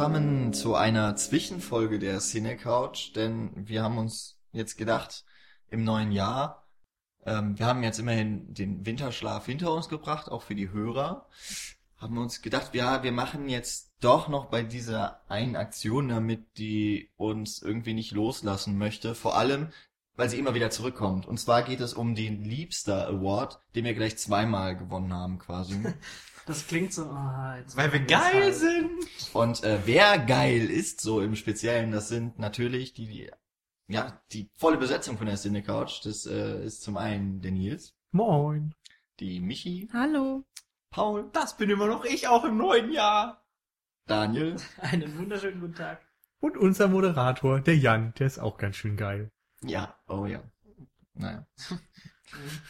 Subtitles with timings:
[0.00, 5.26] Zusammen zu einer Zwischenfolge der Cine Couch, denn wir haben uns jetzt gedacht,
[5.68, 6.66] im neuen Jahr,
[7.26, 11.28] ähm, wir haben jetzt immerhin den Winterschlaf hinter uns gebracht, auch für die Hörer,
[11.98, 17.10] haben uns gedacht, ja, wir machen jetzt doch noch bei dieser einen Aktion damit, die
[17.18, 19.68] uns irgendwie nicht loslassen möchte, vor allem,
[20.16, 21.26] weil sie immer wieder zurückkommt.
[21.26, 25.76] Und zwar geht es um den Liebster Award, den wir gleich zweimal gewonnen haben quasi.
[26.50, 27.04] Das klingt so.
[27.04, 28.54] ah, jetzt Weil wir geil halt.
[28.56, 28.90] sind.
[29.32, 33.30] Und äh, wer geil ist, so im Speziellen, das sind natürlich die, die
[33.86, 36.04] ja, die volle Besetzung von der Cine Couch.
[36.04, 38.74] Das äh, ist zum einen der Nils, Moin.
[39.20, 40.44] die Michi, Hallo.
[40.90, 43.44] Paul, Das bin immer noch ich, auch im neuen Jahr.
[44.08, 46.04] Daniel Einen wunderschönen guten Tag.
[46.40, 49.30] Und unser Moderator, der Jan, der ist auch ganz schön geil.
[49.62, 50.42] Ja, oh ja.
[51.14, 51.46] Naja.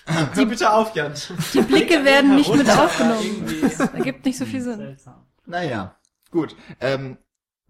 [0.07, 1.13] Hör bitte auf, Jan.
[1.55, 3.47] Die Blicke werden nicht mit aufgenommen.
[3.63, 4.79] Das ergibt nicht so viel Sinn.
[4.79, 5.27] Seltsam.
[5.47, 5.97] Naja,
[6.31, 6.57] gut.
[6.81, 7.19] Ähm,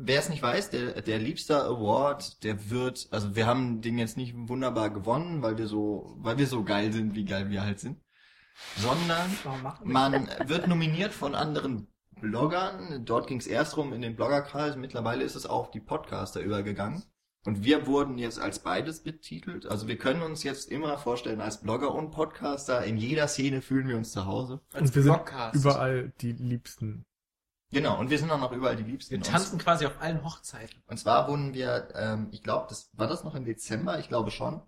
[0.03, 4.17] Wer es nicht weiß, der, der Liebster Award, der wird, also wir haben den jetzt
[4.17, 7.81] nicht wunderbar gewonnen, weil wir so, weil wir so geil sind, wie geil wir halt
[7.81, 8.01] sind,
[8.79, 9.31] sondern
[9.85, 11.87] man wird nominiert von anderen
[12.19, 13.05] Bloggern.
[13.05, 14.77] Dort ging es erst rum in den Bloggerkreis.
[14.77, 17.03] Mittlerweile ist es auch auf die Podcaster übergegangen.
[17.45, 19.65] Und wir wurden jetzt als beides betitelt.
[19.67, 23.89] Also wir können uns jetzt immer vorstellen, als Blogger und Podcaster, in jeder Szene fühlen
[23.89, 24.61] wir uns zu Hause.
[24.75, 25.55] Und wir sind Vlogcast.
[25.55, 27.07] überall die Liebsten.
[27.73, 29.13] Genau, und wir sind auch noch überall die Liebsten.
[29.13, 30.83] Wir tanzen quasi auf allen Hochzeiten.
[30.87, 34.31] Und zwar wurden wir, ähm, ich glaube, das war das noch im Dezember, ich glaube
[34.31, 34.61] schon,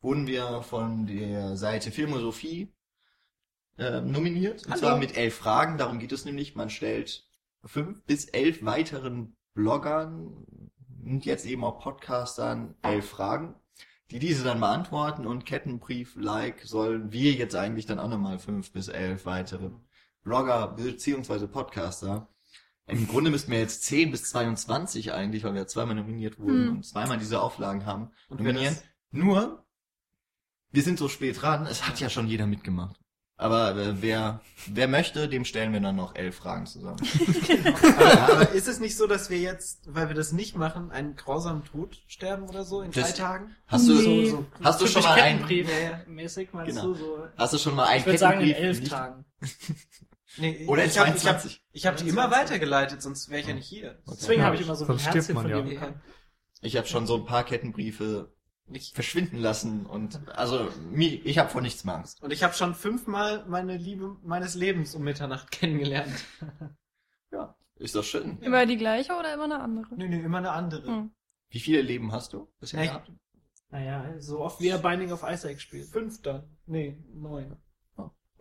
[0.00, 2.74] wurden wir von der Seite Filmosophie
[3.78, 4.64] ähm, nominiert.
[4.64, 4.80] Und Hallo.
[4.80, 5.78] zwar mit elf Fragen.
[5.78, 7.28] Darum geht es nämlich, man stellt
[7.64, 10.61] fünf bis elf weiteren Bloggern
[11.04, 13.54] und jetzt eben auch Podcastern elf Fragen,
[14.10, 18.88] die diese dann beantworten und Kettenbrief-like sollen wir jetzt eigentlich dann auch nochmal fünf bis
[18.88, 19.70] elf weitere
[20.22, 22.28] Blogger beziehungsweise Podcaster.
[22.86, 26.76] Im Grunde müssten wir jetzt 10 bis 22 eigentlich, weil wir zweimal nominiert wurden Hm.
[26.76, 28.76] und zweimal diese Auflagen haben, Und nominieren.
[29.12, 29.64] Nur,
[30.70, 33.01] wir sind so spät dran, es hat ja schon jeder mitgemacht.
[33.38, 36.98] Aber äh, wer, wer möchte, dem stellen wir dann noch elf Fragen zusammen.
[37.96, 41.16] aber, aber ist es nicht so, dass wir jetzt, weil wir das nicht machen, einen
[41.16, 43.56] grausamen Tod sterben oder so in Das- drei Tagen?
[43.66, 44.30] Hast du, Nee.
[44.30, 46.88] So, so Hast du schon mal einen- Kettenbrief-mäßig meinst Genau.
[46.88, 47.26] du so?
[47.36, 49.24] hast du schon mal einen Ich würde sagen in Kettenbrief elf nicht- Tagen.
[50.38, 51.62] Nee, Oder in ich habe ich hab, 22?
[51.72, 53.98] ich hab die immer weitergeleitet, sonst wäre ich ja nicht hier.
[54.08, 55.60] Deswegen Ja, habe ich immer so ein sonst stirbt Herzchen man von ja.
[55.62, 56.00] dir bekommen.
[56.62, 58.32] Ich habe schon so ein paar Kettenbriefe
[58.74, 62.22] Ich, verschwinden lassen und also ich habe vor nichts mehr Angst.
[62.22, 66.24] und ich habe schon fünfmal meine Liebe meines Lebens um Mitternacht kennengelernt.
[67.30, 68.38] Ja, ist doch schön.
[68.40, 69.94] Immer die gleiche oder immer eine andere?
[69.96, 70.86] Nö, nö, immer eine andere.
[70.86, 71.10] Hm.
[71.50, 73.12] Wie viele Leben hast du bisher Ja, gehabt?
[73.70, 75.88] Naja, so oft wie er Binding of Isaac spielt.
[75.88, 76.44] Fünf dann.
[76.66, 77.56] Nee, neun.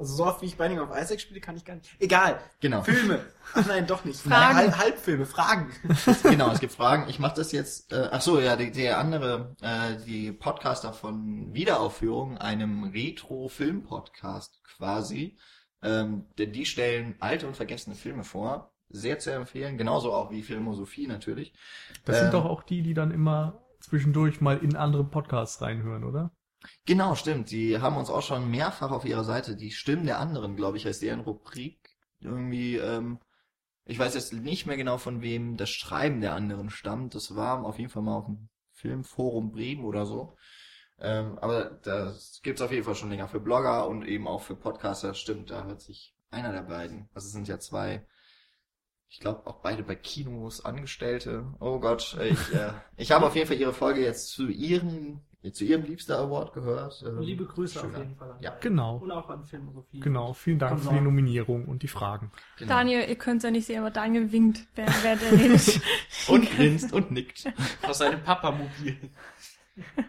[0.01, 1.95] Also so oft wie ich Binding of Isaac spiele, kann ich gar nicht.
[1.99, 2.39] Egal.
[2.59, 2.81] Genau.
[2.81, 3.23] Filme.
[3.53, 4.19] Ach nein, doch nicht.
[4.19, 4.55] Fragen.
[4.57, 5.71] Halb, Halbfilme, Fragen.
[6.23, 7.07] genau, es gibt Fragen.
[7.07, 7.93] Ich mache das jetzt.
[7.93, 15.37] Äh, ach so, ja, die, der andere, äh, die Podcaster von Wiederaufführung, einem Retro-Film-Podcast quasi.
[15.83, 18.73] Ähm, denn die stellen alte und vergessene Filme vor.
[18.89, 19.77] Sehr zu empfehlen.
[19.77, 21.53] Genauso auch wie Filmosophie natürlich.
[22.05, 22.23] Das Ähm.
[22.23, 26.31] sind doch auch die, die dann immer zwischendurch mal in andere Podcasts reinhören, oder?
[26.85, 27.51] Genau, stimmt.
[27.51, 30.85] Die haben uns auch schon mehrfach auf ihrer Seite die Stimmen der anderen, glaube ich,
[30.85, 31.89] heißt deren Rubrik.
[32.19, 33.19] Irgendwie, ähm,
[33.85, 37.15] ich weiß jetzt nicht mehr genau von wem das Schreiben der anderen stammt.
[37.15, 40.35] Das war auf jeden Fall mal auf dem Filmforum Bremen oder so.
[40.99, 44.55] Ähm, aber das gibt's auf jeden Fall schon länger für Blogger und eben auch für
[44.55, 45.13] Podcaster.
[45.15, 47.09] Stimmt, da hört sich einer der beiden.
[47.13, 48.05] Also es sind ja zwei,
[49.09, 51.53] ich glaube auch beide bei Kinos Angestellte.
[51.59, 55.65] Oh Gott, ich, äh, ich habe auf jeden Fall ihre Folge jetzt zu ihren, zu
[55.65, 57.03] ihrem Liebster Award gehört.
[57.05, 57.97] Ähm, Liebe Grüße auf schöner.
[57.99, 58.37] jeden Fall.
[58.41, 58.55] Ja.
[58.59, 58.97] Genau.
[58.97, 59.99] Und auch an Filmosophie.
[59.99, 60.33] Genau.
[60.33, 61.01] Vielen Dank für die.
[61.01, 62.31] Nominierung und die Fragen.
[62.57, 62.69] Genau.
[62.69, 65.81] Daniel, ihr könnt ja nicht sehen, aber Daniel winkt, während, während er redet.
[66.27, 67.51] Und grinst und nickt.
[67.81, 68.97] Aus seinem Papamobil.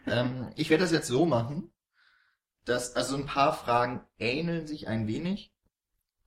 [0.07, 1.71] ähm, ich werde das jetzt so machen,
[2.67, 5.55] dass, also ein paar Fragen ähneln sich ein wenig.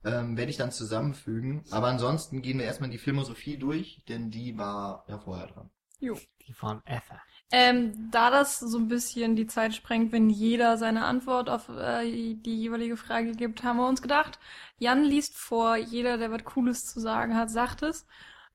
[0.04, 1.64] Ähm, werde ich dann zusammenfügen.
[1.70, 5.70] Aber ansonsten gehen wir erstmal die Filmosophie durch, denn die war ja vorher dran.
[5.98, 6.16] Jo.
[6.46, 7.20] Die waren Ether.
[7.52, 12.34] Ähm, da das so ein bisschen die Zeit sprengt, wenn jeder seine Antwort auf äh,
[12.34, 14.40] die jeweilige Frage gibt, haben wir uns gedacht,
[14.78, 18.04] Jan liest vor, jeder, der was Cooles zu sagen hat, sagt es.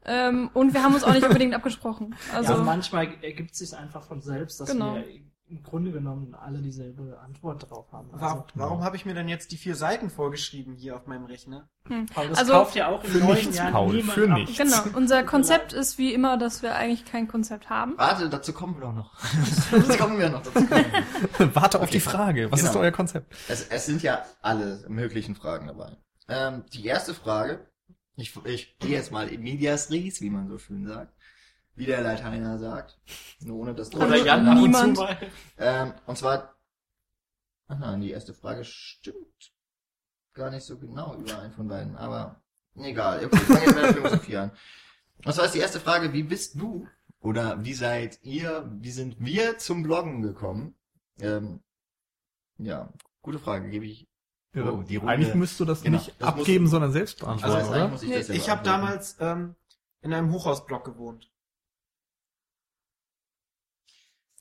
[0.04, 2.16] Ähm, und wir haben uns auch nicht unbedingt abgesprochen.
[2.34, 4.96] Also, Also manchmal ergibt es sich einfach von selbst, dass Genau.
[4.96, 5.06] wir
[5.52, 8.10] im Grunde genommen alle dieselbe Antwort drauf haben.
[8.14, 11.26] Also, Warum, warum habe ich mir denn jetzt die vier Seiten vorgeschrieben hier auf meinem
[11.26, 11.68] Rechner?
[12.14, 14.38] Paul, das Also- kauft ja auch Für neuen nichts, Jahr Paul, niemand für ab.
[14.38, 14.58] nichts.
[14.58, 14.84] genau.
[14.98, 17.98] Unser Konzept ist wie immer, dass wir eigentlich kein Konzept haben.
[17.98, 19.14] Warte, dazu kommen wir doch noch.
[19.72, 20.42] dazu kommen wir noch.
[20.42, 20.86] Dazu kommen
[21.38, 21.56] wir.
[21.56, 21.92] Warte auf Okay.
[21.94, 22.52] die Frage.
[22.52, 22.72] Was Genau.
[22.72, 23.36] ist euer Konzept?
[23.50, 25.98] Es, es sind ja alle möglichen Fragen dabei.
[26.30, 27.68] Ähm, die erste Frage
[28.16, 31.14] Ich, ich gehe jetzt mal in medias res, wie man so schön sagt.
[31.82, 33.00] Wie der Lateiner sagt.
[33.40, 34.98] Nur ohne das Oder Oder Also Jan und niemand.
[34.98, 35.18] mal.
[35.58, 36.54] Ähm, und zwar,
[37.68, 39.52] ach nein, die erste Frage stimmt
[40.36, 42.40] gar nicht so genau überein von beiden, aber
[42.76, 43.26] egal.
[43.26, 44.52] Okay, fangen wir mit der Philosophie an.
[45.26, 46.88] Und zwar ist die erste Frage, wie bist du
[47.20, 50.76] oder wie seid ihr, wie sind wir zum Bloggen gekommen?
[51.20, 51.62] Ähm,
[52.60, 52.94] ja,
[53.24, 54.08] gute Frage, gebe ich.
[54.54, 57.16] Ja, Oh, die Runde- eigentlich müsst du das Genau, nicht das muss- abgeben, sondern selbst
[57.16, 57.88] Ich beantworten, eigentlich oder?
[57.88, 59.56] muss ich Nee, Ich habe damals ähm,
[60.02, 61.28] in einem Hochhausblock gewohnt.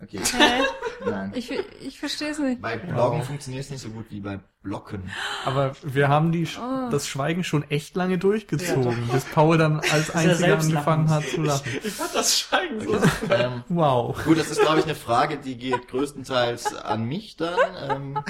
[0.03, 0.63] Okay, Hä?
[1.11, 1.33] nein.
[1.35, 2.61] Ich, ich verstehe es nicht.
[2.63, 5.11] Bei Bloggen funktioniert es nicht so gut wie bei Blocken.
[5.45, 6.91] Aber wir haben die, Oh.
[6.91, 11.11] das Schweigen schon echt lange durchgezogen, Ja, bis Paul dann als er einziger angefangen lachen
[11.11, 11.71] hat zu lachen.
[11.85, 12.99] Ich fand das Schweigen so.
[13.31, 14.23] ähm, Wow.
[14.25, 17.59] Gut, das ist, glaube ich, eine Frage, die geht größtenteils an mich dann.
[17.91, 18.25] Ähm,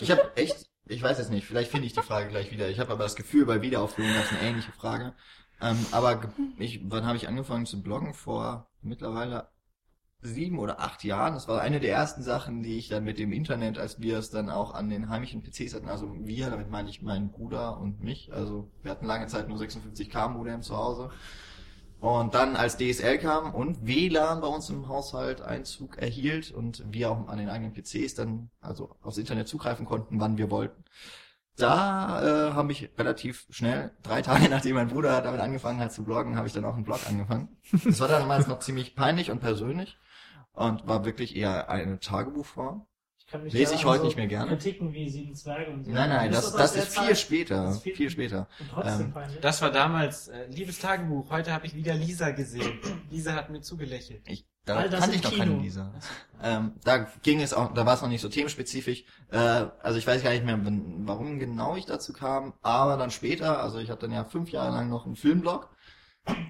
[0.00, 2.68] ich habe echt, ich weiß es nicht, vielleicht finde ich die Frage gleich wieder.
[2.68, 5.14] Ich habe aber das Gefühl, bei Wiederaufführung gab es eine ähnliche Frage.
[5.60, 6.20] Ähm, aber
[6.58, 8.14] ich, wann habe ich angefangen zu bloggen?
[8.14, 9.48] Vor mittlerweile
[10.20, 11.34] sieben oder acht Jahren.
[11.34, 14.30] Das war eine der ersten Sachen, die ich dann mit dem Internet, als wir es
[14.30, 18.02] dann auch an den heimischen PCs hatten, also wir, damit meine ich meinen Bruder und
[18.02, 18.32] mich.
[18.32, 21.10] Also wir hatten lange Zeit nur 56k Modem zu Hause.
[22.00, 27.10] Und dann als DSL kam und WLAN bei uns im Haushalt Einzug erhielt und wir
[27.10, 30.84] auch an den eigenen PCs dann also aufs Internet zugreifen konnten, wann wir wollten.
[31.56, 36.04] Da äh, habe ich relativ schnell, drei Tage nachdem mein Bruder damit angefangen hat zu
[36.04, 37.56] bloggen, habe ich dann auch einen Blog angefangen.
[37.84, 39.98] Das war damals noch ziemlich peinlich und persönlich
[40.58, 42.86] und war wirklich eher eine Tagebuchform.
[43.18, 44.52] Ich kann mich Lese ich heute so nicht mehr gerne.
[44.52, 45.90] Kritiken wie Sieben Zwerge und so.
[45.90, 47.18] Nein, nein, das, das der ist viel Zeit?
[47.18, 48.48] später, Das ist viel- viel später.
[48.58, 49.38] Und trotzdem Ähm.
[49.42, 52.78] Das war damals, äh, liebes Tagebuch, heute habe ich wieder Lisa gesehen.
[53.10, 54.22] Lisa hat mir zugelächelt.
[54.26, 55.44] Ich, da All das kannte ich noch Kino.
[55.44, 55.92] keine Lisa.
[56.42, 59.04] Ähm, da ging es auch, da war es noch nicht so themenspezifisch.
[59.30, 59.36] Äh,
[59.82, 63.62] also ich weiß gar nicht mehr, wann- warum genau ich dazu kam, aber dann später,
[63.62, 65.68] also ich hatte dann ja fünf Jahre lang noch einen Filmblog.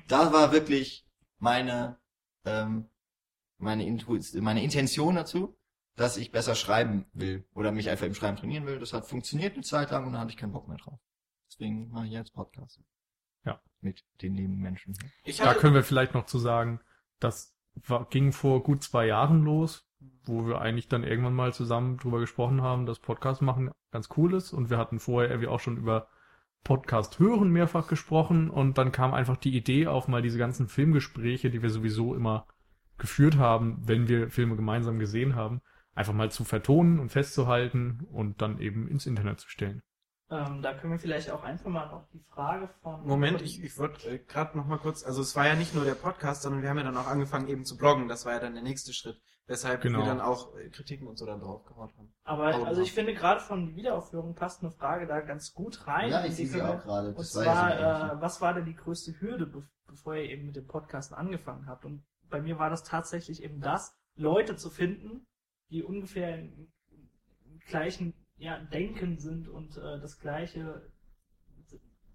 [0.07, 1.05] Da war wirklich
[1.39, 1.99] meine
[2.45, 2.87] ähm,
[3.59, 5.57] meine, Intu meine Intention dazu,
[5.97, 8.79] dass ich besser schreiben will oder mich einfach im Schreiben trainieren will.
[8.79, 11.01] Das hat funktioniert eine Zeit lang und dann hatte ich keinen Bock mehr drauf.
[11.51, 12.81] Deswegen mache ich jetzt Podcast.
[13.45, 13.61] Ja.
[13.81, 14.97] Mit den lieben Menschen.
[15.25, 16.81] Ich Da können wir vielleicht noch zu sagen,
[17.19, 19.89] das war, ging vor gut zwei Jahren los,
[20.25, 24.35] wo wir eigentlich dann irgendwann mal zusammen drüber gesprochen haben, dass Podcast machen ganz cool
[24.35, 26.09] ist und wir hatten vorher irgendwie auch schon über
[26.65, 31.51] Podcast hören mehrfach gesprochen und dann kam einfach die Idee auf mal diese ganzen Filmgespräche,
[31.51, 32.47] die wir sowieso immer
[32.99, 35.61] geführt haben, wenn wir Filme gemeinsam gesehen haben,
[35.95, 39.83] einfach mal zu vertonen und festzuhalten und dann eben ins Internet zu stellen.
[40.31, 43.07] Ähm, da können wir vielleicht auch einfach mal noch die Frage von...
[43.07, 45.85] Moment, ich, ich würde äh, gerade noch mal kurz, also es war ja nicht nur
[45.87, 48.09] der Podcast, sondern wir haben ja dann auch angefangen eben zu bloggen.
[48.09, 50.01] Das war ja dann der nächste Schritt, weshalb Genau.
[50.01, 52.13] wir dann auch äh, Kritiken und so dann draufgehauen haben.
[52.25, 52.87] Aber Oh, also ja.
[52.87, 56.11] ich finde gerade von Wiederaufführung passt eine Frage da ganz gut rein.
[56.11, 57.15] Ja, ich sehe sie auch gerade.
[57.15, 60.67] Und zwar, äh, was war denn die größte Hürde, be bevor ihr eben mit dem
[60.67, 61.87] Podcast angefangen habt?
[61.87, 65.27] Und bei mir war das tatsächlich eben das, Leute zu finden,
[65.71, 66.73] die ungefähr im,
[67.69, 70.91] gleichen ja, Denken sind und äh, das gleiche,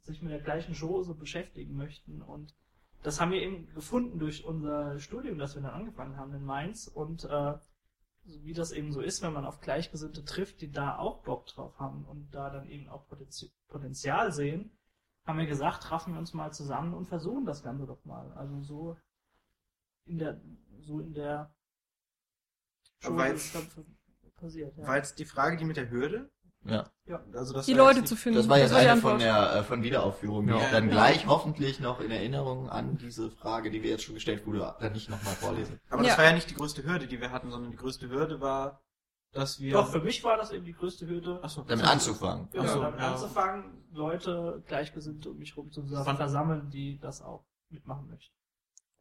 [0.01, 2.21] sich mit der gleichen Chose beschäftigen möchten.
[2.21, 2.55] Und
[3.03, 6.87] das haben wir eben gefunden durch unser Studium, das wir dann angefangen haben in Mainz.
[6.87, 7.53] Und äh,
[8.25, 11.77] wie das eben so ist, wenn man auf Gleichgesinnte trifft, die da auch Bock drauf
[11.79, 14.71] haben und da dann eben auch Potenzi- Potenzial sehen,
[15.25, 18.31] haben wir gesagt, raffen wir uns mal zusammen und versuchen das Ganze doch mal.
[18.33, 18.97] Also so
[20.05, 20.41] in der,
[20.81, 21.53] so in der
[23.01, 23.51] das
[24.35, 24.77] passiert.
[24.77, 24.87] Ja.
[24.87, 26.31] War jetzt die Frage, die mit der Hürde?
[26.65, 26.89] Ja.
[27.33, 28.37] Also das Die Leute jetzt zu nicht- finden.
[28.37, 30.71] Das war jetzt eine von der äh, von Wiederaufführung, die Ja.
[30.71, 34.73] dann gleich hoffentlich noch in Erinnerung an diese Frage, die wir jetzt schon gestellt wurde,
[34.79, 35.79] dann nicht nochmal vorlesen.
[35.89, 36.09] Aber Ja.
[36.09, 38.81] das war ja nicht die größte Hürde, die wir hatten, sondern die größte Hürde war,
[39.33, 39.73] dass wir...
[39.73, 41.41] Doch, für mich war das eben die größte Hürde.
[41.43, 41.63] Ach so.
[41.63, 42.47] Damit anzufangen.
[42.53, 43.11] Ja, so, damit ja.
[43.11, 48.33] anzufangen, Leute Gleichgesinnte um mich rum zu versammeln, die das auch mitmachen möchten.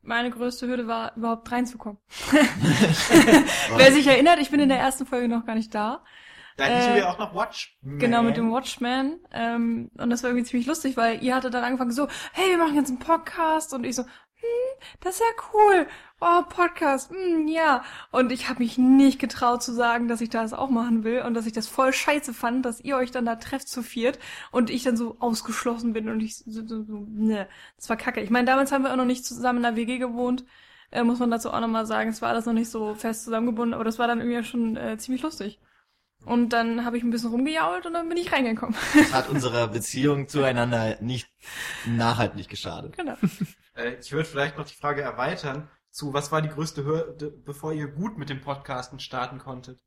[0.03, 1.99] Meine größte Hürde war, überhaupt reinzukommen.
[3.77, 6.03] Wer sich erinnert, ich bin in der ersten Folge noch gar nicht da.
[6.57, 7.79] Da hießen Äh, wir auch noch Watch.
[7.83, 9.21] Genau, mit dem Watchman.
[9.33, 12.59] Ähm, und das war irgendwie ziemlich lustig, weil ihr hattet dann angefangen so, hey, wir
[12.59, 13.73] machen jetzt einen Podcast.
[13.73, 14.05] Und ich so,
[15.01, 15.87] das ist ja cool.
[16.21, 17.85] Oh, Podcast, hm, ja.
[18.11, 21.35] Und ich habe mich nicht getraut zu sagen, dass ich das auch machen will und
[21.35, 24.19] dass ich das voll scheiße fand, dass ihr euch dann da trefft zu viert
[24.51, 28.21] und ich dann so ausgeschlossen bin und ich so, so, so ne, das war kacke.
[28.21, 30.45] Ich meine, damals haben wir auch noch nicht zusammen in der WG gewohnt.
[30.91, 33.75] Äh, muss man dazu auch nochmal sagen, es war alles noch nicht so fest zusammengebunden,
[33.75, 35.59] aber das war dann irgendwie schon äh, ziemlich lustig.
[36.25, 38.76] Und dann habe ich ein bisschen rumgejault und dann bin ich reingekommen.
[38.95, 41.29] Das hat unserer Beziehung zueinander nicht
[41.87, 42.97] nachhaltig geschadet.
[42.97, 43.17] genau.
[43.75, 47.73] Äh, ich würde vielleicht noch die Frage erweitern zu, was war die größte Hürde, bevor
[47.73, 49.81] ihr gut mit dem Podcasten starten konntet?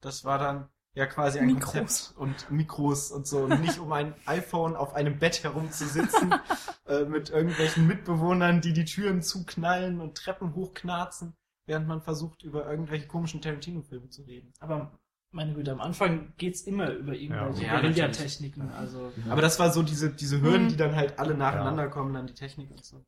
[0.00, 1.72] Das war dann, ja quasi ein Mikros.
[1.72, 3.44] Konzept und Mikros und so.
[3.44, 6.34] Und nicht um ein iPhone auf einem Bett herumzusitzen
[6.86, 12.68] äh, mit irgendwelchen Mitbewohnern, die die Türen zuknallen und Treppen hochknarzen, während man versucht, über
[12.68, 14.52] irgendwelche komischen Tarantino-Filme zu reden.
[14.58, 14.98] Aber
[15.30, 18.70] meine Güte, am Anfang geht's immer über irgendwelche Ja, Guerilla-Techniken.
[18.70, 20.68] Also Aber das war so diese, diese Hürden, Mhm.
[20.68, 23.04] die dann halt alle nacheinander kommen, dann die Technik und so.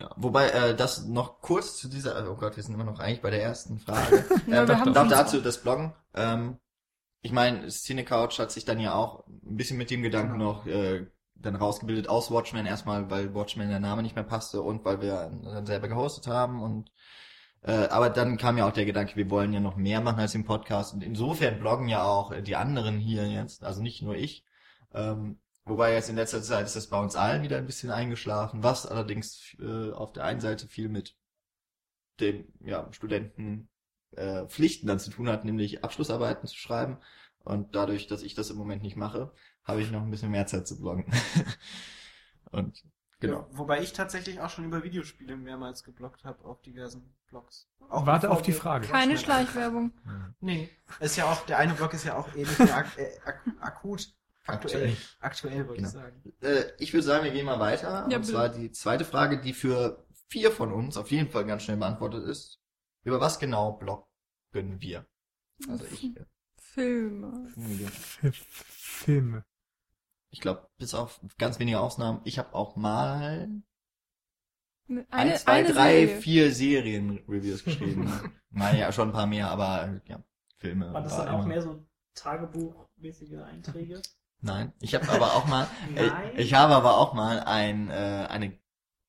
[0.00, 3.22] Ja, wobei, äh, das noch kurz zu dieser, oh Gott, wir sind immer noch eigentlich
[3.22, 4.24] bei der ersten Frage.
[4.46, 5.94] Ja, ähm, wir doch, doch dazu das Bloggen.
[6.14, 6.58] Ähm,
[7.22, 10.52] ich meine, Cine Couch hat sich dann ja auch ein bisschen mit dem Gedanken Genau.
[10.52, 14.84] noch äh, dann rausgebildet aus Watchmen erstmal, weil Watchmen der Name nicht mehr passte und
[14.84, 16.90] weil wir dann selber gehostet haben und
[17.62, 20.32] äh, aber dann kam ja auch der Gedanke, wir wollen ja noch mehr machen als
[20.32, 24.16] den Podcast und insofern bloggen ja auch äh, die anderen hier jetzt, also nicht nur
[24.16, 24.44] ich.
[24.92, 28.62] Ähm, wobei jetzt in letzter Zeit ist das bei uns allen wieder ein bisschen eingeschlafen,
[28.62, 31.16] was allerdings äh, auf der einen Seite viel mit
[32.20, 33.68] dem ja, Studenten
[34.12, 36.98] äh, Pflichten dann zu tun hat, nämlich Abschlussarbeiten zu schreiben.
[37.44, 39.32] Und dadurch, dass ich das im Moment nicht mache,
[39.64, 41.06] habe ich noch ein bisschen mehr Zeit zu bloggen.
[42.50, 42.82] und
[43.22, 43.40] genau.
[43.40, 47.66] Ja, wobei ich tatsächlich auch schon über Videospiele mehrmals geblockt habe auf diversen Blogs.
[47.88, 48.86] Auch Warte auf die Frage.
[48.88, 49.92] Keine Schleichwerbung.
[50.40, 50.68] Nee,
[51.00, 54.14] ist ja auch, der eine Blog ist ja auch ähnlich ak äh, ak akut,
[54.46, 56.04] aktuell, aktuell wollte ich Genau.
[56.04, 56.22] sagen.
[56.42, 58.06] Äh, ich würde sagen, wir gehen mal weiter.
[58.10, 61.62] Ja, und zwar die zweite Frage, die für vier von uns auf jeden Fall ganz
[61.62, 62.60] schnell beantwortet ist.
[63.04, 65.06] Über was genau bloggen wir?
[65.68, 66.16] Also ich.
[66.16, 66.24] äh,
[66.56, 67.48] Filme.
[68.22, 69.44] F Filme.
[70.32, 73.48] Ich glaube, bis auf ganz wenige Ausnahmen, ich habe auch mal
[74.88, 76.20] Eine, ein, zwei, drei, Serie.
[76.20, 78.10] vier Serien-Reviews geschrieben.
[78.50, 80.22] naja, schon ein paar mehr, aber ja,
[80.56, 80.92] Filme.
[80.92, 84.02] war das war dann auch immer- mehr so Tagebuchmäßige Einträge?
[84.40, 86.32] Nein, ich habe aber auch mal, äh, Nein.
[86.36, 88.58] ich habe aber auch mal ein äh, eine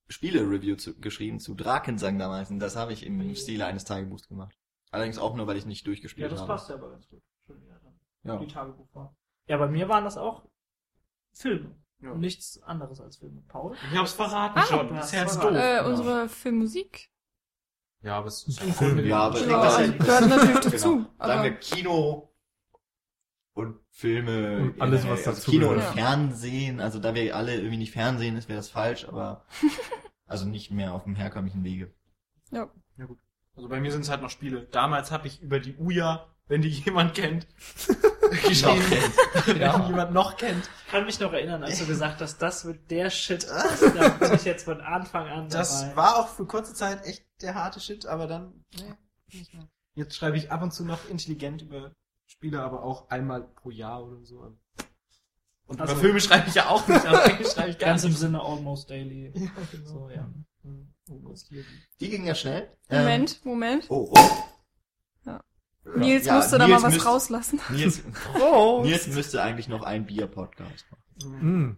[0.09, 2.51] Spiele-Review zu, geschrieben zu Drakensang damals.
[2.51, 4.55] Und das habe ich im Stile eines Tagebuchs gemacht.
[4.91, 6.51] Allerdings auch nur, weil ich nicht Ja, durchgespielt das habe.
[6.53, 7.21] passt ja aber ganz gut.
[7.47, 7.99] Schon wieder dann.
[8.23, 8.37] Ja.
[8.37, 9.09] Die Tagebuchform.
[9.47, 10.43] Ja, bei mir waren das auch
[11.33, 11.75] Filme.
[11.99, 12.11] Ja.
[12.11, 13.41] Und nichts anderes als Filme.
[13.47, 13.75] Paul?
[13.91, 15.57] Ich hab's verraten Ah, schon, du das hast ist ja doof.
[15.57, 15.89] Äh, Genau.
[15.89, 17.09] unsere Filmmusik.
[18.01, 18.99] Ja, aber es ist Film.
[19.05, 20.95] Ja, aber Ja, das also gehört natürlich dazu.
[20.97, 21.09] Genau.
[21.25, 22.33] Sagen wir Kino
[23.53, 24.57] und Filme.
[24.59, 25.19] Und alles, generell.
[25.19, 25.93] was also dazu Kino und gehört.
[25.93, 26.81] Fernsehen.
[26.81, 29.45] Also da wir alle irgendwie nicht Fernsehen ist, wäre das falsch, aber
[30.25, 31.93] also nicht mehr auf dem herkömmlichen Wege.
[32.51, 32.69] ja.
[33.55, 34.63] Also bei mir sind es halt noch Spiele.
[34.71, 37.47] Damals habe ich über die Uja, wenn die jemand kennt,
[38.41, 38.83] geschrieben.
[39.45, 39.85] Wenn Ja.
[39.87, 40.69] jemand noch kennt.
[40.85, 43.47] Ich kann mich noch erinnern, als du gesagt hast, das wird der Shit.
[43.47, 45.95] da bin ich jetzt von Anfang an Das dabei.
[45.95, 48.93] war auch für kurze Zeit echt der harte Shit, aber dann, nee,
[49.37, 49.67] nicht mehr.
[49.95, 51.91] Jetzt schreibe ich ab und zu noch intelligent über
[52.25, 54.55] Spiele, aber auch einmal pro Jahr oder so.
[55.65, 58.03] Und Also- über Filme schreibe ich ja auch nicht, aber eigentlich schreibe ich gar Ganz
[58.03, 58.19] im nicht.
[58.19, 59.31] Sinne almost daily.
[59.35, 59.89] Ja, genau.
[59.89, 60.27] So, ja.
[60.63, 60.93] Hm.
[61.09, 61.65] Almost daily.
[61.99, 62.71] Die ging ja schnell.
[62.89, 63.85] Ähm, Moment, Moment.
[63.89, 64.29] oh, oh.
[65.85, 65.91] Ja.
[65.91, 67.59] Ja, Nils ja, musste da Nils mal was müsst- rauslassen.
[67.69, 68.01] Nils,
[68.33, 68.85] Prost.
[68.89, 71.03] Nils müsste eigentlich noch einen Bier-Podcast machen.
[71.41, 71.61] Hm.
[71.69, 71.77] Mm.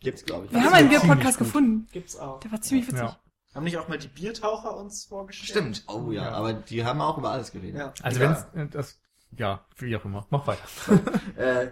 [0.00, 0.52] Gibt's, glaube ich.
[0.52, 1.88] Wir haben einen Bier-Podcast gefunden.
[1.92, 2.40] Gibt's auch.
[2.40, 3.00] Der war ziemlich witzig.
[3.00, 3.18] Ja.
[3.54, 5.48] Haben nicht auch mal die Biertaucher uns vorgestellt?
[5.76, 5.84] Stimmt.
[5.88, 6.32] Oh ja, Ja.
[6.32, 7.80] aber die haben auch über alles geredet.
[7.80, 7.94] Ja.
[8.02, 9.00] Also wenn das,
[9.32, 10.26] ja, wie auch immer.
[10.30, 10.62] Mach weiter.
[11.36, 11.70] Äh,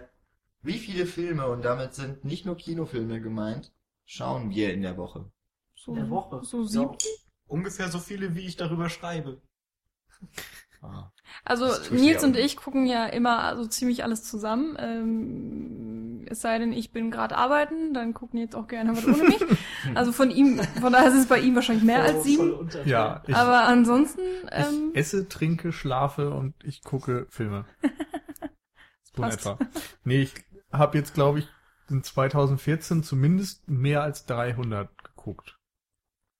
[0.61, 3.71] wie viele Filme, und damit sind nicht nur Kinofilme gemeint,
[4.05, 5.31] schauen wir in der Woche?
[5.75, 6.43] So, In der Woche.
[6.43, 6.97] so sieben.
[7.45, 9.41] Ungefähr so viele, wie ich darüber schreibe.
[10.91, 11.11] Ah.
[11.43, 14.75] Also Nils und ich gucken ja immer so ziemlich alles zusammen.
[14.79, 19.23] Ähm, es sei denn, ich bin gerade arbeiten, dann gucken Nils auch gerne was ohne
[19.29, 19.39] mich.
[19.95, 22.69] Also von ihm, von daher ist es bei ihm wahrscheinlich mehr Voll- als sieben.
[22.85, 27.65] Ja, ich, Aber ansonsten, ähm, ich esse, trinke, schlafe und ich gucke Filme.
[29.15, 29.39] So in passt.
[29.45, 29.57] etwa.
[30.03, 30.33] Nee, ich
[30.73, 31.47] habe jetzt, glaube ich,
[31.89, 35.57] in 2014 zumindest mehr als 300 geguckt.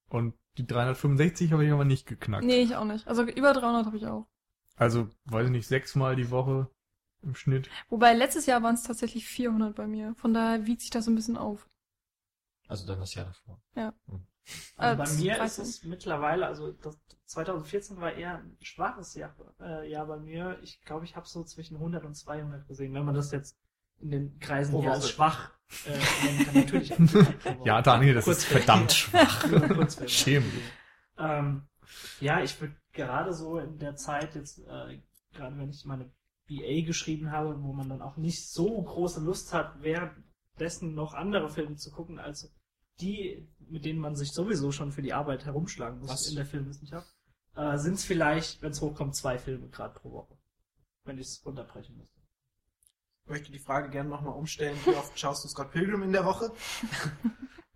[0.10, 2.44] Und die 365 habe ich aber nicht geknackt.
[2.44, 3.08] nee, ich auch nicht.
[3.08, 4.28] Also über 300 habe ich auch.
[4.76, 6.70] Also, weiß ich nicht, sechsmal die Woche
[7.22, 7.70] im Schnitt.
[7.90, 10.14] Wobei letztes Jahr waren es tatsächlich 400 bei mir.
[10.16, 11.68] Von daher wiegt sich das so ein bisschen auf.
[12.68, 13.62] Also dann das Jahr davor.
[14.78, 15.64] Also bei Als mir 13.
[15.64, 20.60] ist es mittlerweile, also das 2014 war eher ein schwaches Jahr, äh, Jahr bei mir.
[20.62, 23.58] Ich glaube, ich habe so zwischen 100 und 200 gesehen, wenn man das jetzt
[24.00, 25.52] in den Kreisen Pro hier als schwach
[25.86, 26.56] äh, nennen kann.
[26.56, 26.94] Natürlich.
[27.66, 27.82] Ja.
[27.82, 29.48] Daniel, das ist verdammt schwach.
[29.50, 30.10] Nur Kurzfilme.
[30.10, 30.52] Schäm.
[31.18, 31.68] Ähm,
[32.20, 35.02] ja, ich würde gerade so in der Zeit jetzt, äh,
[35.34, 36.12] gerade wenn ich meine
[36.48, 41.50] BA geschrieben habe, wo man dann auch nicht so große Lust hat, währenddessen noch andere
[41.50, 42.52] Filme zu gucken, als
[43.00, 46.30] die, mit denen man sich sowieso schon für die Arbeit herumschlagen muss Was?
[46.30, 47.14] in der Filmwissenschaft,
[47.56, 50.38] äh, sind es vielleicht, wenn es hochkommt, zwei Filme gerade pro Woche.
[51.04, 52.20] Wenn ich es runterbrechen müsste.
[53.24, 54.78] Ich möchte die Frage gerne nochmal umstellen.
[54.86, 56.52] Wie oft schaust du Scott Pilgrim in der Woche?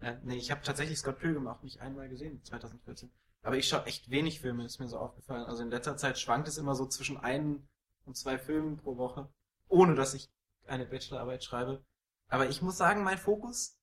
[0.02, 3.12] ja, nee, ich habe tatsächlich Scott Pilgrim auch nicht einmal gesehen, 2014.
[3.42, 5.46] Aber ich schaue echt wenig Filme, ist mir so aufgefallen.
[5.46, 7.68] Also in letzter Zeit schwankt es immer so zwischen ein
[8.06, 9.30] und zwei Filmen pro Woche.
[9.68, 10.30] ohne dass ich
[10.68, 11.84] eine Bachelorarbeit schreibe.
[12.28, 13.78] Aber ich muss sagen, mein Fokus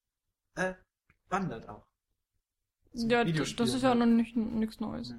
[0.57, 0.75] äh,
[1.29, 1.87] wandert auch.
[2.95, 3.99] Zum Ja, das ist ja halt.
[3.99, 5.15] noch nicht nichts Neues.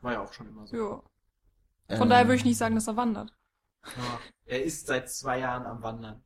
[0.00, 1.02] War ja auch schon immer so.
[1.88, 1.96] Ja.
[1.96, 3.32] Von daher würde ich nicht sagen, dass er wandert.
[3.84, 4.20] Ja.
[4.44, 6.22] Er ist seit zwei Jahren am Wandern.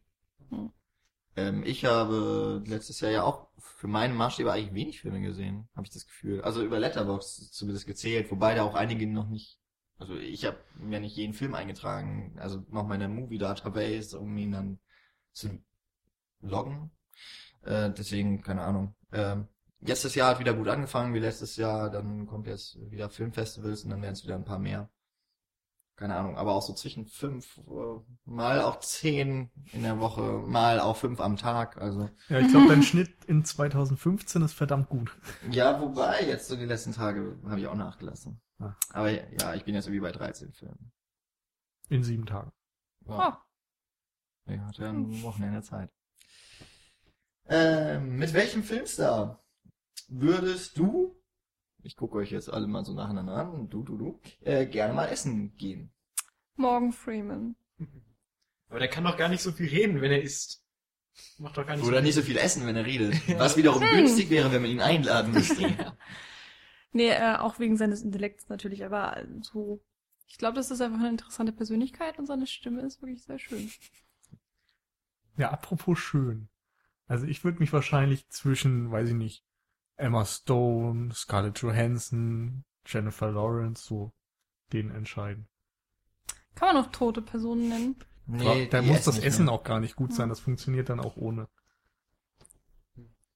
[1.37, 5.87] Ähm, ich habe letztes Jahr ja auch für meine Maßstäbe eigentlich wenig Filme gesehen, habe
[5.87, 6.40] ich das Gefühl.
[6.43, 9.59] Also über Letterbox zumindest gezählt, wobei da auch einige noch nicht.
[9.99, 14.52] Also ich habe mir nicht jeden Film eingetragen, also noch meine Movie Database, um ihn
[14.52, 14.78] dann
[15.33, 15.62] zu
[16.40, 16.90] loggen.
[17.62, 18.95] Äh, deswegen keine Ahnung.
[19.12, 19.49] Ähm,
[19.81, 23.85] jetzt das Jahr hat wieder gut angefangen wie letztes Jahr, dann kommt jetzt wieder Filmfestivals
[23.85, 24.90] und dann werden es wieder ein paar mehr.
[25.97, 30.79] Keine Ahnung, aber auch so zwischen fünf, äh, mal auch zehn in der Woche, mal
[30.79, 31.79] auch fünf am Tag.
[31.79, 35.17] Also Ja, ich glaube, dein Schnitt in 2015 ist verdammt gut.
[35.50, 38.43] ja, wobei jetzt so die letzten Tage habe ich auch nachgelassen.
[38.59, 38.75] Ah.
[38.93, 40.93] Aber ja, ich bin jetzt irgendwie bei 13 Filmen.
[41.88, 42.53] In sieben Tagen.
[43.09, 43.38] Ah,
[44.47, 45.91] Ich hatte ja ein Wochenende Zeit.
[47.49, 49.43] Ähm, mit welchem Filmstar
[50.09, 51.17] würdest du,
[51.87, 55.07] ich gucke euch jetzt alle mal so nacheinander an, du, du, du, äh, gerne mal
[55.07, 55.93] essen gehen?
[56.57, 57.55] Morgan Freeman.
[58.69, 60.64] Aber der kann doch gar nicht so viel reden, wenn er isst.
[61.38, 63.14] Macht doch gar nicht Oder so nicht so viel essen, wenn er redet.
[63.38, 65.95] Was wiederum günstig wäre, wenn man ihn einladen müsste.
[66.93, 69.83] Nee, äh, auch wegen seines Intellekts natürlich, aber so.
[70.28, 73.71] Ich glaube, das ist einfach eine interessante Persönlichkeit und seine Stimme ist wirklich sehr schön.
[75.37, 76.49] Ja, apropos schön.
[77.07, 79.45] Also ich würde mich wahrscheinlich zwischen, weiß ich nicht,
[79.97, 84.12] Emma Stone, Scarlett Johansson, Jennifer Lawrence, so
[84.73, 85.49] denen entscheiden.
[86.55, 87.97] Kann man noch tote Personen nennen?
[88.26, 89.55] Nee, da muss das Essen mehr.
[89.55, 91.49] auch gar nicht gut sein, das funktioniert dann auch ohne.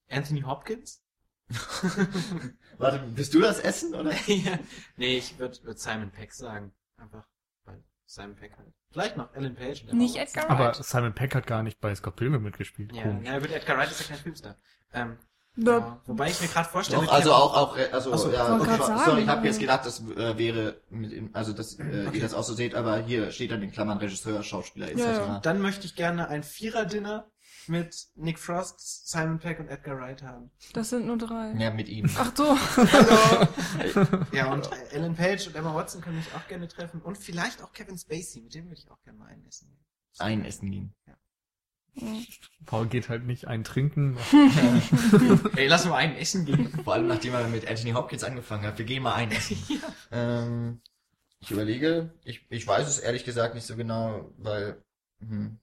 [0.09, 1.03] Anthony Hopkins?
[2.79, 4.13] Warte, bist du das Essen, oder?
[4.27, 4.59] ja.
[4.97, 6.73] Nee, ich würde würd Simon Peck sagen.
[6.97, 7.27] Einfach,
[7.65, 8.73] weil Simon Peck halt.
[8.91, 9.85] Vielleicht noch Ellen Page.
[9.93, 10.17] Nicht.
[10.17, 10.85] Edgar Aber Wright.
[10.85, 12.93] Simon Peck hat gar nicht bei Scott Pilgrim mitgespielt.
[12.93, 13.27] Ja, Komisch.
[13.27, 14.57] ja gut, Edgar Wright ist ja kein Filmstar.
[14.93, 15.19] Ähm,
[15.63, 17.05] ja, wobei ich mir gerade vorstelle...
[17.05, 19.85] Doch, also auch, auch, äh, also, so, ja, okay, sagen, sorry, ich habe jetzt gedacht,
[19.87, 23.31] das äh, wäre, mit, in- also, dass äh, ihr das auch so seht, aber hier
[23.33, 24.99] steht dann in Klammern Regisseur, Schauspieler etc.
[25.01, 25.39] Ja, ja.
[25.41, 27.27] Dann möchte ich gerne ein Vierer-Dinner
[27.67, 30.51] mit Nick Frost, Simon Peck und Edgar Wright haben.
[30.73, 31.53] Das sind nur drei.
[31.59, 32.09] Ja, mit ihm.
[32.17, 32.57] Ach so.
[34.33, 37.01] Ja, und Ellen Page und Emma Watson können mich auch gerne treffen.
[37.03, 39.85] Und vielleicht auch Kevin Spacey, mit dem würde ich auch gerne mal ein Essen gehen.
[40.19, 40.95] Ein Essen gehen.
[42.67, 44.17] Paul geht halt nicht ein Trinken.
[45.57, 46.69] Ey, lass mal ein Essen gehen.
[46.85, 48.79] Vor allem, nachdem er mit Anthony Hopkins angefangen hat.
[48.79, 49.57] Wir gehen mal ein Essen.
[50.13, 50.81] ähm,
[51.41, 54.83] ich überlege, ich, ich weiß es ehrlich gesagt nicht so genau, weil,
[55.21, 55.59] hm,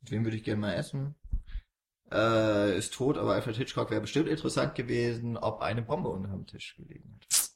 [0.00, 1.14] mit wem würde ich gerne mal essen?
[2.10, 6.46] Äh, ist tot, aber Alfred Hitchcock wäre bestimmt interessant gewesen, ob eine Bombe unter dem
[6.46, 7.50] Tisch gelegen hat.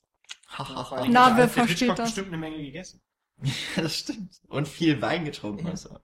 [1.09, 2.09] Na, wer Alfred versteht Hitchcock das?
[2.11, 3.03] bestimmt eine Menge gegessen.
[3.77, 4.41] Ja, das stimmt.
[4.49, 5.67] Und viel Wein getrunken.
[5.67, 5.73] Ja.
[5.73, 5.99] Also.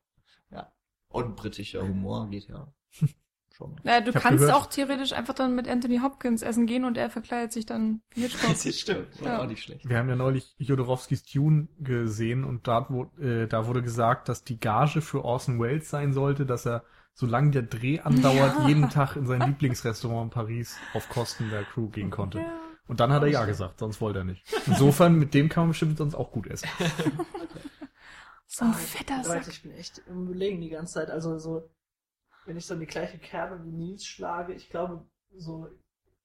[1.12, 2.66] Und britischer Humor geht ja
[3.55, 3.77] schon.
[3.85, 7.11] Naja, du kannst gehört- auch theoretisch einfach dann mit Anthony Hopkins essen gehen und er
[7.11, 8.51] verkleidet sich dann wie Hitchcock.
[8.51, 9.22] Das stimmt.
[9.22, 9.42] War Ja.
[9.42, 9.88] auch nicht schlecht.
[9.88, 14.42] Wir haben ja neulich Jodorowskis Dune gesehen und da, wo, äh, da wurde gesagt, dass
[14.44, 16.83] die Gage für Orson Welles sein sollte, dass er,
[17.14, 18.68] solange der Dreh andauert, Ja.
[18.68, 22.38] jeden Tag in sein Lieblingsrestaurant in Paris auf Kosten der Crew gehen konnte.
[22.38, 22.46] Ja.
[22.88, 24.44] Und dann hat er ja gesagt, sonst wollte er nicht.
[24.66, 26.68] Insofern, mit dem kann man bestimmt sonst auch gut essen.
[28.54, 29.48] So ein fetter Leute, Sack.
[29.48, 31.10] ich bin echt im Überlegen die ganze Zeit.
[31.10, 31.70] Also so,
[32.44, 35.68] wenn ich so in die gleiche Kerbe wie Nils schlage, ich glaube, so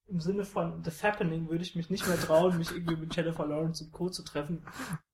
[0.07, 3.45] im Sinne von The Fappening würde ich mich nicht mehr trauen, mich irgendwie mit Jennifer
[3.45, 4.09] Lawrence und Co.
[4.09, 4.61] zu treffen.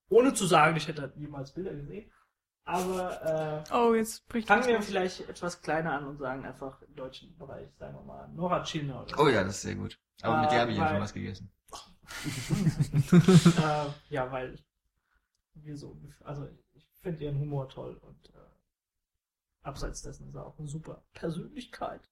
[0.10, 2.12] Ohne zu sagen, ich hätte niemals Bilder gesehen.
[2.66, 6.96] Aber äh, Oh, jetzt bricht fangen wir vielleicht etwas kleiner an und sagen einfach im
[6.96, 10.00] deutschen Bereich, sagen wir mal, Nora Tschirner oder Oh ja, das ist sehr gut.
[10.24, 11.52] Aber mit Äh, der habe ich ja schon was gegessen.
[13.12, 14.58] äh, ja, weil
[15.56, 16.48] wir so, also
[17.04, 18.38] finde ihren Humor toll und äh,
[19.62, 22.10] abseits dessen ist er auch eine super Persönlichkeit.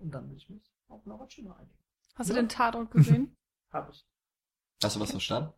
[0.00, 1.78] Und dann will ich mich auf Nora Tschirner einigen.
[2.14, 2.42] Hast du Ja.
[2.42, 3.36] den Tatort gesehen?
[3.70, 4.06] Hab ich.
[4.82, 5.52] Hast du was verstanden?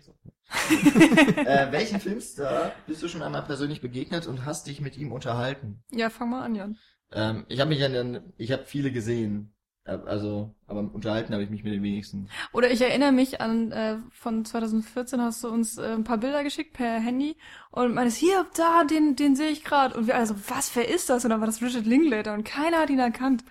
[0.00, 0.16] So.
[0.74, 5.82] äh, welchen Filmstar bist du schon einmal persönlich begegnet und hast dich mit ihm unterhalten?
[5.90, 6.78] ja, fang mal an, Jan.
[7.12, 9.54] Ähm, ich habe mich an den, ich habe viele gesehen.
[9.98, 12.28] Also, aber unterhalten habe ich mich mit den wenigsten.
[12.52, 16.44] Oder ich erinnere mich an, äh, von 2014 hast du uns äh, ein paar Bilder
[16.44, 17.36] geschickt per Handy
[17.70, 19.96] und meines hier, da, den, den sehe ich gerade.
[19.96, 21.24] Und wir also, was, wer ist das?
[21.24, 23.44] Und dann war das Richard Linklater und keiner hat ihn erkannt.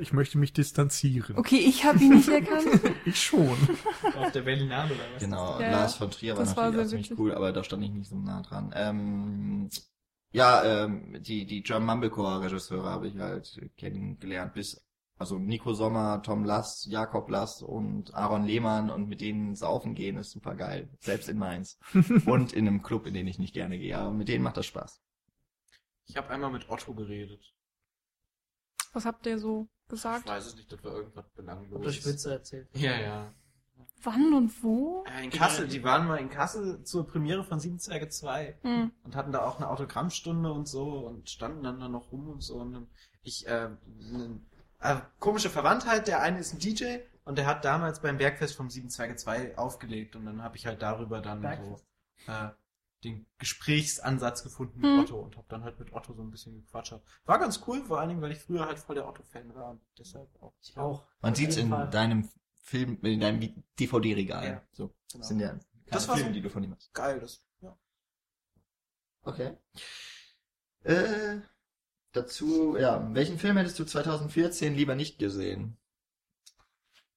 [0.00, 1.36] Ich möchte mich distanzieren.
[1.38, 2.66] Okay, ich habe ihn nicht erkannt.
[3.06, 3.56] Ich schon.
[4.18, 5.22] Auf der Berlinale oder was?
[5.22, 7.64] Genau, Ja, Lars von Trier war das war natürlich auch sehr ziemlich cool, aber da
[7.64, 8.70] stand ich nicht so nah dran.
[8.76, 9.70] Ähm,
[10.30, 14.84] ja, ähm, die, die German Mumblecore Regisseure habe ich halt kennengelernt, bis
[15.18, 20.16] also Nico Sommer, Tom Lass, Jakob Lass und Aaron Lehmann und mit denen saufen gehen
[20.16, 20.88] ist super geil.
[21.00, 21.78] Selbst in Mainz.
[22.26, 24.66] und in einem Club, in den ich nicht gerne gehe, aber mit denen macht das
[24.66, 25.00] Spaß.
[26.06, 27.52] Ich habe einmal mit Otto geredet.
[28.92, 30.28] Was habt ihr so Ich gesagt?
[30.28, 32.06] weiß es nicht, das war irgendwas euch belangloses.
[32.06, 32.68] Witze erzählt.
[32.74, 33.34] Ja, ja.
[34.02, 35.04] Wann und wo?
[35.06, 38.92] Äh, In Kassel, die waren mal in Kassel zur Premiere von Sieben Zwerge 2 Hm.
[39.02, 42.40] und hatten da auch eine Autogrammstunde und so und standen dann da noch rum und
[42.40, 42.56] so.
[42.60, 42.88] Und
[43.22, 43.70] ich, äh,
[44.80, 48.70] äh, komische Verwandtheit, der eine ist ein DJ und der hat damals beim Bergfest vom
[48.70, 51.84] Sieben Zwerge 2 aufgelegt und dann habe ich halt darüber dann Bergfest.
[52.26, 52.50] so äh,
[53.04, 54.96] den Gesprächsansatz gefunden Hm.
[55.00, 56.94] mit Otto und habe dann halt mit Otto so ein bisschen gequatscht.
[57.26, 59.80] War ganz cool, vor allen Dingen, weil ich früher halt voll der Otto-Fan war und
[59.98, 60.52] deshalb auch.
[60.60, 61.06] Ich auch.
[61.20, 61.88] Man sieht's in Fall.
[61.90, 62.28] deinem
[62.60, 63.40] Film, in deinem
[63.78, 64.44] DVD-Regal.
[64.46, 64.62] Ja.
[64.72, 64.88] So.
[65.12, 65.18] Genau.
[65.20, 66.92] Das sind ja Das war Filme, so- die du von ihm hast.
[66.92, 67.42] Geil, das.
[67.60, 67.78] Ja.
[69.22, 69.56] Okay.
[70.84, 71.38] Äh,
[72.12, 75.76] dazu, ja, welchen Film hättest du 2014 lieber nicht gesehen?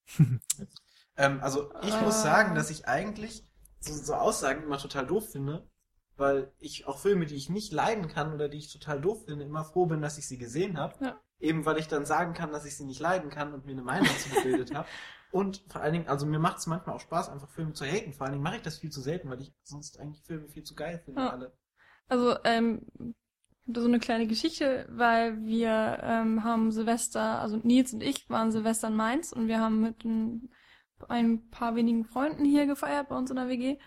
[1.18, 2.02] Ähm, also ich Äh.
[2.02, 3.44] muss sagen, dass ich eigentlich
[3.80, 5.68] so, so Aussagen immer total doof finde,
[6.16, 9.46] weil ich auch Filme, die ich nicht leiden kann oder die ich total doof finde,
[9.46, 10.96] immer froh bin, dass ich sie gesehen habe.
[11.04, 11.22] Ja.
[11.40, 13.82] Eben weil ich dann sagen kann, dass ich sie nicht leiden kann und mir eine
[13.84, 14.88] Meinung dazu gebildet habe.
[15.32, 18.12] Und vor allen Dingen, also mir macht es manchmal auch Spaß, einfach Filme zu haten.
[18.12, 20.64] Vor allen Dingen mache ich das viel zu selten, weil ich sonst eigentlich Filme viel
[20.64, 21.30] zu geil finde Ja.
[21.30, 21.54] alle.
[22.10, 22.82] Also, ähm,
[23.64, 28.02] ich hab da so eine kleine Geschichte, weil wir ähm, haben Silvester, also Nils und
[28.02, 30.50] ich waren Silvester in Mainz und wir haben mit ein,
[31.10, 33.78] ein paar wenigen Freunden hier gefeiert bei uns in der WG.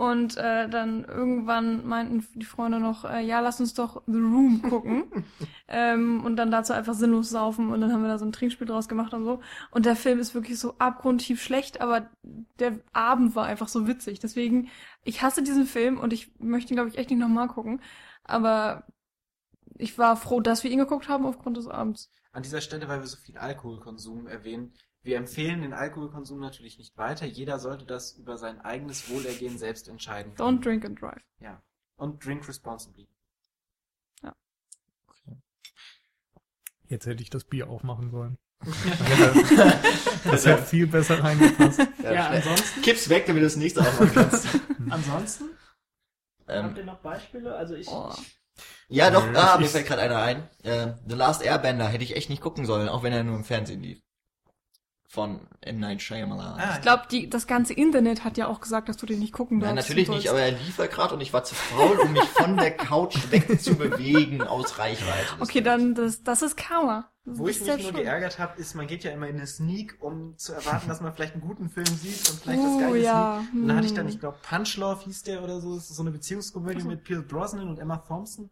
[0.00, 4.62] Und äh, dann irgendwann meinten die Freunde noch, äh, ja, lass uns doch The Room
[4.62, 5.04] gucken.
[5.68, 8.66] ähm, und dann dazu einfach sinnlos saufen und dann haben wir da so ein Trinkspiel
[8.66, 9.40] draus gemacht und so.
[9.70, 14.20] Und der Film ist wirklich so abgrundtief schlecht, aber der Abend war einfach so witzig.
[14.20, 14.70] Deswegen,
[15.04, 17.82] ich hasse diesen Film und ich möchte ihn, glaube ich, echt nicht nochmal gucken.
[18.24, 18.84] Aber
[19.80, 22.10] ich war froh, dass wir ihn geguckt haben aufgrund des Abends.
[22.32, 26.96] An dieser Stelle, weil wir so viel Alkoholkonsum erwähnen, wir empfehlen den Alkoholkonsum natürlich nicht
[26.96, 27.26] weiter.
[27.26, 30.34] Jeder sollte das über sein eigenes Wohlergehen selbst entscheiden.
[30.36, 31.22] Don't drink and drive.
[31.40, 31.62] Ja.
[31.96, 33.08] Und drink responsibly.
[36.88, 38.36] Jetzt hätte ich das Bier aufmachen sollen.
[40.24, 41.78] Das hätte viel besser reingepasst.
[41.78, 41.86] Ja,
[42.26, 42.36] schnell.
[42.36, 44.46] ansonsten, Kipp's weg, damit du das nächste aufmachen kannst.
[44.90, 45.44] ansonsten
[46.46, 47.54] habt ähm, ihr noch Beispiele?
[47.54, 48.12] Also ich, Oh.
[48.18, 48.39] ich
[48.88, 50.48] ja, doch, ah, mir fällt gerade einer ein.
[50.62, 53.44] Äh, The Last Airbender hätte ich echt nicht gucken sollen, auch wenn er nur im
[53.44, 54.00] Fernsehen lief.
[55.08, 55.80] Von M.
[55.80, 56.60] Night Shyamalan.
[56.60, 59.58] Ah, Ich glaube, das ganze Internet hat ja auch gesagt, dass du den nicht gucken
[59.58, 59.88] Nein, darfst.
[59.90, 62.22] natürlich Du nicht, aber er lief ja gerade und ich war zu faul, um mich
[62.28, 65.26] von der Couch wegzubewegen aus Reichweite.
[65.40, 67.10] Okay, dann, das, das ist Karma.
[67.24, 69.98] Das Wo ich mich nur geärgert habe, ist, man geht ja immer in eine Sneak,
[70.00, 73.42] um zu erwarten, dass man vielleicht einen guten Film sieht und vielleicht Oh, Geiles ja.
[73.42, 73.60] sieht.
[73.60, 74.14] Und dann hatte ich dann, Hm.
[74.14, 75.74] ich glaube, Punchlove hieß der oder so.
[75.74, 76.88] Das ist so eine Beziehungskomödie Ach so.
[76.88, 78.46] mit Pierce Brosnan und Emma Thompson.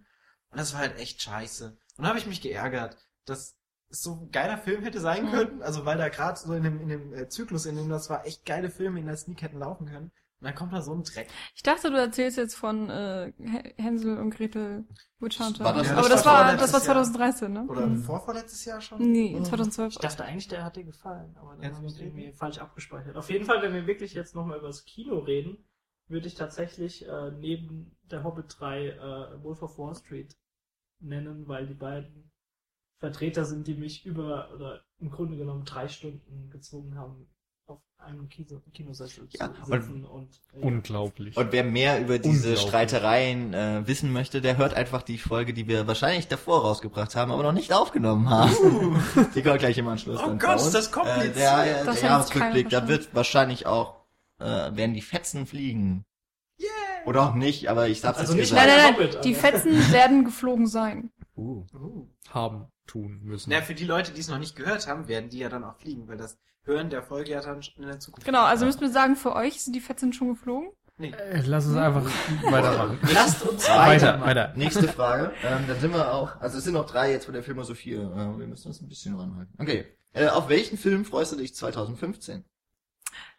[0.51, 1.67] Und das war halt echt scheiße.
[1.69, 3.57] Und dann habe ich mich geärgert, dass
[3.91, 5.31] es so ein geiler Film hätte sein Mhm.
[5.31, 5.63] können.
[5.63, 8.27] Also weil da gerade so in dem, in dem äh, Zyklus, in dem das war,
[8.27, 10.13] echt geile Filme in der Sneak hätten laufen können.
[10.41, 11.29] Und dann kommt da so ein Dreck.
[11.57, 13.33] Ich dachte, du erzählst jetzt von äh,
[13.77, 14.87] Hänsel und Gretel
[15.19, 15.65] Witch Hunter.
[15.65, 17.03] War das- Ja, aber das das, war das war Jahr.
[17.05, 17.67] 2013, ne?
[17.69, 18.03] Oder Hm.
[18.03, 18.99] vorvorletztes Jahr schon?
[19.11, 19.45] Nee, Mhm.
[19.45, 19.95] 2012.
[19.95, 23.17] Ich dachte eigentlich, der hat dir gefallen, aber dann habe ich irgendwie falsch abgespeichert.
[23.17, 25.59] Auf jeden Fall, wenn wir wirklich jetzt nochmal über das Kino reden,
[26.07, 30.37] würde ich tatsächlich äh, neben der Hobbit 3 äh, Wolf of Wall Street
[31.01, 32.31] nennen, weil die beiden
[32.99, 37.29] Vertreter sind, die mich über, oder im Grunde genommen drei Stunden gezwungen haben,
[37.69, 41.37] auf einem Kino Kinosessel Ja, zu sitzen und, äh, Unglaublich.
[41.37, 42.57] Und wer mehr über diese.
[42.57, 47.31] Streitereien äh, wissen möchte, der hört einfach die Folge, die wir wahrscheinlich davor rausgebracht haben,
[47.31, 48.53] aber noch nicht aufgenommen haben.
[49.35, 50.21] die kommt gleich im Anschluss.
[50.23, 51.39] Oh Gott, das kommt äh, jetzt.
[51.39, 53.97] Der, äh, Das der Jahresrückblick, jetzt da wird wahrscheinlich auch,
[54.39, 56.05] äh, werden die Fetzen fliegen.
[56.59, 56.69] Yeah!
[57.07, 59.23] Oder auch nicht, aber ich hab's Also jetzt nicht Nein, nein, Hobbit, nein.
[59.23, 61.11] Die Fetzen werden geflogen sein.
[61.37, 61.65] Uh.
[61.75, 62.09] Uh.
[62.31, 63.51] haben tun müssen.
[63.51, 65.77] Na, für die Leute, die es noch nicht gehört haben, werden die ja dann auch
[65.77, 68.25] fliegen, weil das Hören der Folge ja dann in der Zukunft.
[68.27, 68.67] Genau, also Ja.
[68.67, 70.71] müssen wir sagen, für euch sind die Fetzen schon geflogen.
[70.99, 71.11] Nee.
[71.13, 72.05] Äh, lass uns einfach
[72.51, 72.99] weitermachen.
[73.15, 74.21] Lasst uns Weiter, weiter.
[74.27, 74.53] weiter.
[74.57, 75.33] Nächste Frage.
[75.45, 77.95] Ähm, dann sind wir auch, also es sind noch drei jetzt von der Filmosophie.
[77.95, 77.99] Äh,
[78.39, 79.55] wir müssen uns ein bisschen ranhalten.
[79.59, 79.87] Okay.
[80.13, 82.45] Äh, auf welchen Film freust du dich 2015?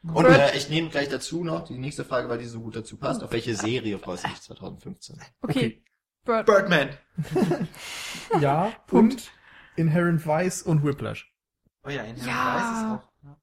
[0.03, 2.97] Und äh, ich nehme gleich dazu noch die nächste Frage, weil die so gut dazu
[2.97, 3.21] passt.
[3.23, 5.17] Auf welche Serie freust du dich 2015?
[5.41, 5.57] Okay.
[5.57, 5.83] Okay.
[6.25, 6.45] Bird.
[6.45, 6.89] Birdman.
[8.39, 9.13] Ja, Punkt.
[9.13, 9.31] und
[9.75, 11.31] Inherent Vice und Whiplash.
[11.85, 12.55] Oh ja, in Ja.
[12.55, 13.09] Weiß ist auch.
[13.23, 13.37] Ja.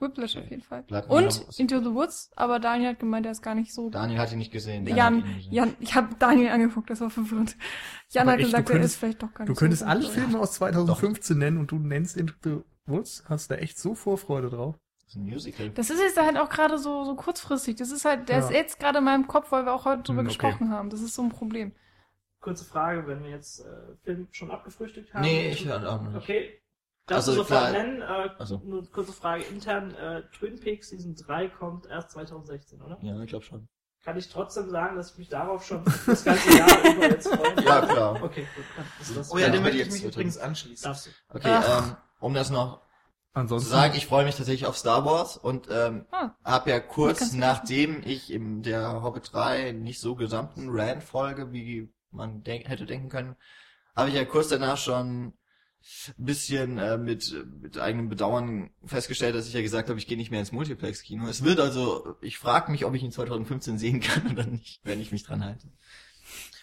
[0.00, 0.82] Whiplash auf jeden Fall.
[0.82, 1.46] Bleibt Und.
[1.58, 3.90] Into the Woods, aber Daniel hat gemeint, der ist gar nicht so.
[3.90, 4.86] Daniel hat ihn nicht gesehen.
[4.86, 5.52] Jan, ihn nicht gesehen.
[5.52, 7.56] Jan, ich habe Daniel angeguckt, das war verwirrend.
[8.10, 9.80] Jan Aber hat echt, du gesagt, er könntest- ist vielleicht doch gar Du nicht könntest
[9.82, 9.86] so.
[9.88, 10.10] alle gut.
[10.10, 13.24] Filme aus 2015 nennen und du nennst Into the Woods.
[13.28, 14.76] Hast da echt so Vorfreude drauf.
[15.00, 15.70] Das ist ein Musical.
[15.70, 17.76] Das ist jetzt halt auch gerade so, so kurzfristig.
[17.76, 18.44] Das ist halt, der Ja.
[18.44, 20.36] ist jetzt gerade in meinem Kopf, weil wir auch heute drüber Hm, okay.
[20.38, 20.90] gesprochen haben.
[20.90, 21.72] Das ist so ein Problem.
[22.40, 25.22] Kurze Frage, wenn wir jetzt äh, Film schon abgefrühstückt haben.
[25.22, 26.22] Nee, ich höre auch noch nicht.
[26.22, 26.60] Okay.
[27.06, 28.02] Darfst Also du sofort klar- nennen?
[28.02, 28.60] Äh, Also.
[28.64, 29.94] Nur eine kurze Frage intern.
[29.94, 32.98] Äh, Twin Peaks Season 3 kommt erst 2016, oder?
[33.02, 33.68] Ja, ich glaube schon.
[34.02, 37.54] Kann ich trotzdem sagen, dass ich mich darauf schon das ganze Jahr über jetzt freue?
[37.64, 38.22] Ja, klar.
[38.22, 39.16] Okay, gut.
[39.16, 40.84] Das Oh ja, dem möchte ich mich jetzt übrigens anschließen.
[40.84, 41.10] darfst du.
[41.28, 41.88] Okay, Ach.
[41.90, 42.84] ähm, um das noch zu
[43.40, 43.70] Ansonsten.
[43.70, 46.30] sagen, ich freue mich tatsächlich auf Star Wars und ähm, Ah.
[46.44, 52.42] habe ja kurz nachdem ich in der Hobbit 3 nicht so gesamten Rand-Folge, wie man
[52.44, 53.36] denk hätte denken können,
[53.96, 55.32] habe ich ja kurz danach schon
[56.18, 60.16] ein bisschen äh, mit, mit eigenem Bedauern festgestellt, dass ich ja gesagt habe, ich gehe
[60.16, 61.26] nicht mehr ins Multiplex-Kino.
[61.28, 65.00] Es wird also, ich frage mich, ob ich ihn 2015 sehen kann oder nicht, wenn
[65.00, 65.68] ich mich dran halte.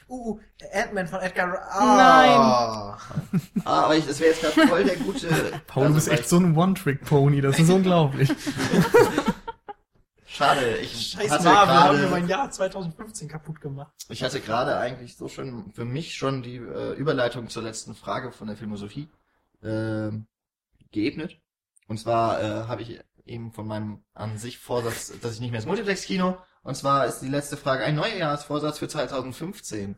[0.10, 0.40] Uh,
[0.74, 2.98] Ant-Man von Edgar Ah.
[3.64, 5.30] Ah, aber ich, das wäre jetzt gerade voll der gute...
[5.68, 8.30] Paul, du bist echt so ein One-Trick-Pony, das ist unglaublich.
[10.42, 12.12] Schade, ich Scheiß hatte Marvel, haben mir gerade...
[12.12, 13.94] mein Jahr 2015 kaputt gemacht.
[14.10, 18.32] Ich hatte gerade eigentlich so schon für mich schon die äh, Überleitung zur letzten Frage
[18.32, 19.10] von der Philosophie
[19.62, 20.12] äh,
[20.92, 21.40] geebnet.
[21.88, 25.60] Und zwar äh, habe ich eben von meinem an sich Vorsatz, dass ich nicht mehr
[25.60, 26.38] ins Multiplex-Kino.
[26.64, 29.96] Und zwar ist die letzte Frage ein Neujahrsvorsatz für 2015.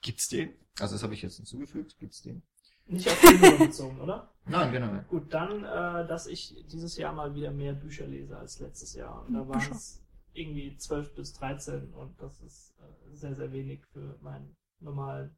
[0.00, 0.54] Gibt's den?
[0.80, 1.98] Also das habe ich jetzt hinzugefügt.
[1.98, 2.42] Gibt's den?
[2.86, 4.30] Nicht auf Filme bezogen, oder?
[4.46, 5.00] Nein, genau.
[5.08, 9.24] Gut, dann, äh, dass ich dieses Jahr mal wieder mehr Bücher lese als letztes Jahr.
[9.26, 9.72] Und da waren Bücher.
[9.74, 10.02] es
[10.34, 15.34] irgendwie 12 bis 13 und das ist äh, sehr, sehr wenig für meinen normalen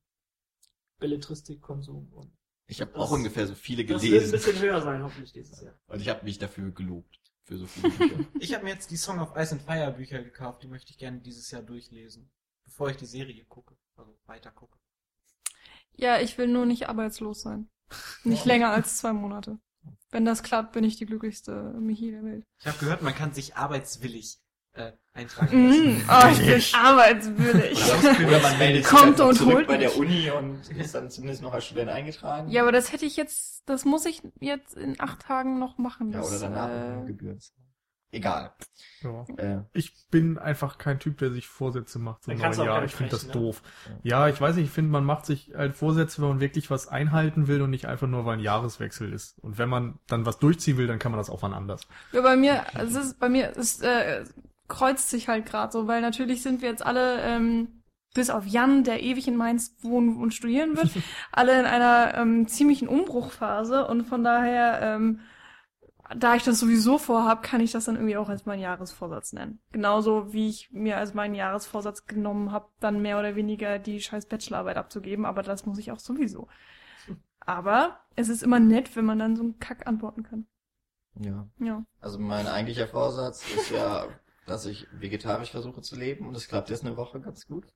[0.98, 2.12] Belletristikkonsum.
[2.12, 2.32] Und
[2.66, 4.32] Ich habe auch ungefähr so viele das wird ein gelesen.
[4.32, 5.74] bisschen höher sein, hoffentlich dieses Jahr.
[5.86, 7.20] Und ich habe mich dafür gelobt.
[7.44, 8.24] Für so viele Bücher.
[8.40, 10.98] Ich habe mir jetzt die Song of Ice and Fire Bücher gekauft, die möchte ich
[10.98, 12.28] gerne dieses Jahr durchlesen.
[12.64, 13.76] Bevor ich die Serie gucke.
[13.94, 14.76] Also weiter gucke.
[15.96, 17.68] Ja, ich will nur nicht arbeitslos sein.
[18.24, 19.58] Nicht länger als zwei Monate.
[20.10, 22.44] Wenn das klappt, bin ich die glücklichste Michi der Welt.
[22.60, 24.38] Ich habe gehört, man kann sich arbeitswillig
[24.72, 25.96] äh, eintragen lassen.
[25.98, 27.84] Mm, oh, ich bin arbeitswillig.
[28.26, 29.98] Oder man meldet sich Kommt und zurück holt bei der mich.
[29.98, 32.50] Uni und ist dann zumindest noch als Student eingetragen.
[32.50, 36.10] Ja, aber das hätte ich jetzt, das muss ich jetzt in acht Tagen noch machen.
[36.12, 37.38] Ja, Das, oder danach äh, Gebühren.
[38.12, 38.52] Egal.
[39.02, 39.24] Ja.
[39.36, 42.52] Äh, Ich bin einfach kein Typ, der sich Vorsätze macht neuen Jahr.
[42.52, 43.32] keine Ich finde das ne?
[43.32, 43.62] doof.
[44.02, 46.88] Ja, ich weiß nicht, ich finde, man macht sich halt Vorsätze, wenn man wirklich was
[46.88, 49.38] einhalten will und nicht einfach nur, weil ein Jahreswechsel ist.
[49.40, 51.86] Und wenn man dann was durchziehen will, dann kann man das auch wann anders.
[52.12, 54.24] Ja, bei mir, es ist, bei mir ist, äh,
[54.68, 57.82] kreuzt sich halt gerade so, weil natürlich sind wir jetzt alle, ähm,
[58.14, 60.90] bis auf Jan, der ewig in Mainz wohnen und studieren wird,
[61.32, 65.20] alle in einer ähm, ziemlichen Umbruchphase und von daher, ähm,
[66.14, 69.60] da ich das sowieso vorhab, kann ich das dann irgendwie auch als meinen Jahresvorsatz nennen.
[69.72, 74.26] Genauso wie ich mir als meinen Jahresvorsatz genommen habe, dann mehr oder weniger die scheiß
[74.26, 76.48] Bachelorarbeit abzugeben, aber das muss ich auch sowieso.
[77.40, 80.46] Aber es ist immer nett, wenn man dann so einen Kack antworten kann.
[81.14, 81.48] ja.
[81.58, 81.84] Ja.
[82.00, 84.06] Also mein eigentlicher Vorsatz ist ja,
[84.46, 87.66] dass ich vegetarisch versuche zu leben und das klappt jetzt eine Woche ganz gut.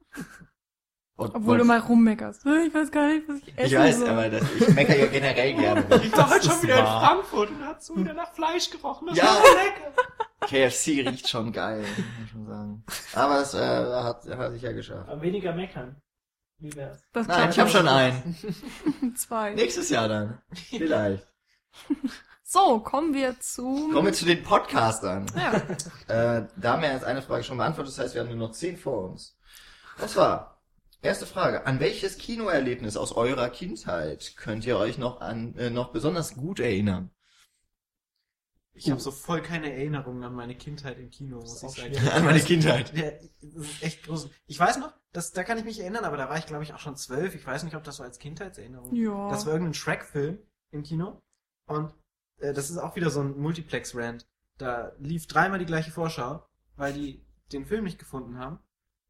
[1.20, 2.46] Und Obwohl du mal rummeckerst.
[2.46, 3.66] Ich weiß gar nicht, was ich esse.
[3.66, 4.06] Ich weiß, so.
[4.06, 5.84] aber das, ich meckere ja generell gerne.
[6.02, 7.06] Ich war heute ist schon wieder in wahr.
[7.06, 9.08] Frankfurt und hat so wieder nach Fleisch gerochen.
[9.08, 9.24] Das Ja.
[9.24, 10.68] war so lecker.
[10.70, 12.84] KFC riecht schon geil, muss man schon sagen.
[13.14, 15.08] Aber es äh, hat, hat sich ja geschafft.
[15.10, 15.96] Aber weniger meckern.
[16.58, 17.02] Wie wär's?
[17.12, 18.36] Das Nein, ich habe schon einen.
[19.16, 19.54] Zwei.
[19.54, 20.40] Nächstes Jahr dann.
[20.70, 21.26] Vielleicht.
[22.52, 23.90] So, kommen wir zu...
[23.92, 25.24] Kommen wir zu den Podcastern.
[25.36, 25.52] Ja.
[26.38, 28.50] Äh, da haben wir jetzt eine Frage schon beantwortet, das heißt, wir haben nur noch
[28.50, 29.38] zehn vor uns.
[30.00, 30.59] Und zwar,
[31.02, 31.66] erste Frage.
[31.66, 36.60] An welches Kinoerlebnis aus eurer Kindheit könnt ihr euch noch an, äh, noch besonders gut
[36.60, 37.10] erinnern?
[38.72, 42.08] Ich habe so voll keine Erinnerungen an meine Kindheit im Kino, muss ich sagen.
[42.08, 42.96] An meine Kindheit.
[42.96, 43.10] Ja,
[43.42, 44.30] das ist echt groß.
[44.46, 46.72] Ich weiß noch, das, da kann ich mich erinnern, aber da war ich glaube ich
[46.72, 47.34] auch schon zwölf.
[47.34, 48.94] Ich weiß nicht, ob das so als Kindheitserinnerung.
[48.94, 49.28] Ja.
[49.28, 50.38] Das war irgendein Shrek-Film
[50.70, 51.20] im Kino.
[51.66, 51.92] Und
[52.38, 54.26] äh, das ist auch wieder so ein Multiplex-Rant.
[54.56, 58.60] Da lief dreimal die gleiche Vorschau, weil die den Film nicht gefunden haben.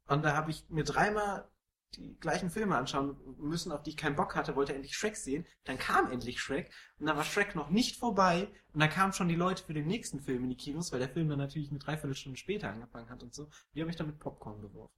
[0.07, 1.49] Und da habe ich mir dreimal
[1.95, 5.45] die gleichen Filme anschauen müssen, auf die ich keinen Bock hatte, wollte endlich Shrek sehen.
[5.65, 9.27] Dann kam endlich Shrek und dann war Shrek noch nicht vorbei und dann kamen schon
[9.27, 11.79] die Leute für den nächsten Film in die Kinos, weil der Film dann natürlich eine
[11.79, 13.49] Dreiviertelstunde später angefangen hat und so.
[13.75, 14.93] Die habe ich dann mit Popcorn geworfen.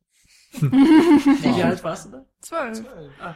[0.53, 2.25] Wie alt warst du da?
[2.41, 2.85] Zwölf.
[3.19, 3.35] Ah,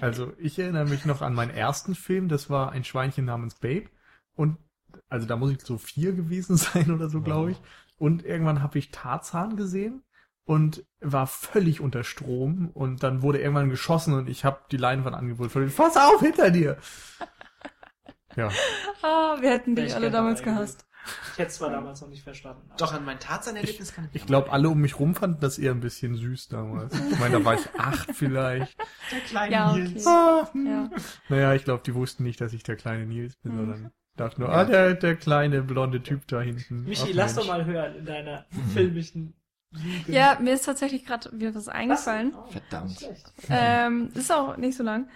[0.00, 3.88] Also ich erinnere mich noch an meinen ersten Film, das war ein Schweinchen namens Babe.
[4.34, 4.56] Und
[5.08, 7.60] also da muss ich so vier gewesen sein oder so, glaube ich.
[7.98, 10.02] Und irgendwann habe ich Tarzan gesehen
[10.50, 12.70] und war völlig unter Strom.
[12.74, 15.72] Und dann wurde irgendwann geschossen und ich habe die Leinwand angeboten.
[15.76, 16.76] Pass auf, hinter dir!
[18.36, 18.48] Ja,
[19.02, 20.86] Ah, wir hätten dich Ich alle damals gehasst.
[21.32, 22.62] ich hätte es zwar damals noch nicht verstanden.
[22.68, 25.40] aber- Doch, an mein Tarzan-Erlebnis kann ich mich ich glaube, alle um mich rum fanden
[25.40, 26.94] das eher ein bisschen süß damals.
[27.10, 28.76] Ich meine, da war ich acht vielleicht.
[29.10, 29.80] Der kleine Ja, okay.
[29.82, 30.06] Nils.
[30.06, 30.66] Ah, hm.
[30.66, 30.90] Ja.
[31.28, 33.56] Naja, ich glaube, die wussten nicht, dass ich der kleine Nils bin, Mhm.
[33.56, 34.56] sondern dachten nur, Ja.
[34.58, 36.84] ah, der, der kleine blonde Typ da hinten.
[36.84, 39.34] Michi, Ach, lass doch mal hören in deiner filmischen
[39.72, 40.12] Lüge.
[40.12, 42.34] ja, mir ist tatsächlich gerade wieder was eingefallen.
[42.36, 43.08] Oh, Verdammt.
[43.48, 45.08] Ähm, ist auch nicht so lang.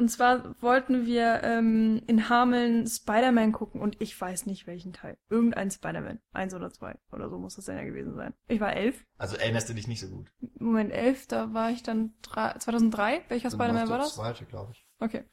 [0.00, 5.18] Und zwar wollten wir ähm, in Hameln Spider-Man gucken und ich weiß nicht welchen Teil.
[5.28, 6.20] Irgendein Spider-Man.
[6.32, 8.32] Eins oder zwei oder so muss das dann ja gewesen sein.
[8.48, 9.04] Ich war elf.
[9.18, 10.32] Also erinnerst du dich nicht so gut.
[10.58, 13.24] Moment, elf, da war ich dann drei, 2003.
[13.28, 14.14] Welcher Spider-Man war das?
[14.14, 14.86] zweite, glaube ich.
[15.00, 15.24] Okay.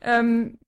[0.00, 0.58] Ähm,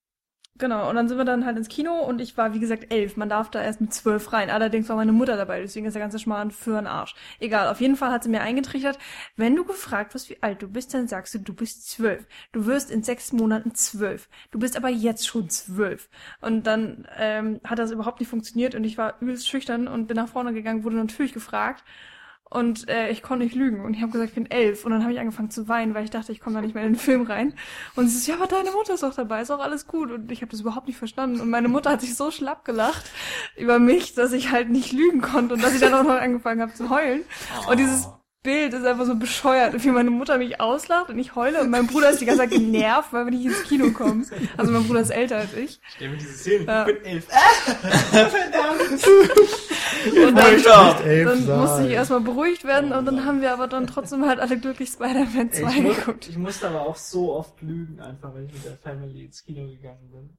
[0.58, 3.16] genau, und dann sind wir dann halt ins Kino und ich war, wie gesagt, elf.
[3.16, 4.50] Man darf da erst mit zwölf rein.
[4.50, 7.14] Allerdings war meine Mutter dabei, deswegen ist der ganze Schmarrn für einen Arsch.
[7.40, 8.98] Egal, auf jeden Fall hat sie mir eingetrichtert,
[9.36, 12.26] wenn du gefragt wirst, wie alt du bist, dann sagst du, du bist zwölf.
[12.52, 14.28] Du wirst in sechs Monaten zwölf.
[14.50, 16.08] Du bist aber jetzt schon zwölf.
[16.40, 20.16] Und dann ähm, hat das überhaupt nicht funktioniert und ich war übelst schüchtern und bin
[20.16, 21.84] nach vorne gegangen, wurde natürlich gefragt.
[22.50, 23.84] Und äh, ich konnte nicht lügen.
[23.84, 24.84] Und ich habe gesagt, ich bin elf.
[24.84, 26.84] Und dann habe ich angefangen zu weinen, weil ich dachte, ich komme da nicht mehr
[26.84, 27.54] in den Film rein.
[27.94, 30.10] Und sie so, ja, aber deine Mutter ist auch dabei, ist auch alles gut.
[30.10, 31.40] Und ich habe das überhaupt nicht verstanden.
[31.40, 33.10] Und meine Mutter hat sich so schlapp gelacht
[33.56, 36.62] über mich, dass ich halt nicht lügen konnte und dass ich dann auch noch angefangen
[36.62, 37.22] habe zu heulen.
[37.68, 38.08] Und dieses
[38.48, 41.86] Bild ist einfach so bescheuert, wie meine Mutter mich auslacht und ich heule und mein
[41.86, 44.24] Bruder ist die ganze Zeit genervt, weil wir nicht ins Kino kommen.
[44.56, 45.78] Also mein Bruder ist älter als ich.
[45.96, 46.88] Stell mir diese Szene, Ja.
[46.88, 47.26] ich bin elf.
[47.28, 49.06] Äh, verdammt.
[50.16, 54.24] Und dann, dann musste ich erstmal beruhigt werden und dann haben wir aber dann trotzdem
[54.26, 56.28] halt alle glücklich Spider-Man 2 Ich, geguckt.
[56.28, 59.66] ich musste aber auch so oft lügen, einfach, wenn ich mit der Family ins Kino
[59.66, 60.38] gegangen bin.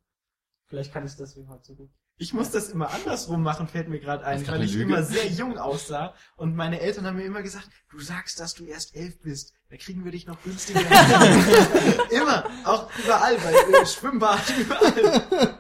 [0.68, 1.90] Vielleicht kann ich deswegen halt so gut.
[2.22, 4.84] Ich muss das immer andersrum machen, fällt mir gerade ein, weil ich Lüge?
[4.84, 8.66] immer sehr jung aussah und meine Eltern haben mir immer gesagt, du sagst, dass du
[8.66, 10.82] erst elf bist, da kriegen wir dich noch günstiger.
[12.12, 15.60] immer, auch überall, bei im Schwimmbad, überall.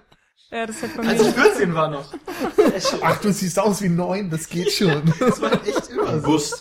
[0.51, 1.43] Ja, das hat bei Als ich mir.
[1.43, 2.13] 14 war noch.
[3.03, 5.13] Ach, du siehst aus wie neun, das geht schon.
[5.19, 6.55] Das war echt immer Im so.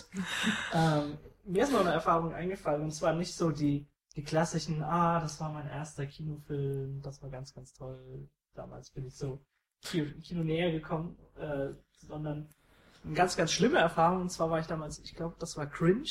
[0.73, 3.85] Ähm, mir ist noch eine Erfahrung eingefallen und zwar nicht so die,
[4.15, 8.29] die klassischen, ah, das war mein erster Kinofilm, das war ganz, ganz toll.
[8.53, 9.41] Damals bin ich so
[9.81, 11.69] Kino, näher gekommen, äh,
[12.07, 12.49] sondern
[13.03, 16.09] eine ganz, ganz schlimme Erfahrung und zwar war ich damals, ich glaube, das war Cringe.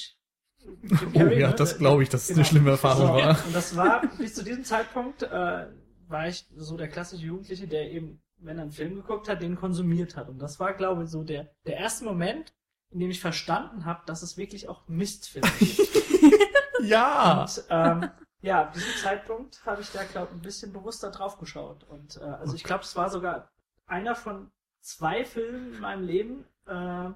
[1.14, 1.54] Oh ja, ne?
[1.54, 2.40] das glaube ich, dass es genau.
[2.40, 3.46] eine schlimme Erfahrung So, war.
[3.46, 5.66] Und das war, bis zu diesem Zeitpunkt, äh,
[6.08, 9.54] war ich so der klassische Jugendliche, der eben, wenn er einen Film geguckt hat, den
[9.54, 10.28] konsumiert hat.
[10.28, 12.52] Und das war, glaube ich, so der, der erste Moment,
[12.90, 15.80] in dem ich verstanden habe, dass es wirklich auch Mistfilme gibt.
[16.80, 17.42] Ja.
[17.42, 21.38] Und ähm, ja, ab diesem Zeitpunkt habe ich da, glaube ich, ein bisschen bewusster drauf
[21.38, 21.84] geschaut.
[21.84, 23.50] Und äh, also ich glaube, es war sogar
[23.88, 27.10] einer von zwei Filmen in meinem Leben, äh,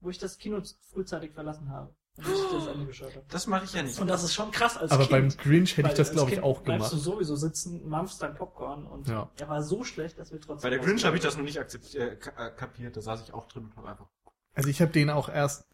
[0.00, 1.94] wo ich das Kino frühzeitig verlassen habe.
[2.16, 3.24] Und ich das Ende geschaut habe.
[3.28, 4.00] Das mache ich ja nicht.
[4.00, 5.36] Und das ist schon krass als Aber Kind.
[5.36, 6.92] beim Grinch hätte ich das, glaube ich, auch bleibst gemacht.
[6.92, 9.30] du sowieso sitzen, mampfst dein Popcorn und Ja.
[9.36, 10.68] er war so schlecht, dass wir trotzdem.
[10.68, 13.32] Bei der Grinch habe ich das noch nicht akzeptiert, äh, äh, kapiert, da saß ich
[13.32, 14.08] auch drin und habe einfach.
[14.54, 15.64] Also ich habe den auch erst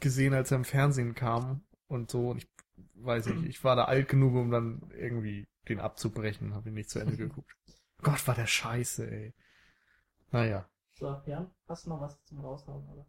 [0.00, 2.28] gesehen, als er im Fernsehen kam und so.
[2.28, 2.48] Und ich
[2.96, 6.54] weiß nicht, ich war da alt genug, um dann irgendwie den abzubrechen.
[6.54, 7.56] Habe ihn nicht zu Ende geguckt.
[8.02, 9.34] Gott, war der scheiße, ey.
[10.32, 10.66] Naja.
[10.98, 13.06] So, Jan, hast du noch was zum Raushauen, oder?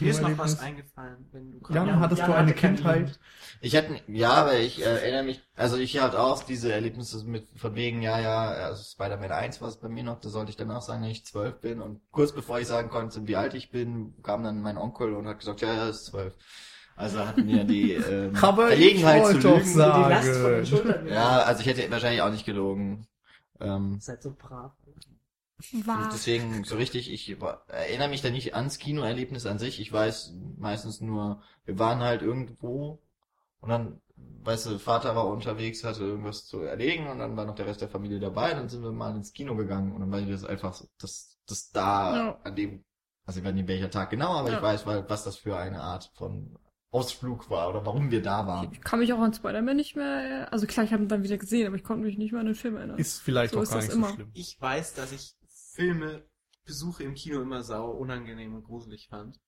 [0.00, 3.20] Mir ist noch was eingefallen, wenn du Jan, Jan- hattest Jan du eine Kindheit?
[3.60, 7.46] Ich hatte, ja, aber ich äh, erinnere mich, also ich hatte auch diese Erlebnisse mit,
[7.56, 10.56] von wegen, ja, ja, also Spider-Man 1 war es bei mir noch, da sollte ich
[10.56, 13.70] danach sagen, wenn ich zwölf bin und kurz bevor ich sagen konnte, wie alt ich
[13.70, 16.34] bin, kam dann mein Onkel und hat gesagt, ja, ja, ist zwölf.
[16.96, 19.64] Also hatten wir die ähm, Verlegenheit zu lügen.
[19.64, 20.04] sagen.
[20.04, 21.08] Die Last von den Schultern.
[21.08, 23.06] Ja, also ich hätte wahrscheinlich auch nicht gelogen.
[23.60, 24.72] Ähm, seid so brav.
[25.84, 26.10] War.
[26.12, 27.36] Deswegen so richtig, ich
[27.68, 29.80] erinnere mich da nicht ans Kinoerlebnis an sich.
[29.80, 33.00] Ich weiß meistens nur, wir waren halt irgendwo
[33.60, 34.00] und dann,
[34.44, 37.80] weißt du, Vater war unterwegs, hatte irgendwas zu erledigen und dann war noch der Rest
[37.80, 38.54] der Familie dabei.
[38.54, 41.70] Dann sind wir mal ins Kino gegangen und dann war das einfach so, das, das
[41.70, 42.38] da Ja.
[42.44, 42.84] an dem,
[43.26, 44.56] also ich weiß nicht welcher Tag genau, aber Ja.
[44.56, 46.58] ich weiß, was das für eine Art von
[46.90, 48.68] Ausflug war oder warum wir da waren.
[48.70, 51.38] Ich kann mich auch an Spider-Man nicht mehr, also klar, ich habe ihn dann wieder
[51.38, 52.98] gesehen, aber ich konnte mich nicht mehr an den Film erinnern.
[52.98, 54.08] Ist vielleicht So auch ist gar das nicht immer.
[54.08, 54.30] so schlimm.
[54.34, 55.34] Ich weiß, dass ich
[55.72, 56.24] Filme,
[56.64, 59.40] Besuche im Kino immer sau unangenehm und gruselig fand.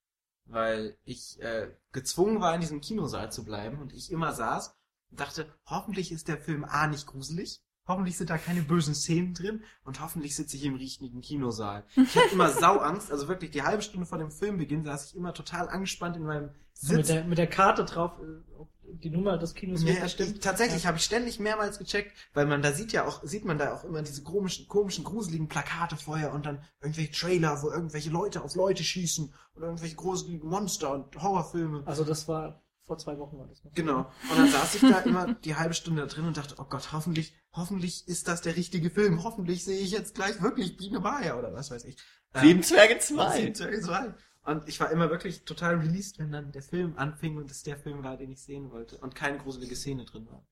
[0.47, 4.75] Weil ich äh, gezwungen war, in diesem Kinosaal zu bleiben und ich immer saß
[5.11, 9.33] und dachte, hoffentlich ist der Film A nicht gruselig, hoffentlich sind da keine bösen Szenen
[9.33, 11.87] drin und hoffentlich sitze ich im richtigen Kinosaal.
[11.97, 15.33] Ich hatte immer Sauangst, also wirklich die halbe Stunde vor dem Filmbeginn saß ich immer
[15.33, 19.39] total angespannt in meinem So mit, der, mit der Karte drauf, äh, ob die Nummer
[19.39, 20.43] des Kinos Ja, stimmt.
[20.43, 23.75] Tatsächlich habe ich ständig mehrmals gecheckt, weil man da sieht ja auch, sieht man da
[23.75, 28.43] auch immer diese komischen, komischen, gruseligen Plakate vorher und dann irgendwelche Trailer, wo irgendwelche Leute
[28.43, 31.83] auf Leute schießen oder irgendwelche gruseligen Monster und Horrorfilme.
[31.87, 33.73] Also das war vor zwei Wochen war das noch.
[33.73, 34.11] Genau.
[34.31, 36.93] Und dann saß ich da immer die halbe Stunde da drin und dachte, oh Gott,
[36.93, 39.25] hoffentlich, hoffentlich ist das der richtige Film.
[39.25, 41.97] Hoffentlich sehe ich jetzt gleich wirklich Biene Maya oder was weiß ich.
[42.35, 43.51] Sieben Zwerge Sieben 2.
[43.53, 44.15] Zwerge zwei.
[44.45, 47.79] Und ich war immer wirklich total released, wenn dann der Film anfing und es der
[47.79, 50.47] Film war, den ich sehen wollte und keine gruselige Szene drin war.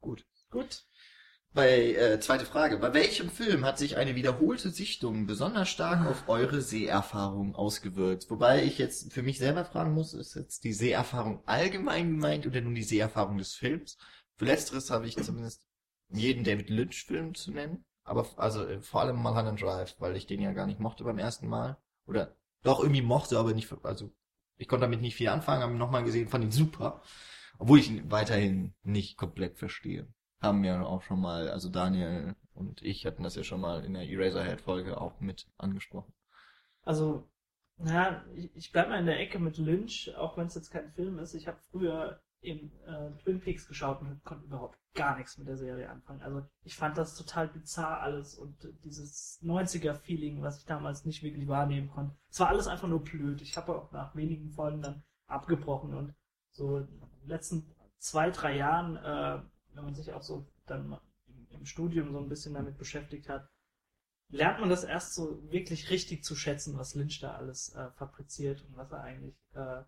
[0.00, 0.24] Gut.
[0.50, 0.84] Gut.
[1.52, 2.78] Bei, äh, zweite Frage.
[2.78, 8.30] Bei welchem Film hat sich eine wiederholte Sichtung besonders stark auf eure Seherfahrung ausgewirkt?
[8.30, 12.60] Wobei ich jetzt für mich selber fragen muss, ist jetzt die Seherfahrung allgemein gemeint oder
[12.60, 13.98] nur die Seherfahrung des Films?
[14.36, 15.66] Für letzteres habe ich zumindest
[16.08, 17.84] jeden David Lynch-Film zu nennen.
[18.04, 21.18] Aber also äh, vor allem Mulholland Drive, weil ich den ja gar nicht mochte beim
[21.18, 21.78] ersten Mal.
[22.06, 24.10] Oder doch irgendwie mochte, aber nicht, also
[24.56, 27.02] ich konnte damit nicht viel anfangen, habe ihn nochmal gesehen, fand ihn super.
[27.58, 30.08] Obwohl ich ihn weiterhin nicht komplett verstehe.
[30.40, 33.94] Haben ja auch schon mal, also Daniel und ich hatten das ja schon mal in
[33.94, 36.12] der Eraserhead-Folge auch mit angesprochen.
[36.82, 37.28] Also,
[37.76, 40.90] naja, ich, ich bleib mal in der Ecke mit Lynch, auch wenn es jetzt kein
[40.92, 41.34] Film ist.
[41.34, 45.56] Ich habe früher eben äh, Twin Peaks geschaut und konnte überhaupt gar nichts mit der
[45.56, 46.22] Serie anfangen.
[46.22, 51.22] Also ich fand das total bizarr alles und äh, dieses 90er-Feeling, was ich damals nicht
[51.22, 52.16] wirklich wahrnehmen konnte.
[52.30, 53.42] Es war alles einfach nur blöd.
[53.42, 56.14] Ich habe auch nach wenigen Folgen dann abgebrochen und
[56.50, 59.42] so in den letzten zwei, drei Jahren, äh,
[59.74, 63.48] wenn man sich auch so dann im, im Studium so ein bisschen damit beschäftigt hat,
[64.30, 68.64] lernt man das erst so wirklich richtig zu schätzen, was Lynch da alles äh, fabriziert
[68.64, 69.82] und was er eigentlich, äh,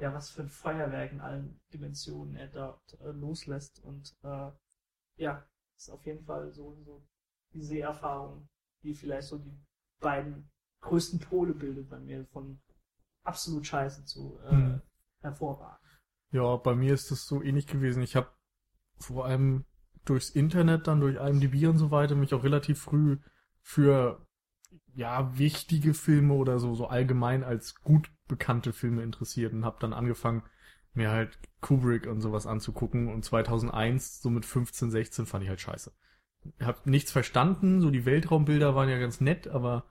[0.00, 3.82] ja, was für ein Feuerwerk in allen Dimensionen er dort äh, loslässt.
[3.84, 4.50] Und äh,
[5.16, 5.44] ja,
[5.76, 7.02] ist auf jeden Fall so, so
[7.54, 8.48] die Seherfahrung,
[8.82, 9.58] die vielleicht so die
[10.00, 12.60] beiden größten Pole bildet bei mir, von
[13.24, 14.82] absolut scheiße zu äh, Hm.
[15.20, 15.78] hervorragend.
[16.30, 18.02] Ja, bei mir ist das so ähnlich gewesen.
[18.02, 18.30] Ich habe
[18.98, 19.64] vor allem
[20.04, 23.18] durchs Internet, dann durch IMDb und so weiter, mich auch relativ früh
[23.62, 24.26] für
[24.94, 29.92] ja wichtige Filme oder so so allgemein als gut bekannte Filme interessiert und habe dann
[29.92, 30.42] angefangen,
[30.94, 35.60] mir halt Kubrick und sowas anzugucken und 2001 so mit 15, 16 fand ich halt
[35.60, 35.92] scheiße.
[36.60, 39.84] Hab nichts verstanden, so die Weltraumbilder waren ja ganz nett, aber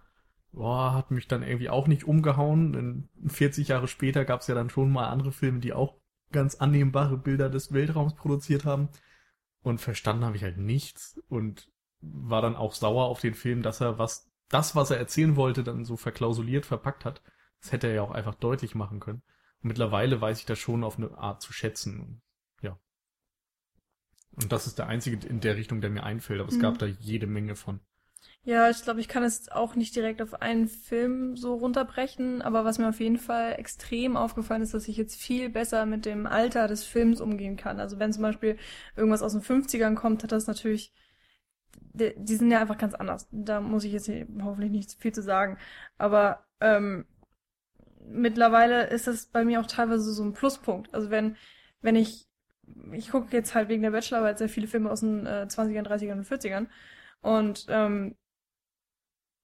[0.52, 2.74] boah, hat mich dann irgendwie auch nicht umgehauen.
[2.74, 5.96] Denn 40 Jahre später gab es ja dann schon mal andere Filme, die auch
[6.32, 8.90] ganz annehmbare Bilder des Weltraums produziert haben.
[9.62, 11.70] Und verstanden habe ich halt nichts und
[12.02, 15.64] war dann auch sauer auf den Film, dass er was, das, was er erzählen wollte,
[15.64, 17.22] dann so verklausuliert verpackt hat.
[17.62, 19.22] Das hätte er ja auch einfach deutlich machen können.
[19.62, 22.22] Und mittlerweile weiß ich das schon auf eine Art zu schätzen.
[22.62, 22.80] Ja.
[24.38, 26.62] Und das ist der einzige in der Richtung, der mir einfällt, aber es Mhm.
[26.62, 27.82] gab da jede Menge von.
[28.44, 32.64] Ja, ich glaube, ich kann es auch nicht direkt auf einen Film so runterbrechen, aber
[32.64, 36.26] was mir auf jeden Fall extrem aufgefallen ist, dass ich jetzt viel besser mit dem
[36.26, 37.80] Alter des Films umgehen kann.
[37.80, 38.58] Also wenn zum Beispiel
[38.96, 40.94] irgendwas aus den 50ern kommt, hat das natürlich,
[41.94, 43.28] die, die sind ja einfach ganz anders.
[43.32, 44.10] Da muss ich jetzt
[44.42, 45.58] hoffentlich nicht viel zu sagen.
[45.98, 47.06] Aber ähm,
[48.08, 50.94] mittlerweile ist das bei mir auch teilweise so ein Pluspunkt.
[50.94, 51.36] Also wenn,
[51.82, 52.28] wenn ich,
[52.94, 56.14] ich gucke jetzt halt wegen der Bachelorarbeit sehr viele Filme aus den äh, 20ern, 30ern
[56.14, 56.68] und 40ern
[57.22, 58.16] und ähm,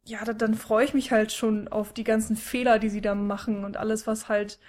[0.06, 3.16] ja, da, dann freue ich mich halt schon auf die ganzen Fehler, die sie da
[3.16, 4.60] machen und alles, was halt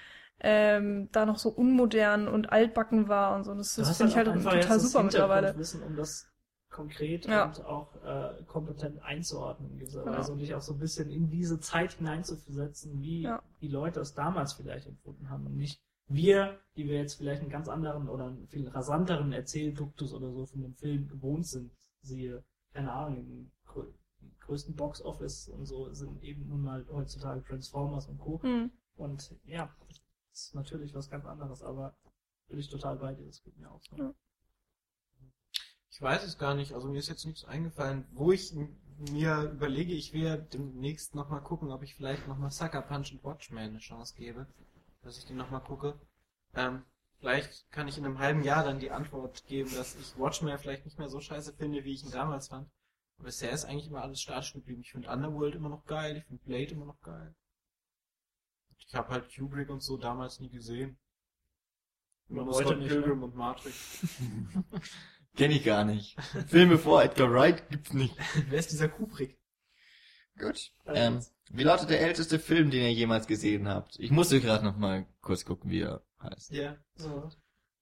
[0.40, 3.54] ähm, da noch so unmodern und altbacken war und so.
[3.54, 5.48] Das, das finde ich halt auch einfach total super mittlerweile.
[5.48, 6.28] Hintergrundwissen, um das
[6.74, 7.46] konkret Ja.
[7.46, 9.80] und auch äh, kompetent einzuordnen.
[9.80, 13.42] Weise und dich auch so ein bisschen in diese Zeit hineinzuversetzen, wie Ja.
[13.60, 17.50] die Leute es damals vielleicht empfunden haben und nicht wir, die wir jetzt vielleicht einen
[17.50, 21.72] ganz anderen oder einen viel rasanteren Erzählduktus oder so von dem Film gewohnt sind,
[22.02, 22.44] siehe,
[22.74, 23.50] keine Ahnung, im
[24.40, 28.42] größten Box-Office und so sind eben nun mal heutzutage Transformers und Co.
[28.42, 28.70] Hm.
[28.96, 31.96] Und ja, das ist natürlich was ganz anderes, aber
[32.48, 33.96] bin ich total bei dir, das geht mir auch so.
[33.96, 34.14] Ja.
[35.94, 38.52] Ich weiß es gar nicht, also mir ist jetzt nichts eingefallen, wo ich
[39.12, 43.22] mir überlege, ich will ja demnächst nochmal gucken, ob ich vielleicht nochmal Sucker Punch und
[43.22, 44.48] Watchmen eine Chance gebe,
[45.02, 45.96] dass ich den nochmal gucke.
[46.54, 46.82] Ähm,
[47.20, 50.84] vielleicht kann ich in einem halben Jahr dann die Antwort geben, dass ich Watchmen vielleicht
[50.84, 52.68] nicht mehr so scheiße finde, wie ich ihn damals fand.
[53.18, 54.80] Aber bisher ist eigentlich immer alles statisch geblieben.
[54.80, 57.36] Ich finde Underworld immer noch geil, ich finde Blade immer noch geil.
[58.78, 60.98] Ich habe halt Kubrick und so damals nie gesehen.
[62.28, 64.08] Immer nur Heute Scott nicht, Pilgrim und Matrix.
[65.36, 66.16] Kenn ich gar nicht.
[66.46, 68.14] Filme vor Edgar Wright gibt's nicht.
[68.48, 69.38] Wer ist dieser Kubrick?
[70.38, 70.72] Gut.
[70.84, 71.20] Also Ähm,
[71.50, 73.96] wie lautet der älteste Film, den ihr jemals gesehen habt?
[73.98, 76.52] Ich musste gerade noch mal kurz gucken, wie er heißt.
[76.52, 76.76] Ja.
[76.96, 77.30] So.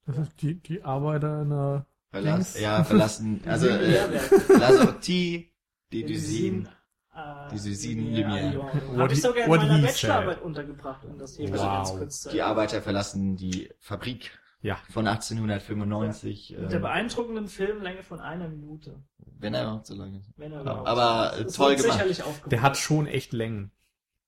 [0.06, 3.40] Das ist die, die Arbeiter in der Verlass, ja, verlassen.
[3.46, 4.52] Also äh, Lehrwerke.
[4.58, 5.52] La Sortie
[5.92, 6.68] des Usines.
[7.14, 8.96] äh, Die Lumière.
[8.98, 11.56] Habe ich sogar in meiner he Bachelorarbeit untergebracht, um das hier Wow.
[11.60, 14.30] ganz kurz zu Die Arbeiter verlassen die Fabrik
[14.62, 14.78] Ja.
[14.90, 16.56] von 1895.
[16.58, 19.02] Mit der Äh, beeindruckenden Filmlänge von einer Minute.
[19.38, 20.30] wenn er überhaupt so lange ist.
[20.36, 20.62] Wenn er Ja.
[20.62, 21.56] überhaupt Aber, so äh, ist.
[21.56, 21.92] Toll gemacht.
[21.92, 22.52] sicherlich aufgebaut.
[22.52, 23.72] Der hat schon echt Längen.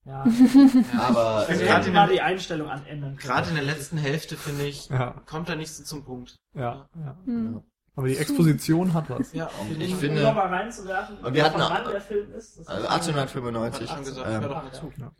[0.04, 0.24] Ja.
[0.98, 3.18] Aber Also äh, hätten mal die Einstellung anändern können.
[3.18, 6.36] Gerade in der letzten Hälfte, finde ich, Ja, kommt er nicht so zum Punkt.
[6.54, 7.16] ja, ja.
[7.24, 7.62] Hm.
[7.96, 9.32] Aber die Exposition hat was.
[9.32, 12.32] Ja, Und ich um, finde- um noch mal reinzuwerfen, Und wir hatten wann der Film
[12.34, 12.58] ist.
[12.58, 13.88] das also ist- 1895.
[13.88, 14.98] Hat schon gesagt, ähm, doch.
[14.98, 15.12] Ja.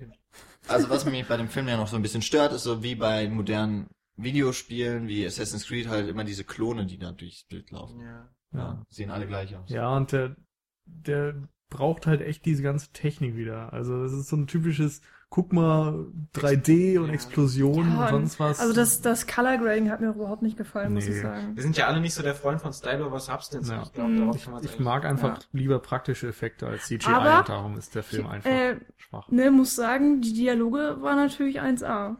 [0.67, 2.97] Also was mich bei dem Film ja noch so ein bisschen stört, ist so wie
[2.97, 3.87] bei modernen
[4.17, 8.01] Videospielen wie Assassin's Creed halt immer diese Klone, die da durchs Bild laufen.
[8.01, 8.29] Ja.
[8.53, 9.69] Ja, sehen alle gleich aus.
[9.69, 10.37] Ja, und der,
[10.85, 11.35] der
[11.71, 13.73] braucht halt echt diese ganze Technik wieder.
[13.73, 15.01] Also es ist so ein typisches
[15.31, 17.13] guck mal, 3D und Ja.
[17.15, 18.61] Explosionen Ja, und sonst was.
[18.61, 21.17] Also das, das Color Grading hat mir überhaupt nicht gefallen, muss Nee.
[21.17, 21.57] ich sagen.
[21.57, 23.69] Wir sind ja alle nicht so der Freund von Style over Substance.
[23.69, 23.83] Ja.
[23.83, 24.19] Ich glaube, Mhm.
[24.21, 28.05] darauf ich, ich mag einfach lieber praktische Effekte als CGI Aber- und darum ist der
[28.05, 29.29] Film einfach Äh, schwach.
[29.29, 32.17] ne, muss sagen, die Dialoge waren natürlich 1A.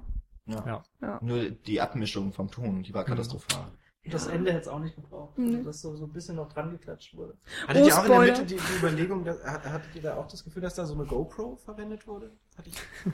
[0.47, 0.85] Ja.
[1.01, 1.19] Ja.
[1.23, 3.67] Nur die Abmischung vom Ton, die war katastrophal.
[4.07, 5.33] Das Ende hätte es auch nicht gebraucht.
[5.39, 7.39] Also, dass so, so ein bisschen noch dran geklatscht wurde.
[7.67, 8.33] Hattet Oh, ihr auch in der Spoiler.
[8.33, 10.93] Mitte die, die Überlegung, dass, hat- hattet ihr da auch das Gefühl, dass da so
[10.93, 12.31] eine GoPro verwendet wurde?
[12.59, 12.77] Hatte ich,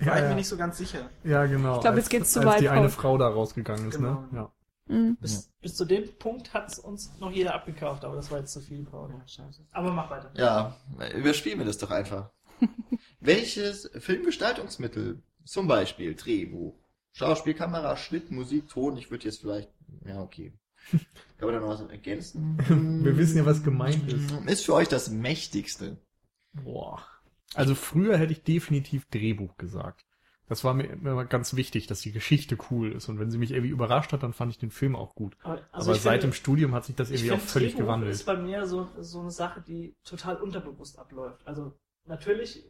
[0.00, 0.28] war Ja, ich ja.
[0.30, 1.10] mir nicht so ganz sicher.
[1.22, 1.74] Ja, genau.
[1.76, 2.88] Ich glaub, als, jetzt geht's zu als weit, die eine.
[2.88, 4.22] Frau da rausgegangen ist, Genau.
[4.22, 4.28] ne?
[4.32, 4.52] Ja.
[4.86, 5.16] Mhm.
[5.20, 8.54] Bis, bis zu dem Punkt hat es uns noch jeder abgekauft, aber das war jetzt
[8.54, 9.10] zu viel, Paul.
[9.10, 9.66] Ja, scheiße.
[9.72, 10.30] Aber mach weiter.
[10.32, 10.74] Ja,
[11.14, 12.30] überspielen wir das doch einfach.
[13.20, 16.74] Welches Filmgestaltungsmittel, zum Beispiel Drehbuch,
[17.12, 19.70] Schauspiel, Kamera, Schnitt, Musik, Ton, ich würde jetzt vielleicht,
[20.04, 20.52] ja okay.
[21.38, 22.58] Kann man da noch was ergänzen?
[23.04, 24.30] Wir wissen ja, was gemeint ist.
[24.46, 25.96] Ist für euch das mächtigste.
[26.52, 27.02] Boah.
[27.54, 30.04] Also früher hätte ich definitiv Drehbuch gesagt.
[30.48, 33.08] Das war mir immer ganz wichtig, dass die Geschichte cool ist.
[33.08, 35.36] Und wenn sie mich irgendwie überrascht hat, dann fand ich den Film auch gut.
[35.42, 38.12] Aber, Aber seit finde- dem Studium hat sich das irgendwie auch völlig Drehbuch gewandelt.
[38.14, 41.46] ist bei mir so, so eine Sache, die total unterbewusst abläuft.
[41.46, 42.64] Also natürlich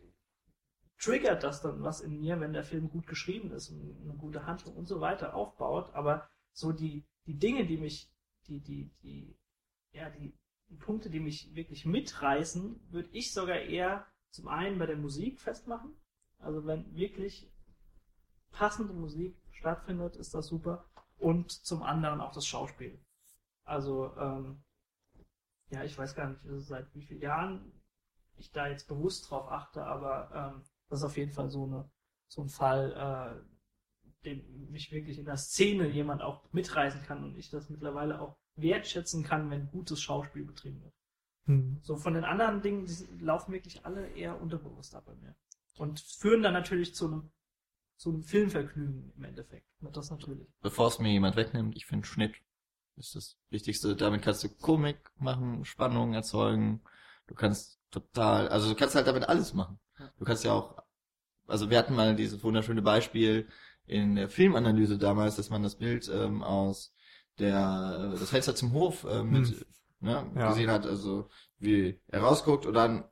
[0.98, 4.46] triggert das dann was in mir, wenn der Film gut geschrieben ist und eine gute
[4.46, 8.10] Handlung und so weiter aufbaut, aber so die, die Dinge, die mich,
[8.46, 9.38] die, die, die,
[9.92, 10.36] ja, die,
[10.68, 15.40] die Punkte, die mich wirklich mitreißen, würde ich sogar eher zum einen bei der Musik
[15.40, 15.94] festmachen.
[16.38, 17.50] Also wenn wirklich
[18.50, 20.84] passende Musik stattfindet, ist das super.
[21.16, 23.00] Und zum anderen auch das Schauspiel.
[23.64, 24.62] Also, ähm,
[25.70, 27.72] ja, ich weiß gar nicht, also seit wie vielen Jahren
[28.36, 31.90] ich da jetzt bewusst drauf achte, aber ähm, das ist auf jeden Fall so eine
[32.28, 37.36] so ein Fall, äh, den mich wirklich in der Szene jemand auch mitreißen kann und
[37.36, 40.94] ich das mittlerweile auch wertschätzen kann, wenn gutes Schauspiel betrieben wird.
[41.46, 41.78] Hm.
[41.82, 45.34] So von den anderen Dingen, die laufen wirklich alle eher unterbewusst ab bei mir.
[45.76, 47.30] Und führen dann natürlich zu einem,
[47.96, 49.66] zu einem Filmvergnügen im Endeffekt.
[49.80, 50.48] Und das natürlich.
[50.60, 52.34] Bevor es mir jemand wegnimmt, ich finde Schnitt
[52.96, 53.94] ist das Wichtigste.
[53.94, 56.82] Damit kannst du Komik machen, Spannung erzeugen.
[57.28, 59.78] Du kannst total, also du kannst halt damit alles machen.
[60.18, 60.76] Du kannst ja auch,
[61.46, 63.48] also wir hatten mal dieses wunderschöne Beispiel
[63.86, 66.94] in der Filmanalyse damals, dass man das Bild ähm, aus
[67.38, 69.64] der, das Fenster zum Hof äh, mit, Hm.
[70.00, 70.48] ne, Ja.
[70.48, 71.28] gesehen hat, also
[71.58, 73.04] wie er rausguckt und dann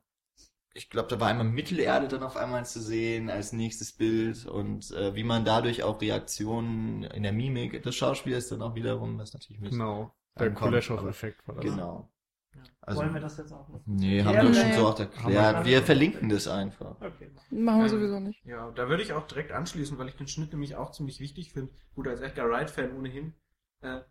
[0.73, 4.91] ich glaube, da war einmal Mittelerde dann auf einmal zu sehen als nächstes Bild und
[4.91, 9.33] äh, wie man dadurch auch Reaktionen in der Mimik des Schauspielers dann auch wiederum, das
[9.33, 9.71] natürlich mit.
[9.71, 10.13] Genau.
[10.39, 11.65] Der Kuleshov-Effekt war das.
[11.65, 12.11] Genau.
[12.57, 12.63] Ja.
[12.81, 13.81] Also- Wollen wir das jetzt auch noch?
[13.85, 14.55] Nee, Ja, haben wir nee.
[14.61, 15.57] schon so auch erklärt.
[15.59, 16.95] wir- Wir verlinken das einfach.
[17.01, 17.31] Okay.
[17.51, 18.43] Machen wir Ähm, sowieso nicht.
[18.45, 21.53] Ja, da würde ich auch direkt anschließen, weil ich den Schnitt nämlich auch ziemlich wichtig
[21.53, 21.71] finde.
[21.95, 23.33] Gut, als Edgar Wright-Fan ohnehin.
[23.81, 24.01] Äh,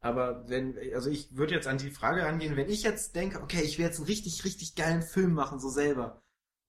[0.00, 3.62] aber wenn, also ich würde jetzt an die Frage rangehen, wenn ich jetzt denke, okay,
[3.62, 6.22] ich will jetzt einen richtig, richtig geilen Film machen, so selber.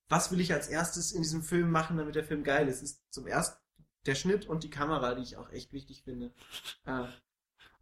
[0.09, 2.83] Was will ich als erstes in diesem Film machen, damit der Film geil ist?
[2.83, 3.57] Ist zum ersten
[4.05, 6.33] der Schnitt und die Kamera, die ich auch echt wichtig finde.
[6.85, 7.05] Äh,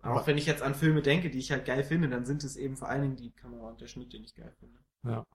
[0.03, 2.55] auch wenn ich jetzt an Filme denke, die ich halt geil finde, dann sind es
[2.55, 4.79] eben vor allen Dingen die Kamera und der Schnitt, den ich geil finde.
[5.03, 5.25] Ja.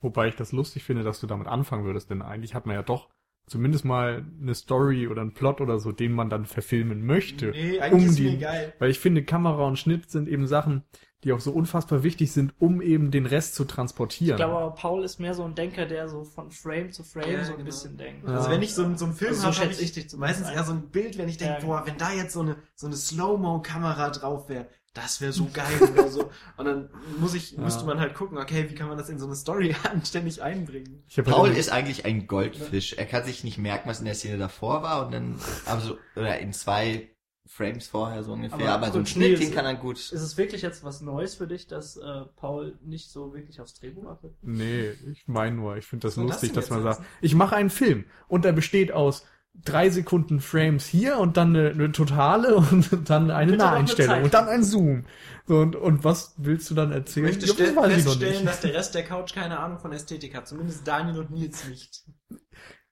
[0.00, 2.82] Wobei ich das lustig finde, dass du damit anfangen würdest, denn eigentlich hat man ja
[2.82, 3.10] doch
[3.46, 7.46] zumindest mal eine Story oder einen Plot oder so, den man dann verfilmen möchte.
[7.50, 8.72] Nee, eigentlich um ist die- mir egal.
[8.78, 10.82] Weil ich finde, Kamera und Schnitt sind eben Sachen,
[11.24, 14.36] die auch so unfassbar wichtig sind, um eben den Rest zu transportieren.
[14.38, 17.30] Ich glaube aber, Paul ist mehr so ein Denker, der so von Frame zu Frame
[17.32, 17.66] Ja, so ein genau.
[17.66, 18.28] bisschen denkt.
[18.28, 18.34] Ja.
[18.36, 20.12] Also wenn ich so, einen- so einen Film Also so habe, hab schätze ich dich
[20.16, 20.54] meistens ein.
[20.54, 22.86] eher so ein Bild, wenn ich denke, Ja, boah, wenn da jetzt so eine, so
[22.86, 24.66] eine Slow-Mo-Kamera drauf wäre,
[24.96, 26.30] das wäre so geil oder so.
[26.56, 26.88] Und dann
[27.18, 27.60] muss ich, Ja.
[27.62, 31.02] müsste man halt gucken, okay, wie kann man das in so eine Story anständig einbringen?
[31.08, 32.94] Ich hab Paul halt ist eigentlich ein Goldfisch.
[32.94, 36.38] Er kann sich nicht merken, was in der Szene davor war und dann, also, oder
[36.38, 37.10] in zwei
[37.48, 38.58] Frames vorher so ungefähr.
[38.58, 39.98] Aber Aber, so ein Schnitt, den kann er gut.
[39.98, 43.74] Ist es wirklich jetzt was Neues für dich, dass äh, Paul nicht so wirklich aufs
[43.74, 44.34] Drehbuch achtet?
[44.42, 47.54] Nee, ich meine nur, ich finde das Was lustig, das dass man sagt, ich mache
[47.54, 49.24] einen Film und der besteht aus
[49.64, 54.14] drei Sekunden Frames hier und dann eine, eine totale und dann eine Bitte eine Naheinstellung
[54.16, 54.24] Zeit.
[54.24, 55.04] und dann ein Zoom.
[55.46, 57.26] So, und, und was willst du dann Ich erzählen?
[57.26, 58.46] möchte Ja, stell- ich feststellen, nicht.
[58.46, 60.46] dass der Rest der Couch keine Ahnung von Ästhetik hat.
[60.48, 62.02] Zumindest Daniel und Nils nicht.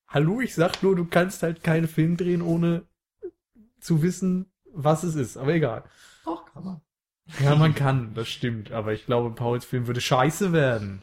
[0.09, 2.85] Hallo, ich sag nur, du kannst halt keinen Film drehen, ohne
[3.81, 5.37] zu wissen, was es ist.
[5.37, 5.85] Aber egal.
[6.25, 6.81] Doch, kann man.
[7.41, 8.71] Ja, man kann, das stimmt.
[8.71, 11.03] Aber ich glaube, Pauls Film würde scheiße werden.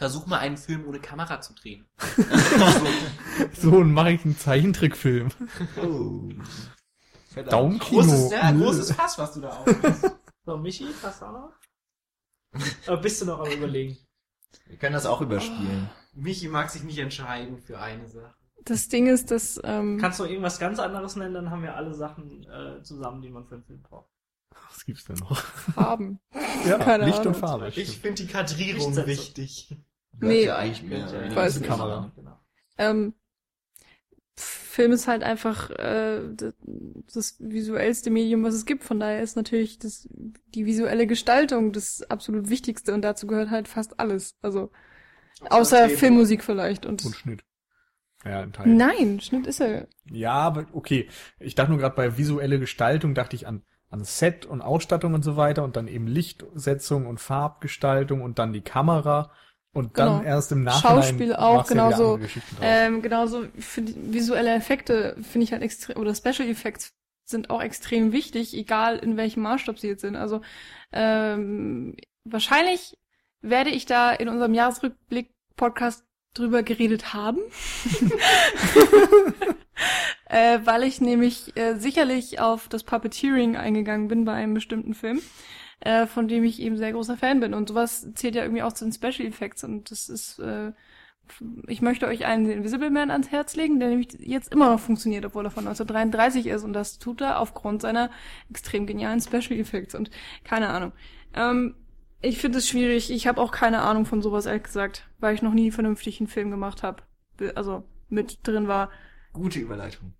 [0.00, 1.86] Versuch mal einen Film ohne Kamera zu drehen.
[3.52, 5.28] So, und mache ich einen Zeichentrickfilm.
[5.76, 6.30] Oh.
[7.50, 8.00] Daumenkino.
[8.00, 10.10] Großes, ja, großes Fass, was du da aufmachst.
[10.46, 11.52] So, Michi, hast du auch noch?
[12.86, 13.98] Aber bist du noch am überlegen?
[14.68, 15.90] Wir können das auch überspielen.
[16.14, 18.34] Michi mag sich nicht entscheiden für eine Sache.
[18.64, 21.92] Das Ding ist, dass ähm, Kannst du irgendwas ganz anderes nennen, dann haben wir alle
[21.92, 24.08] Sachen äh, zusammen, die man für einen Film braucht.
[24.70, 25.36] Was gibt's denn noch?
[25.38, 26.20] Farben.
[26.66, 27.34] Ja, Keine Licht Ahnung.
[27.34, 27.68] und Farbe.
[27.68, 29.76] Ich finde die Kadrierung wichtig.
[30.20, 30.44] Nee.
[30.44, 30.98] ja eigentlich mehr.
[30.98, 31.68] Ja, weiß nicht.
[31.68, 32.12] Kamera.
[32.16, 32.40] Genau.
[32.78, 33.14] Ähm,
[34.36, 36.54] Film ist halt einfach äh, das,
[37.12, 38.84] das visuellste Medium, was es gibt.
[38.84, 40.08] Von daher ist natürlich das,
[40.54, 44.36] die visuelle Gestaltung das absolut Wichtigste und dazu gehört halt fast alles.
[44.42, 44.70] Also
[45.48, 45.98] außer Drehbuch.
[45.98, 47.44] Filmmusik vielleicht und, Und Schnitt.
[48.24, 48.68] Ja, ein Teil.
[48.68, 49.88] nein, Schnitt ist er.
[50.10, 51.08] Ja, aber okay.
[51.38, 55.24] Ich dachte nur gerade bei visuelle Gestaltung dachte ich an an Set und Ausstattung und
[55.24, 59.32] so weiter und dann eben Lichtsetzung und Farbgestaltung und dann die Kamera
[59.72, 60.28] und dann Genau.
[60.28, 62.18] erst im Nachhinein Schauspiel auch, genauso.
[62.60, 66.92] Ähm, genauso für die visuelle Effekte finde ich halt extrem, oder Special Effects
[67.24, 70.16] sind auch extrem wichtig, egal in welchem Maßstab sie jetzt sind.
[70.16, 70.40] Also
[70.92, 72.98] ähm, wahrscheinlich
[73.40, 76.04] werde ich da in unserem Jahresrückblick-Podcast
[76.34, 77.38] drüber geredet haben.
[80.26, 85.20] äh, weil ich nämlich äh, sicherlich auf das Puppeteering eingegangen bin bei einem bestimmten Film,
[85.80, 87.54] äh, von dem ich eben sehr großer Fan bin.
[87.54, 90.72] Und sowas zählt ja irgendwie auch zu den Special Effects und das ist äh,
[91.66, 95.24] ich möchte euch einen Invisible Man ans Herz legen, der nämlich jetzt immer noch funktioniert,
[95.24, 96.64] obwohl er von 1933 ist.
[96.64, 98.10] Und das tut er aufgrund seiner
[98.50, 100.10] extrem genialen Special Effects und
[100.44, 100.92] keine Ahnung.
[101.34, 101.74] Ähm,
[102.22, 103.10] ich finde es schwierig.
[103.10, 106.28] Ich habe auch keine Ahnung von sowas, ehrlich gesagt, weil ich noch nie vernünftig einen
[106.28, 107.02] Film gemacht habe.
[107.54, 108.90] Also mit drin war.
[109.32, 110.12] Gute Überleitung.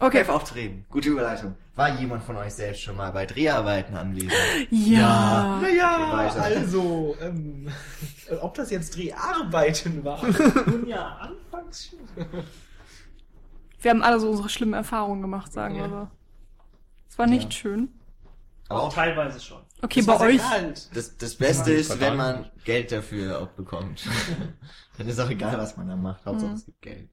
[0.00, 0.18] Okay.
[0.18, 0.86] Live auftreten.
[0.88, 1.56] Gute Überleitung.
[1.76, 4.32] War jemand von euch selbst schon mal bei Dreharbeiten anwesend?
[4.70, 5.58] Ja.
[5.62, 6.42] Naja, Weiter.
[6.42, 7.68] also, ähm,
[8.40, 10.24] ob das jetzt Dreharbeiten war.
[10.66, 11.98] Nun ja, anfangs schon.
[13.80, 15.88] Wir haben alle so unsere schlimmen Erfahrungen gemacht, sagen wir Ja.
[15.88, 16.08] so.
[17.08, 17.58] Es war nicht Ja.
[17.60, 17.88] schön.
[18.68, 19.60] Aber auch Teilweise schon.
[19.82, 20.40] Okay, Es bei euch.
[20.94, 24.04] das, das Beste ist, wenn man Geld dafür auch bekommt.
[24.98, 26.24] Dann ist auch egal, was man da macht.
[26.24, 26.56] Hauptsache Mhm.
[26.56, 27.08] es gibt Geld.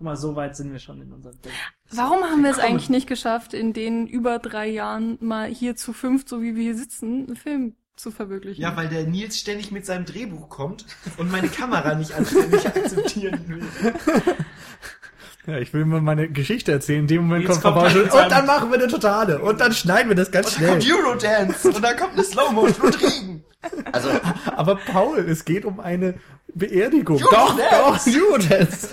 [0.00, 1.54] Guck mal, so weit sind wir schon in unserem Film.
[1.90, 5.92] Warum haben wir es eigentlich nicht geschafft, in den über drei Jahren mal hier zu
[5.92, 8.62] fünft, so wie wir hier sitzen, einen Film zu verwirklichen?
[8.62, 10.86] Ja, weil der Nils ständig mit seinem Drehbuch kommt
[11.18, 13.62] und meine Kamera nicht, nicht akzeptieren will.
[15.46, 17.00] Ja, ich will mal meine Geschichte erzählen.
[17.00, 19.38] In dem Moment Jetzt kommt kommt Papa er und, und dann machen wir eine totale.
[19.40, 20.96] Und dann schneiden wir das ganz Und dann schnell.
[20.96, 23.44] kommt Eurodance und dann kommt eine Slow-Motion und Regen.
[23.90, 24.10] Also,
[24.54, 26.14] Aber Paul, es geht um eine
[26.54, 27.16] Beerdigung.
[27.22, 27.56] Eurodance.
[27.70, 28.88] Doch, doch, Eurodance.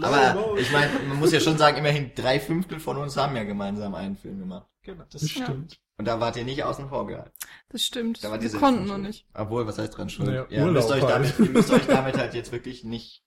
[0.00, 3.44] Aber ich meine, man muss ja schon sagen, immerhin drei Fünftel von uns haben ja
[3.44, 4.68] gemeinsam einen Film gemacht.
[4.82, 5.80] Genau, das Das stimmt.
[5.98, 7.30] Und da wart ihr nicht außen vor gehalten.
[7.68, 8.24] Das stimmt.
[8.24, 9.26] Da wart ihr Wir konnten noch nicht.
[9.34, 10.28] Obwohl, was heißt dran schuld?
[10.28, 11.12] Naja, ihr, Urlaub müsst euch halt.
[11.12, 13.24] damit, ihr müsst euch damit halt jetzt wirklich nicht,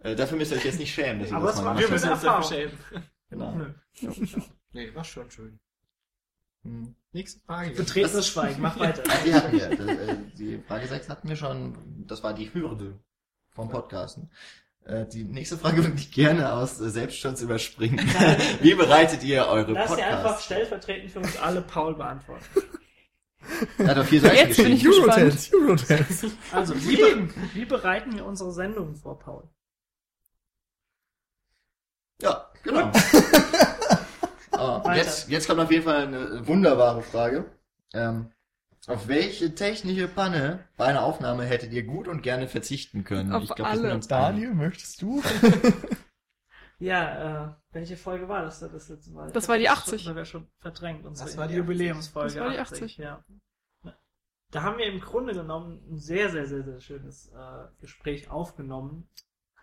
[0.00, 2.10] äh, dafür müsst ihr euch jetzt nicht schämen, dass ihr Aber das war- Wir müssen
[2.10, 2.78] uns dafür schämen.
[3.30, 3.56] Genau.
[4.72, 5.58] Nee, war schon schön.
[6.64, 6.94] Hm.
[7.12, 7.70] Nächste Frage.
[7.70, 9.02] Betretenes Schweigen, mach weiter.
[9.24, 9.68] Die hatten wir.
[9.70, 12.04] Das, äh, Die Frage 6 hatten wir schon.
[12.06, 13.00] Das war die Hürde
[13.50, 14.30] vom Podcasten.
[14.84, 17.98] Äh, Die nächste Frage würde ich gerne aus äh, Selbstschutz überspringen.
[18.60, 20.44] Wie bereitet ihr eure Lass dir einfach Podcasts?
[20.46, 22.44] stellvertretend für uns alle Paul beantworten.
[23.78, 24.92] Er hat doch vier Seiten Jetzt bin geschrieben.
[24.92, 24.98] ich.
[24.98, 26.30] Eurodance, Eurodance.
[26.52, 29.48] Also, wie, be wie bereiten wir unsere Sendungen vor, Paul?
[32.20, 32.90] Ja, genau.
[34.52, 34.94] Weiter.
[34.96, 37.44] jetzt, jetzt kommt auf jeden Fall eine wunderbare Frage.
[37.94, 38.31] Ähm,
[38.88, 43.32] auf welche technische Panne bei einer Aufnahme hättet ihr gut und gerne verzichten können?
[43.32, 43.92] Auf ich glaub, alle.
[43.92, 44.08] einig.
[44.08, 45.22] Daniel, möchtest du?
[46.82, 48.58] Ja, äh, welche Folge war das?
[48.58, 49.30] Das, letzte Mal?
[49.30, 50.04] Das war die 80.
[50.04, 51.06] Das war schon verdrängt.
[51.06, 52.34] Unsere Das war die Jubiläumsfolge.
[52.34, 52.96] Das war die 80.
[52.96, 53.24] ja.
[54.50, 59.08] Da haben wir im Grunde genommen ein sehr, sehr, sehr, sehr schönes äh, Gespräch aufgenommen.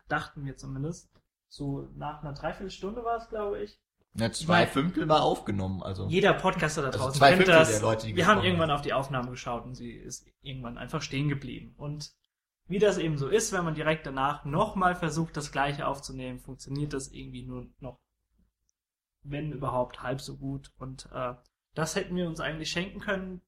[0.07, 1.11] Dachten wir zumindest.
[1.49, 3.82] So nach einer Dreiviertelstunde war es, glaube ich.
[4.16, 6.07] Ja, zwei Fünftel war aufgenommen, also.
[6.07, 7.72] Jeder Podcaster da Also draußen zwei kennt Fünftel das.
[7.72, 8.78] der Leute, die wir haben irgendwann haben.
[8.78, 11.76] auf die Aufnahme geschaut und sie ist irgendwann einfach stehen geblieben.
[11.78, 12.12] Und
[12.68, 16.93] wie das eben so ist, wenn man direkt danach nochmal versucht, das gleiche aufzunehmen, funktioniert
[16.93, 17.99] das irgendwie nur noch,
[19.24, 20.72] wenn überhaupt, halb so gut.
[20.78, 21.36] Und äh,
[21.76, 23.41] das hätten wir uns eigentlich schenken können.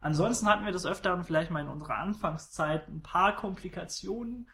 [0.00, 4.48] Ansonsten hatten wir das öfter und vielleicht mal in unserer Anfangszeit ein paar Komplikationen.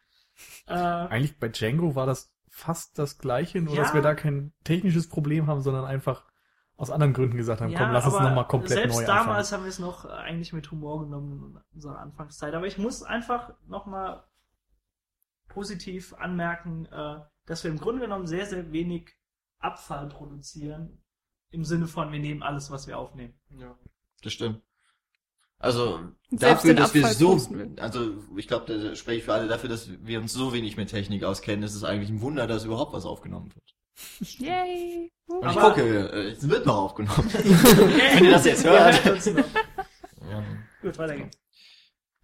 [0.66, 3.82] Äh, Eigentlich bei Django war das fast das gleiche, nur Ja.
[3.82, 6.26] dass wir da kein technisches Problem haben, sondern einfach
[6.76, 9.52] aus anderen Gründen gesagt haben, komm, lass aber nochmal komplett selbst neu damals anfangen.
[9.52, 12.54] haben wir es noch äh, eigentlich mit Humor genommen in unserer Anfangszeit.
[12.54, 14.24] Aber ich muss einfach nochmal
[15.48, 19.10] positiv anmerken, äh, dass wir im Grunde genommen sehr, sehr wenig
[19.58, 21.02] Abfall produzieren.
[21.50, 23.34] Im Sinne von, wir nehmen alles, was wir aufnehmen.
[23.58, 23.76] Ja.
[24.22, 24.62] Das stimmt.
[25.58, 26.00] Also
[26.30, 27.38] selbst dafür, dass wir so,
[27.78, 30.90] also ich glaube, da spreche ich für alle dafür, dass wir uns so wenig mit
[30.90, 33.74] Technik auskennen, ist es eigentlich ein Wunder, dass überhaupt was aufgenommen wird.
[34.38, 35.10] Yay!
[35.26, 37.28] Und ich Aber- gucke, äh, es wird noch aufgenommen.
[37.32, 39.04] Wenn ihr das jetzt hört.
[40.30, 40.44] Ja.
[40.80, 41.38] Gut, weiter geht's.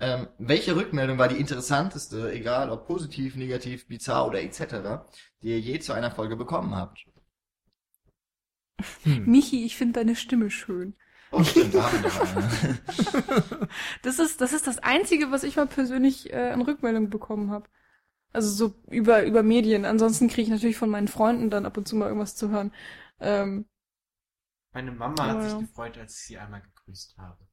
[0.01, 5.07] Ähm, welche Rückmeldung war die interessanteste, egal ob positiv, negativ, bizarr oder etc.,
[5.43, 7.05] die ihr je zu einer Folge bekommen habt?
[9.03, 9.25] Hm.
[9.31, 10.95] Michi, ich finde deine Stimme schön.
[11.37, 11.91] Oh, stimmt, da.
[14.03, 17.69] Das ist, das ist das Einzige, was ich mal persönlich äh, an Rückmeldung bekommen habe.
[18.33, 19.85] Also so über, über Medien.
[19.85, 22.73] Ansonsten kriege ich natürlich von meinen Freunden dann ab und zu mal irgendwas zu hören.
[23.21, 23.67] Ähm,
[24.75, 25.43] Meine Mama hat Ja.
[25.43, 27.49] sich gefreut, als ich sie einmal gegrüßt habe.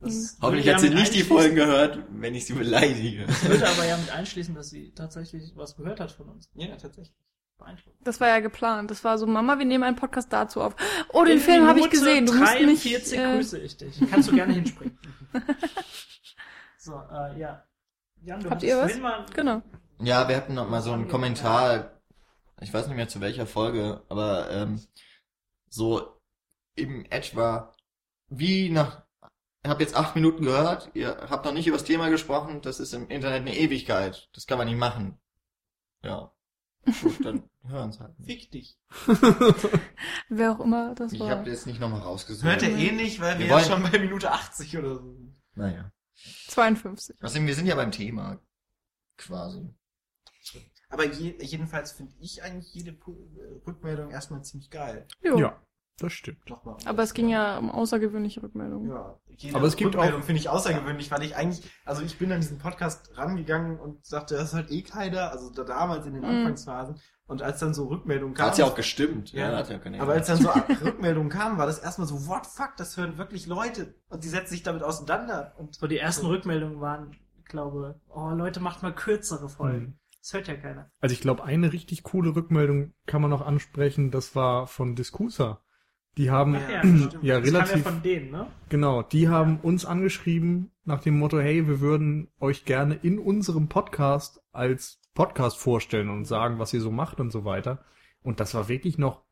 [0.00, 3.26] Das Hoffentlich hat sie ja nicht die Folgen gehört, wenn ich sie beleidige.
[3.26, 6.50] Das würde aber ja mit einschließen, dass sie tatsächlich was gehört hat von uns.
[6.54, 7.14] Ja, tatsächlich.
[7.62, 7.94] Beeindruckend.
[8.06, 8.90] das war ja geplant.
[8.90, 10.74] Das war so, Mama, wir nehmen einen Podcast dazu auf.
[11.12, 12.26] Oh, den In Film habe ich gesehen.
[12.26, 12.84] Du musst nicht.
[12.84, 14.00] 43 Äh, grüße ich dich.
[14.10, 14.98] Kannst du gerne hinspringen.
[16.78, 17.64] so, äh, ja.
[18.24, 18.96] Jan, du Habt ihr was?
[18.98, 19.62] mal genau.
[19.98, 22.00] Ja, wir hatten noch mal so einen Kommentar,
[22.60, 24.80] ich weiß nicht mehr zu welcher Folge, aber ähm,
[25.68, 26.20] so
[26.74, 27.72] im etwa,
[28.28, 29.02] wie nach,
[29.64, 32.80] ich habe jetzt acht Minuten gehört, ihr habt noch nicht über das Thema gesprochen, das
[32.80, 35.18] ist im Internet eine Ewigkeit, das kann man nicht machen.
[36.04, 36.32] Ja.
[37.00, 38.14] Gut, dann hören's halt.
[38.24, 38.78] Fick dich.
[40.28, 41.30] Wer auch immer das Ich war.
[41.30, 42.44] habe jetzt nicht nochmal rausgesucht.
[42.44, 45.40] Hört er eh nicht, weil wir, Wir ja schon bei Minute 80 oder so sind.
[45.54, 45.90] Naja.
[46.48, 47.16] 52.
[47.22, 48.38] Außerdem, wir sind ja beim Thema.
[49.16, 49.68] Quasi.
[50.88, 55.06] Aber je, jedenfalls finde ich eigentlich jede äh, Rückmeldung erstmal ziemlich geil.
[55.22, 55.38] Jo.
[55.38, 55.62] Ja,
[55.98, 56.48] das stimmt.
[56.50, 56.76] Nochmal.
[56.84, 58.90] Aber es ging ja um außergewöhnliche Rückmeldungen.
[58.90, 62.30] Ja, jede Aber es gibt Rückmeldung finde ich außergewöhnlich, weil ich eigentlich, also ich bin
[62.30, 66.12] an diesen Podcast rangegangen und sagte, das ist halt eh keiner, also da damals in
[66.14, 66.28] den Mhm.
[66.28, 67.00] Anfangsphasen.
[67.32, 68.48] Und als dann so Rückmeldungen kamen.
[68.48, 69.32] Hat's ja auch gestimmt.
[69.32, 69.56] Ja.
[69.56, 70.48] hat's ja keine aber als dann so
[70.84, 73.94] Rückmeldungen kamen, war das erstmal so, what fuck, das hören wirklich Leute.
[74.08, 75.54] Und die setzen sich damit auseinander.
[75.58, 79.78] Und So, die ersten Rückmeldungen waren, ich glaube, oh Leute, macht mal kürzere Folgen.
[79.78, 79.98] Mhm.
[80.20, 80.88] Das hört ja keiner.
[81.00, 85.60] Also ich glaube, eine richtig coole Rückmeldung kann man noch ansprechen, das war von Discusa.
[86.16, 87.04] Die haben, Ach ja, ja, stimmt.
[87.04, 88.46] das kam ja relativ, von denen, ne?
[88.68, 93.68] genau, die haben uns angeschrieben nach dem Motto, hey, wir würden euch gerne in unserem
[93.68, 97.84] Podcast als Podcast vorstellen und sagen, was ihr so macht und so weiter.
[98.22, 99.24] Und das war wirklich noch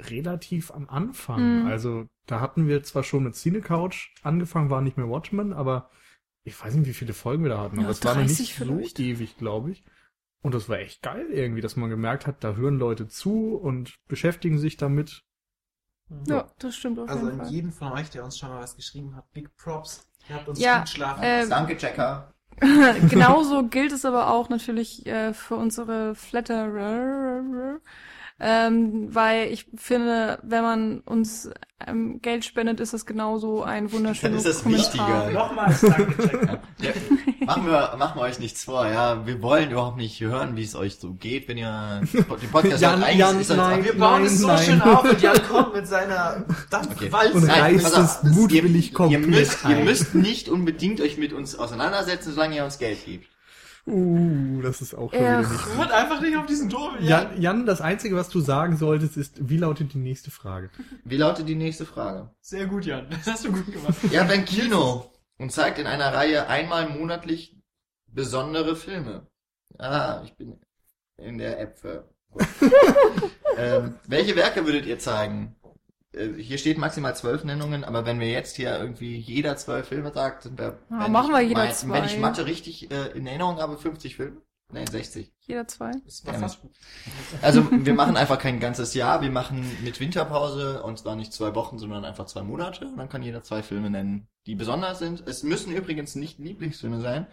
[0.00, 1.62] relativ am Anfang.
[1.62, 1.66] Mhm.
[1.66, 5.90] Also da hatten wir zwar schon mit Cine Couch angefangen, war nicht mehr Watchmen, aber
[6.44, 8.38] ich weiß nicht, wie viele Folgen wir da hatten, Ja, aber es war noch 30
[8.40, 9.00] nicht so vielleicht.
[9.00, 9.84] ewig, glaube ich.
[10.42, 13.96] Und das war echt geil irgendwie, dass man gemerkt hat, da hören Leute zu und
[14.06, 15.24] beschäftigen sich damit.
[16.08, 16.24] Mhm.
[16.28, 17.54] Ja, das stimmt auf also jeden an Fall.
[17.54, 20.08] jeden von euch, der uns schon mal was geschrieben hat, Big Props.
[20.28, 21.50] Ihr habt uns Ja, gut schlafen äh, lassen.
[21.50, 22.32] Danke, Checker.
[22.60, 27.80] Genauso gilt es aber auch natürlich äh, für unsere Flatterer.
[28.38, 31.48] Ähm, weil ich finde, wenn man uns
[31.86, 34.86] ähm, Geld spendet, ist das genauso ein wunderschöner Dann ist das Kommentar.
[34.86, 35.30] wichtiger.
[35.32, 36.96] Nochmals danke, Jack.
[37.40, 39.26] Ja, machen wir, machen wir euch nichts vor, ja.
[39.26, 42.96] Wir wollen überhaupt nicht hören, wie es euch so geht, wenn ihr den Podcast Jan,
[42.98, 43.04] hört.
[43.04, 43.84] Eigentlich Jan, ist das nein.
[43.84, 44.58] Wir bauen es so nein.
[44.58, 46.54] schön auf und Jan kommt mit seiner Okay.
[46.70, 47.34] Dampfwalze.
[47.36, 51.32] Und Nein, reißt es mutwillig ihr, komplett ihr müsst, ihr müsst nicht unbedingt euch mit
[51.32, 53.28] uns auseinandersetzen, solange ihr uns Geld gebt.
[53.88, 55.38] Uh, das ist auch schon Ja.
[55.40, 55.76] wieder nicht.
[55.76, 56.96] Hört einfach nicht auf diesen Turm.
[57.00, 60.70] Jan, Jan, das Einzige, was du sagen solltest, ist, wie lautet die nächste Frage?
[61.04, 62.30] Wie lautet die nächste Frage?
[62.40, 63.06] Sehr gut, Jan.
[63.10, 63.94] Das hast du gut gemacht.
[64.02, 67.56] Habt ein Kino und zeigt in einer Reihe einmal monatlich
[68.08, 69.26] besondere Filme.
[69.78, 70.58] Ah, ich bin
[71.18, 72.08] in der App für.
[73.56, 75.54] ähm, welche Werke würdet ihr zeigen?
[76.16, 80.12] Äh, Hier steht maximal zwölf Nennungen, aber wenn wir jetzt hier irgendwie jeder zwölf Filme
[80.12, 80.78] sagt, sind wir.
[80.90, 81.92] Ja, wenn machen ich wir jeder mein- zwei.
[81.98, 84.42] Wenn ich Mathe richtig äh, in Erinnerung habe, 50 Filme?
[84.72, 85.32] Nein, 60.
[85.42, 85.92] Jeder zwei.
[86.04, 86.32] Das Ja.
[87.42, 91.54] Also wir machen einfach kein ganzes Jahr, wir machen mit Winterpause und zwar nicht zwei
[91.54, 95.22] Wochen, sondern einfach zwei Monate und dann kann jeder zwei Filme nennen, die besonders sind.
[95.28, 97.28] Es müssen übrigens nicht Lieblingsfilme sein.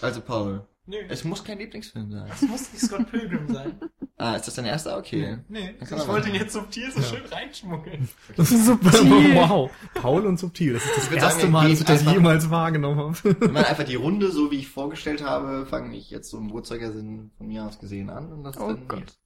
[0.00, 0.96] Also Paul, Nö.
[1.08, 2.30] es muss kein Lieblingsfilm sein.
[2.30, 3.80] Es muss nicht Scott Pilgrim sein.
[4.16, 4.96] Ah, ist das dein erster?
[4.96, 5.38] Okay.
[5.48, 7.04] Nee, ich man wollte ihn jetzt subtil so Ja.
[7.04, 8.08] schön reinschmuggeln.
[8.36, 8.92] Das ist super.
[8.92, 9.34] Subtil.
[9.34, 9.72] Wow.
[9.94, 10.74] Paul und subtil.
[10.74, 13.40] Das ist das Ich erste sagen, Mal, dass ich das einfach- jemals wahrgenommen habe.
[13.40, 16.52] Wir machen einfach die Runde, so wie ich vorgestellt habe, fange ich jetzt so im
[16.52, 19.18] Uhrzeigersinn von mir aus gesehen an und das Oh dann Gott.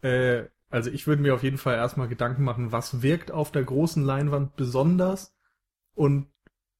[0.00, 3.64] Äh, also ich würde mir auf jeden Fall erstmal Gedanken machen, was wirkt auf der
[3.64, 5.34] großen Leinwand besonders
[5.94, 6.28] und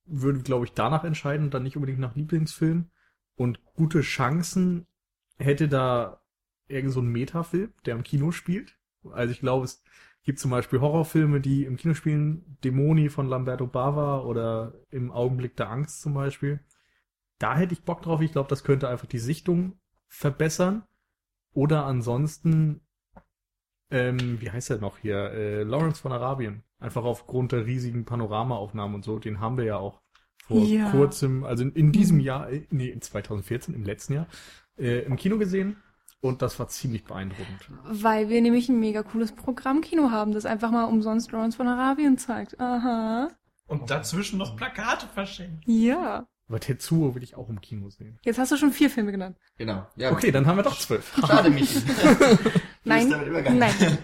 [0.07, 2.91] würde, glaube ich, danach entscheiden und dann nicht unbedingt nach Lieblingsfilm.
[3.37, 4.87] Und gute Chancen
[5.39, 6.21] hätte da
[6.69, 8.79] irgend so ein Metafilm, der im Kino spielt.
[9.11, 9.83] Also ich glaube, es
[10.23, 15.57] gibt zum Beispiel Horrorfilme, die im Kino spielen, Dämoni von Lamberto Bava oder im Augenblick
[15.57, 16.61] der Angst zum Beispiel.
[17.39, 18.21] Da hätte ich Bock drauf.
[18.21, 19.79] Ich glaube, das könnte einfach die Sichtung
[20.09, 20.85] verbessern.
[21.53, 22.81] Oder ansonsten,
[23.91, 25.31] ähm, wie heißt der noch hier?
[25.33, 26.63] Äh, Lawrence von Arabien.
[26.79, 29.19] Einfach aufgrund der riesigen Panoramaaufnahmen und so.
[29.19, 30.01] Den haben wir ja auch
[30.47, 30.91] vor Ja.
[30.91, 34.27] kurzem, also in, in diesem Jahr, äh, nee, in 2014, im letzten Jahr,
[34.79, 35.77] äh, im Kino gesehen.
[36.21, 37.69] Und das war ziemlich beeindruckend.
[37.85, 42.17] Weil wir nämlich ein mega cooles Programmkino haben, das einfach mal umsonst Lawrence von Arabien
[42.17, 42.59] zeigt.
[42.59, 43.29] Aha.
[43.67, 45.65] Und dazwischen noch Plakate verschenkt.
[45.67, 46.27] Ja.
[46.49, 48.19] Aber Tetsuo will ich auch im Kino sehen.
[48.23, 49.37] Jetzt hast du schon vier Filme genannt.
[49.59, 49.87] Genau.
[49.97, 51.15] Ja, Okay, dann haben wir doch zwölf.
[51.27, 51.79] Schade, Michi.
[52.85, 53.09] Nein.
[53.59, 53.99] Nein.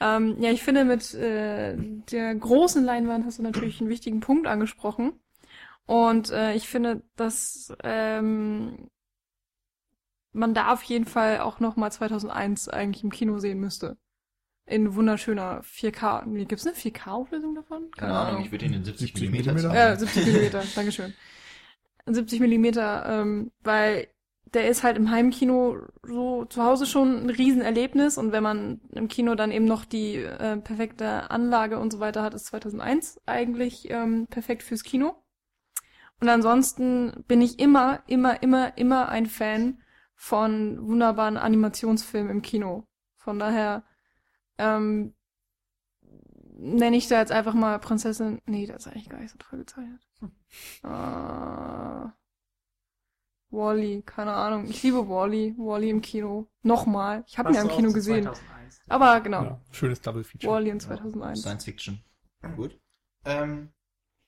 [0.00, 1.76] ähm, ja, ich finde, mit äh,
[2.10, 5.12] der großen Leinwand hast du natürlich einen wichtigen Punkt angesprochen.
[5.86, 8.88] Und äh, ich finde, dass ähm,
[10.32, 13.96] man da auf jeden Fall auch noch mal 2001 eigentlich im Kino sehen müsste.
[14.66, 16.24] In wunderschöner 4K.
[16.26, 17.90] Nee, gibt's eine 4K-Auflösung davon?
[17.92, 19.74] Keine Ahnung, ich würde ihn in 70 70 Millimeter Millimeter?
[19.74, 19.90] zeigen.
[19.90, 21.14] Ja, 70 Millimeter, Dankeschön.
[22.06, 24.08] 70 Millimeter, ähm, weil
[24.54, 29.08] der ist halt im Heimkino so zu Hause schon ein Riesenerlebnis und wenn man im
[29.08, 33.90] Kino dann eben noch die äh, perfekte Anlage und so weiter hat, ist 2001 eigentlich
[33.90, 35.16] ähm, perfekt fürs Kino.
[36.20, 39.82] Und ansonsten bin ich immer, immer, immer, immer ein Fan
[40.14, 42.86] von wunderbaren Animationsfilmen im Kino.
[43.16, 43.84] Von daher
[44.58, 45.14] ähm,
[46.56, 48.40] nenne ich da jetzt einfach mal Prinzessin.
[48.46, 50.00] Nee, das ist eigentlich gar nicht so toll gezeichnet.
[50.82, 52.08] Äh,
[53.50, 54.66] Wally, keine Ahnung.
[54.66, 55.54] Ich liebe Wally.
[55.56, 56.48] Wally im Kino.
[56.62, 57.24] Nochmal.
[57.26, 58.24] Ich habe ihn ja im Kino gesehen.
[58.24, 58.82] 2001.
[58.88, 59.42] Aber genau.
[59.42, 60.52] Ja, schönes Double Feature.
[60.52, 61.40] Wally in 2001.
[61.40, 62.04] Science Fiction.
[62.56, 62.78] Gut.
[63.24, 63.72] Ähm,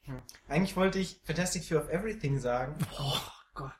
[0.06, 0.22] hm.
[0.48, 3.20] eigentlich wollte ich Fantastic Fear of Everything sagen, Oh
[3.54, 3.72] Gott.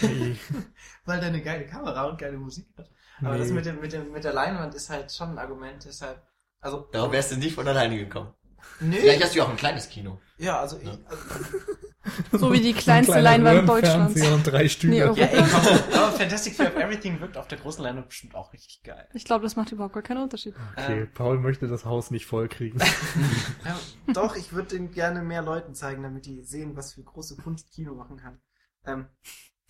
[0.00, 0.36] Nee.
[1.04, 2.90] weil der eine geile Kamera und geile Musik hat.
[3.20, 3.38] Aber Nee.
[3.40, 6.22] das mit, dem, mit, dem, mit der Leinwand ist halt schon ein Argument, deshalb,
[6.60, 8.32] also, Darauf wärst du nicht von alleine gekommen.
[8.80, 10.20] Nö, Vielleicht hast du ja auch ein kleines Kino.
[10.38, 10.92] ja, also, ich, Ja.
[11.06, 11.24] also
[12.38, 14.20] So wie die Ein kleinste Leinwand Deutschlands.
[14.20, 15.10] Und drei Stühle.
[15.12, 18.34] Nee, ja, ey, komm, aber Fantastic Fear of Everything wirkt auf der großen Leinwand bestimmt
[18.34, 19.08] auch richtig geil.
[19.14, 20.54] Ich glaube, das macht überhaupt gar keinen Unterschied.
[20.76, 22.78] Okay, Ähm, Paul möchte das Haus nicht vollkriegen.
[23.64, 23.80] Ja,
[24.12, 27.70] doch, ich würde den gerne mehr Leuten zeigen, damit die sehen, was für große Kunst
[27.72, 28.38] Kino machen kann.
[28.84, 29.06] Ähm,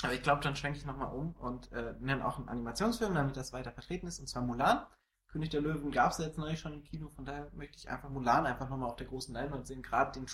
[0.03, 3.37] aber ich glaube, dann schwenke ich nochmal um und äh, nenne auch einen Animationsfilm, damit
[3.37, 4.85] das weiter vertreten ist, und zwar Mulan.
[5.35, 8.09] König der Löwen gab es jetzt neulich schon im Kino, von daher möchte ich einfach
[8.09, 10.27] Mulan einfach nochmal auf der großen Leinwand sehen, gerade den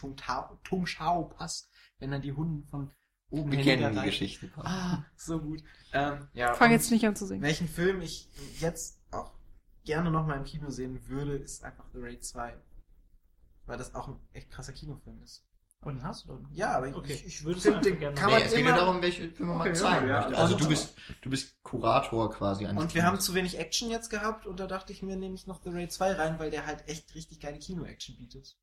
[0.63, 2.91] Tung Shao Pass, wenn dann die Hunden von
[3.31, 4.05] oben Wir kennen die niederreichen.
[4.05, 4.51] Geschichte.
[4.59, 5.63] Ah, so gut.
[5.95, 7.41] Ähm, ja, Fang jetzt nicht an zu singen.
[7.41, 8.29] welchen Film ich
[8.61, 9.33] jetzt auch
[9.87, 12.55] gerne nochmal im Kino sehen würde, ist einfach The Raid 2.
[13.65, 15.47] Weil das auch ein echt krasser Kinofilm ist.
[15.83, 16.47] Und den hast du dann?
[16.53, 17.15] Ja, aber ich, Okay.
[17.15, 19.53] ich, ich würde einfach den gerne kann Nee, man es geht nur darum, welche Filme
[19.55, 20.33] man Okay, zeigen ja, möchte.
[20.35, 20.39] ja.
[20.39, 23.89] Also Und- du bist, du bist Kurator quasi eines Und wir haben zu wenig Action
[23.91, 26.51] jetzt gehabt und da dachte ich mir, nehme ich noch The Raid 2 rein, weil
[26.51, 28.59] der halt echt richtig geile Kino-Action bietet.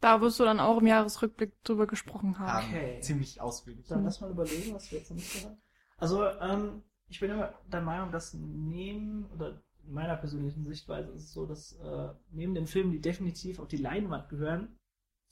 [0.00, 2.68] Da wirst du dann auch im Jahresrückblick drüber gesprochen haben.
[2.68, 3.00] Okay.
[3.02, 3.86] Ziemlich ausführlich.
[3.86, 5.62] Dann lass mal überlegen, was wir jetzt noch nicht gehört haben.
[5.98, 11.24] Also, ähm, ich bin immer der Meinung, dass neben, oder in meiner persönlichen Sichtweise ist
[11.24, 14.78] es so, dass äh, neben den Filmen, die definitiv auf die Leinwand gehören,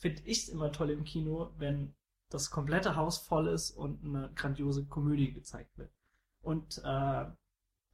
[0.03, 1.95] finde ich es immer toll im Kino, wenn
[2.29, 5.93] das komplette Haus voll ist und eine grandiose Komödie gezeigt wird.
[6.41, 7.27] Und äh,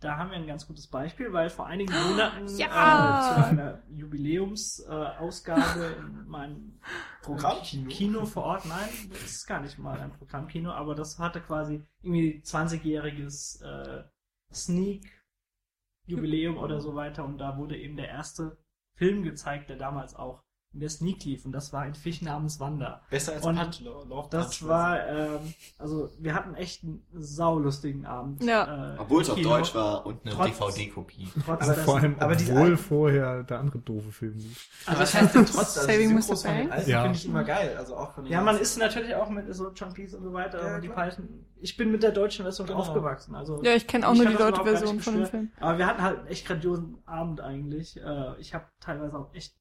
[0.00, 3.18] da haben wir ein ganz gutes Beispiel, weil vor einigen Monaten Ja!
[3.18, 6.80] äh, zu einer Jubiläumsausgabe äh, in meinem
[7.20, 7.90] Programmkino?
[7.90, 11.84] Kino vor Ort, nein, das ist gar nicht mal ein Programmkino, aber das hatte quasi
[12.00, 14.04] irgendwie 20-jähriges äh,
[14.50, 18.56] Sneak-Jubiläum oder so weiter und da wurde eben der erste
[18.94, 20.42] Film gezeigt, der damals auch
[20.74, 23.00] in der Sneak lief und das war ein Fisch namens Wanda.
[23.10, 23.82] Besser als Und Punch,
[24.30, 24.68] Das Punch.
[24.68, 28.44] war, ähm, also wir hatten echt einen saulustigen Abend.
[28.44, 28.94] Ja.
[28.94, 29.40] Äh, Obwohl es auf.
[29.40, 31.28] Deutsch war und eine DVD-Kopie.
[31.44, 34.68] Trotz Aber vor allem, aber obwohl vorher der andere doofe Film lief.
[34.86, 35.78] Aber was heißt denn trotz?
[35.78, 36.20] Also Saving Mr.
[36.42, 36.72] Banks?
[36.72, 37.02] Alten Ja.
[37.02, 37.74] finde ich immer geil.
[37.78, 40.60] Also auch von Ja, man ist natürlich auch mit so John Cleese und so weiter,
[40.62, 40.88] Ja, aber die.
[40.88, 42.80] Python, ich bin mit der deutschen Version Genau.
[42.80, 43.62] aufgewachsen, also.
[43.62, 45.26] Ja, ich kenne auch Ich nur die das deutsche Version von dem.
[45.26, 45.50] Film.
[45.60, 47.96] Aber wir hatten halt einen echt grandiosen Abend eigentlich.
[47.96, 49.54] Äh, ich habe teilweise auch echt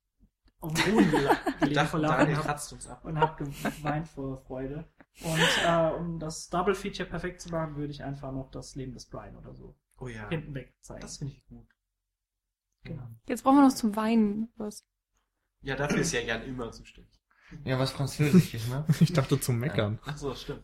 [0.59, 1.09] auf dem Boden
[1.87, 2.39] vor Lachen Daniel
[3.03, 4.85] und habe geweint vor Freude.
[5.23, 8.93] Und äh, um das Double Feature perfekt zu machen, würde ich einfach noch das Leben
[8.93, 10.29] des Brian oder so Oh ja.
[10.29, 11.01] hinten weg zeigen.
[11.01, 11.67] Das finde ich gut.
[12.83, 13.07] genau.
[13.27, 14.85] Jetzt brauchen wir noch zum Weinen was.
[15.61, 17.19] Ja, dafür ist ja Jan immer zuständig.
[17.63, 18.85] Ja, was Französisches, ne?
[18.99, 19.99] Ich dachte zum Meckern.
[20.05, 20.63] Ach so, stimmt.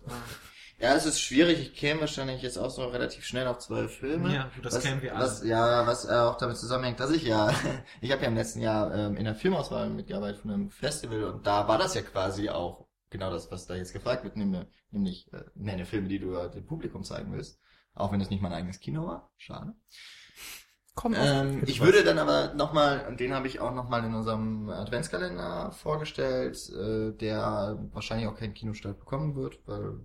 [0.79, 1.59] Ja, es ist schwierig.
[1.59, 4.33] Ich käme wahrscheinlich jetzt auch so relativ schnell auf zwei Filme.
[4.33, 5.25] Ja, gut, das was, kennen wir alle.
[5.25, 7.53] Was, ja, was äh, auch damit zusammenhängt, dass ich ja,
[8.01, 11.47] ich habe ja im letzten Jahr ähm, in der Filmauswahl mitgearbeitet von einem Festival und
[11.47, 15.31] da war das ja quasi auch genau das, was da jetzt gefragt wird, nämlich, nämlich
[15.31, 17.59] äh, nenne Filme, die du äh, dem Publikum zeigen willst.
[17.93, 19.31] Auch wenn es nicht mein eigenes Kino war.
[19.37, 19.73] Schade.
[20.95, 21.25] Kommt auf.
[21.25, 25.71] Ähm, ich würde dann aber nochmal, und den habe ich auch nochmal in unserem Adventskalender
[25.71, 29.99] vorgestellt, äh, der wahrscheinlich auch keinen Kinostart bekommen wird, weil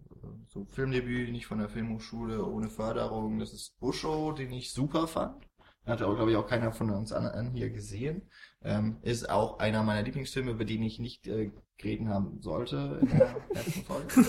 [0.46, 5.48] so Filmdebüt nicht von der Filmhochschule ohne Förderung, das ist Busho, den ich super fand.
[5.88, 8.28] Hat auch, glaube ich, auch keiner von uns anderen hier gesehen.
[8.60, 11.50] Ähm, ist auch einer meiner Lieblingsfilme, über den ich nicht äh,
[11.82, 14.26] reden haben sollte in der letzten Folge.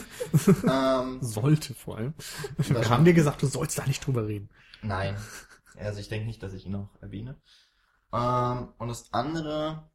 [0.72, 2.14] ähm, Sollte vor allem.
[2.58, 4.50] Wir haben dir gesagt, du sollst da nicht drüber reden.
[4.82, 5.18] Nein.
[5.76, 7.36] Also ich denke nicht, dass ich ihn noch erwähne.
[8.14, 9.92] Ähm, und das andere,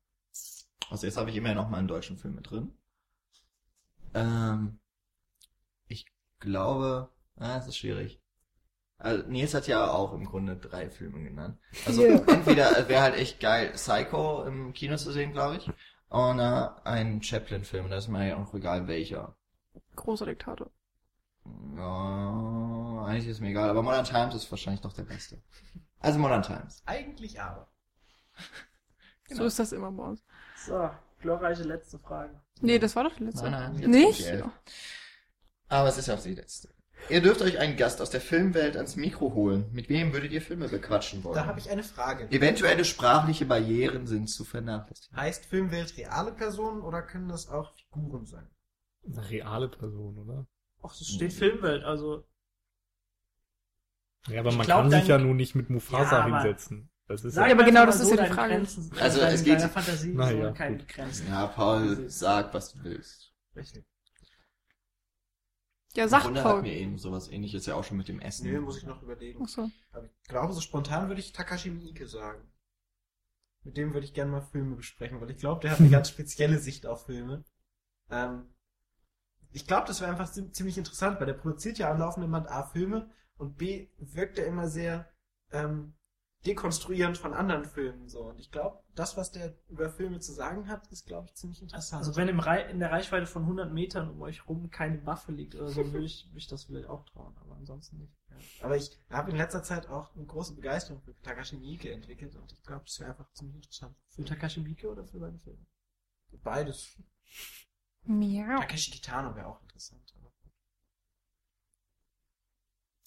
[0.90, 2.72] also jetzt habe ich immer noch mal einen deutschen Film mit drin.
[4.12, 4.80] Ähm,
[6.44, 8.20] glaube, ah, es ist schwierig.
[8.98, 11.58] Also Nils hat ja auch im Grunde drei Filme genannt.
[11.84, 12.16] Also Ja.
[12.26, 15.68] entweder wäre halt echt geil, Psycho im Kino zu sehen, glaube ich.
[15.68, 19.36] Äh, ein Chaplin-Film, das ist mir ja auch egal welcher.
[19.96, 20.70] Großer Diktator.
[21.76, 25.42] Ja, eigentlich ist mir egal, aber Modern Times ist wahrscheinlich doch der beste.
[25.98, 26.82] Also Modern Times.
[26.86, 27.68] Eigentlich aber.
[29.30, 30.22] So ist das immer bei uns.
[30.66, 30.90] So,
[31.22, 32.38] glorreiche letzte Frage.
[32.60, 33.50] Nee, das war doch die letzte.
[33.50, 34.44] Nein, nein, jetzt Nicht?
[35.74, 36.68] Aber es ist ja auch die letzte.
[37.10, 39.68] Ihr dürft euch einen Gast aus der Filmwelt ans Mikro holen.
[39.72, 41.34] Mit wem würdet ihr Filme bequatschen wollen?
[41.34, 42.30] Da habe ich eine Frage.
[42.30, 45.16] Eventuelle sprachliche Barrieren sind zu vernachlässigen.
[45.16, 48.46] Heißt Filmwelt reale Personen oder können das auch Figuren sein?
[49.04, 50.46] Eine reale Person, oder?
[50.82, 52.24] Ach, es steht Filmwelt, also
[54.28, 56.88] Ja, aber Ich man glaub, kann sich ja nun nicht mit Mufasa Ja, hinsetzen.
[57.08, 58.54] Das ist Sag Ja, aber genau das ist ja die Frage.
[58.54, 60.88] Grenzen, Also, es geht- Fantasie Na so ja, keine gut.
[60.88, 61.26] Grenzen.
[61.28, 63.32] Ja, Paul, sag, was du willst.
[63.56, 63.84] Richtig.
[65.96, 66.34] Ja, sag Paul.
[66.36, 68.50] hatten wir eben sowas ähnliches ja auch schon mit dem Essen.
[68.50, 69.40] Nee, muss ich noch überlegen.
[69.42, 69.70] Ach so.
[69.92, 72.42] Aber ich glaube, so spontan würde ich Takashi Miike sagen.
[73.62, 76.08] Mit dem würde ich gerne mal Filme besprechen, weil ich glaube, der hat eine ganz
[76.08, 77.44] spezielle Sicht auf Filme.
[78.10, 78.48] Ähm,
[79.52, 82.48] ich glaube, das wäre einfach zi- ziemlich interessant, weil der produziert ja am laufenden Band
[82.48, 85.08] A Filme und B wirkt er immer sehr
[85.52, 85.94] ähm,
[86.46, 88.24] dekonstruierend von anderen Filmen so.
[88.24, 91.62] Und ich glaube, das, was der über Filme zu sagen hat, ist, glaube ich, ziemlich
[91.62, 92.04] interessant.
[92.04, 95.32] Also wenn im Rei in der Reichweite von 100 Metern um euch rum keine Waffe
[95.32, 98.12] liegt oder so, würde ich mich das vielleicht auch trauen, aber ansonsten nicht.
[98.30, 98.36] Ja.
[98.66, 102.52] Aber ich habe in letzter Zeit auch eine große Begeisterung für Takashi Miike entwickelt und
[102.52, 103.96] ich glaube, das wäre einfach ziemlich interessant.
[104.08, 105.64] Für Takashi Miike oder für seine Filme?
[106.42, 106.96] Beides.
[108.06, 108.58] Miau.
[108.60, 110.12] Takeshi Kitano wäre auch interessant.
[110.18, 110.32] aber-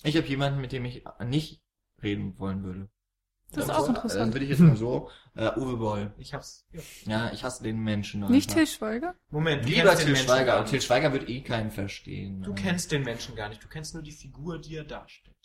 [0.03, 1.63] Ich habe jemanden, mit dem ich nicht
[2.01, 2.89] reden wollen würde.
[3.53, 4.21] Das ist auch zwar, interessant.
[4.21, 6.13] Dann würde ich jetzt mal so, äh, Uwe Boll.
[6.17, 6.65] Ich hab's.
[6.73, 6.81] Ja.
[7.05, 8.21] Ja, ich hasse den Menschen.
[8.27, 8.55] Nicht einfach.
[8.55, 9.15] Till Schweiger?
[9.29, 10.55] Moment, du Lieber Till Schweiger.
[10.57, 10.71] Und nicht.
[10.71, 12.41] Till Schweiger wird eh keinen verstehen.
[12.41, 13.63] Du kennst den Menschen gar nicht.
[13.63, 15.35] Du kennst nur die Figur, die er darstellt.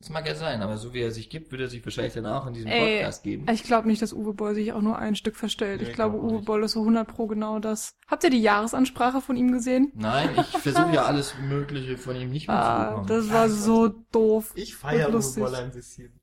[0.00, 2.24] Das mag ja sein, aber so wie er sich gibt, wird er sich wahrscheinlich dann
[2.24, 3.46] auch in diesem Ey, Podcast geben.
[3.52, 5.82] Ich glaube nicht, dass Uwe Boll sich auch nur ein Stück verstellt.
[5.82, 6.46] Nee, ich glaube, Uwe nicht.
[6.46, 7.92] Boll ist so 100 pro genau das.
[8.06, 9.92] Habt ihr die Jahresansprache von ihm gesehen?
[9.94, 13.08] Nein, ich versuche ja alles Mögliche von ihm nicht Ah, mitzubekommen.
[13.08, 14.52] das war so doof.
[14.54, 15.40] Ich feiere Uwe.
[15.40, 16.18] Boll ein bisschen.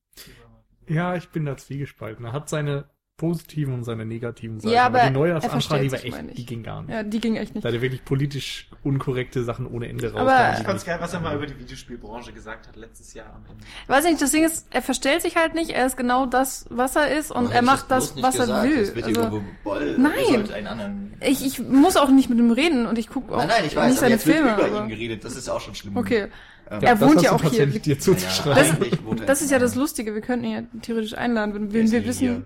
[0.88, 2.26] Ja, ich bin da zwiegespalten.
[2.26, 4.76] Er hat seine positiven und seine negativen Seiten.
[4.76, 6.36] Ja, aber die er Neujahrsansprache, die war echt, ich.
[6.36, 6.92] die ging gar nicht.
[6.94, 7.66] Ja, die ging echt nicht.
[7.66, 10.58] Da hat er wirklich politisch unkorrekte Sachen ohne Ende Aber- raus.
[10.60, 13.64] Ich fand's geil, was er mal über die Videospielbranche gesagt hat letztes Jahr am Ende.
[13.88, 16.96] Weiß nicht, das Ding ist, er verstellt sich halt nicht, er ist genau das, was
[16.96, 18.70] er ist und Aber er ich macht das, was er gesagt.
[18.70, 18.86] will.
[18.86, 21.12] Das wird Also, Boll, Nein.
[21.20, 23.64] Er ich, ich muss auch nicht mit ihm reden und ich gucke auch Nein, nein,
[23.66, 24.54] ich weiß, nicht aber seine jetzt wird Filme.
[24.54, 25.26] über aber- ihn geredet.
[25.26, 25.98] Das ist auch schon schlimm.
[25.98, 26.28] Okay,
[26.70, 27.66] Ähm, Er wohnt das ja auch hier.
[27.66, 29.06] dir zuzuschreiben.
[29.06, 29.76] wohnt er das ist ja das.
[29.76, 32.44] Lustige, wir könnten ihn ja theoretisch einladen, wenn, wir wissen, hier.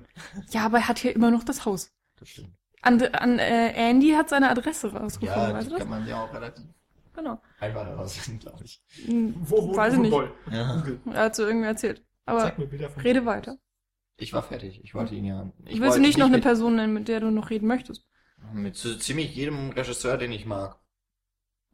[0.62, 1.91] Ja, aber er hat hier immer noch das Haus.
[2.18, 2.49] Das stimmt.
[2.82, 5.80] An, an äh, Andy hat seine Adresse rausgefunden, Ja, weißt du das?
[5.80, 6.66] kann man ja auch relativ
[7.14, 7.41] Genau.
[7.59, 8.82] einfach herausfinden, glaube ich.
[9.05, 10.14] Hm, Wo wohnt Weiß ich nicht.
[10.51, 10.84] Ja.
[11.14, 12.03] Er hat so irgendwie erzählt.
[12.26, 12.53] Aber
[13.03, 13.57] rede weiter.
[14.18, 14.82] Ich war fertig.
[14.84, 15.51] Ich wollte ihn ja...
[15.66, 18.07] Ich Willst du nicht noch eine mit, Person nennen, mit der du noch reden möchtest?
[18.53, 20.78] Mit so ziemlich jedem Regisseur, den ich mag.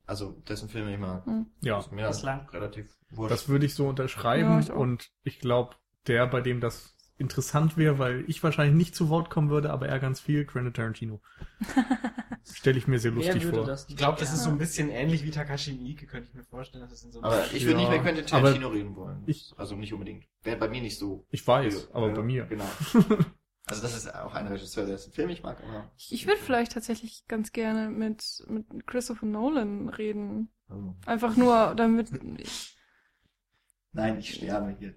[0.05, 1.25] Also, dessen Filme ich mag.
[1.25, 1.45] Hm.
[1.61, 2.49] Ja, Ist mir Bislang.
[2.49, 3.31] relativ wurscht.
[3.31, 5.75] das würde ich so unterschreiben Ja, ich und ich glaube,
[6.07, 9.87] der, bei dem das interessant wäre, weil ich wahrscheinlich nicht zu Wort kommen würde, aber
[9.87, 11.21] er ganz viel, Quentin Tarantino.
[12.53, 13.65] Stelle ich mir sehr lustig vor.
[13.65, 14.35] das Ich glaube, das Ja.
[14.35, 17.11] ist so ein bisschen ähnlich wie Takashi Miike, könnte ich mir vorstellen, dass es in
[17.11, 19.23] so einem aber ich würde Ja, nicht mehr Quentin aber Tarantino reden wollen.
[19.25, 20.25] ich- also nicht unbedingt.
[20.43, 21.25] Wäre bei mir nicht so.
[21.29, 22.45] Ich weiß, aber Ja, bei mir.
[22.45, 22.65] Genau.
[23.69, 25.91] Also das ist auch ein Regisseur, dessen Film ich mag, aber...
[25.97, 30.47] Ich, ich würde vielleicht tatsächlich ganz gerne mit, mit Christopher Nolan reden.
[30.69, 32.09] Also, Einfach nur, damit.
[33.91, 34.95] nein, ich sterbe hier.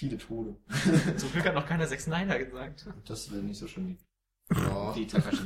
[0.00, 0.56] Viele Tode.
[1.18, 2.86] Zum Glück hat noch keiner Sex Niner gesagt.
[3.06, 3.98] Das wäre nicht so schön.
[4.96, 5.42] Die Takashi.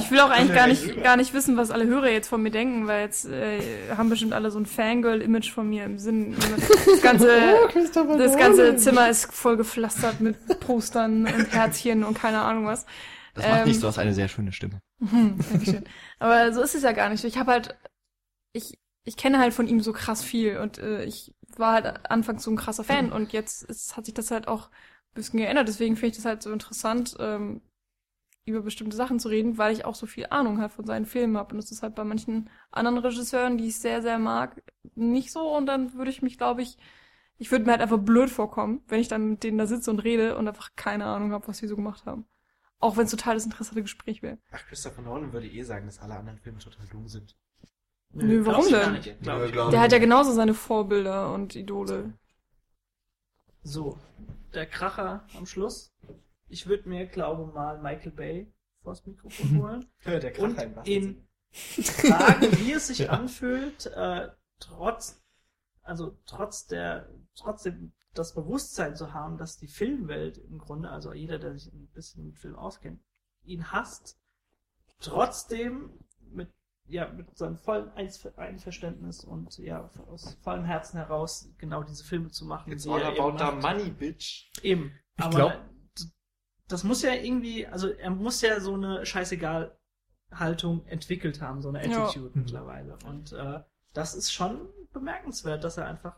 [0.00, 2.50] Ich will auch eigentlich gar nicht, gar nicht wissen, was alle Hörer jetzt von mir
[2.50, 3.60] denken, weil jetzt äh,
[3.94, 6.36] haben bestimmt alle so ein Fangirl-Image von mir im Sinn.
[6.38, 7.28] Das ganze,
[8.16, 12.86] das ganze Zimmer ist voll gepflastert mit Postern und Herzchen und keine Ahnung was.
[13.34, 14.80] Das macht Ähm, nichts, du hast eine sehr schöne Stimme.
[15.00, 15.84] Mhm, Dankeschön.
[16.18, 17.24] Aber so ist es ja gar nicht.
[17.24, 17.76] Ich habe halt,
[18.54, 22.42] ich, ich kenne halt von ihm so krass viel und äh, ich war halt anfangs
[22.44, 25.68] so ein krasser Fan und jetzt ist, hat sich das halt auch ein bisschen geändert.
[25.68, 27.60] Deswegen finde ich das halt so interessant, ähm,
[28.44, 31.36] über bestimmte Sachen zu reden, weil ich auch so viel Ahnung halt von seinen Filmen
[31.36, 31.52] habe.
[31.52, 34.62] Und das ist halt bei manchen anderen Regisseuren, die ich sehr, sehr mag,
[34.94, 35.54] nicht so.
[35.54, 36.78] Und dann würde ich mich, glaube ich,
[37.36, 40.00] ich würde mir halt einfach blöd vorkommen, wenn ich dann mit denen da sitze und
[40.00, 42.26] rede und einfach keine Ahnung habe, was die so gemacht haben.
[42.80, 44.38] Auch wenn es total das interessante Gespräch wäre.
[44.52, 47.36] Ach, Christopher Nolan würde eh sagen, dass alle anderen Filme total dumm sind.
[48.10, 48.92] Nö, warum denn?
[48.92, 49.52] nicht, glaub ich.
[49.52, 52.14] glaub Der hat ja genauso seine Vorbilder und Idole.
[53.62, 53.98] So,
[54.54, 55.94] der Kracher am Schluss.
[56.48, 58.52] Ich würde mir, glaube mal, Michael Bay
[58.82, 63.86] vors Mikrofon holen Ja, der und Kracher im wahrsten ihn fragen, wie es sich anfühlt,
[63.86, 64.28] äh,
[64.58, 65.22] trotz,
[65.82, 71.38] also trotz der, trotzdem das Bewusstsein zu haben, dass die Filmwelt im Grunde, also jeder,
[71.38, 73.00] der sich ein bisschen mit Film auskennt,
[73.44, 74.18] ihn hasst,
[75.00, 75.90] trotzdem
[76.30, 76.50] mit
[76.88, 82.28] ja, mit seinem vollen Einver- Einverständnis und ja, aus vollem Herzen heraus genau diese Filme
[82.30, 82.72] zu machen.
[82.72, 84.50] It's all er eben about the money, bitch.
[84.62, 84.92] Eben.
[85.16, 85.60] Ich Aber glaub-
[86.68, 89.76] das muss ja irgendwie, also er muss ja so eine scheißegal
[90.32, 92.04] Haltung entwickelt haben, so eine Ja.
[92.04, 92.42] Attitude Mhm.
[92.44, 92.98] mittlerweile.
[93.06, 93.60] Und äh,
[93.94, 96.16] das ist schon bemerkenswert, dass er einfach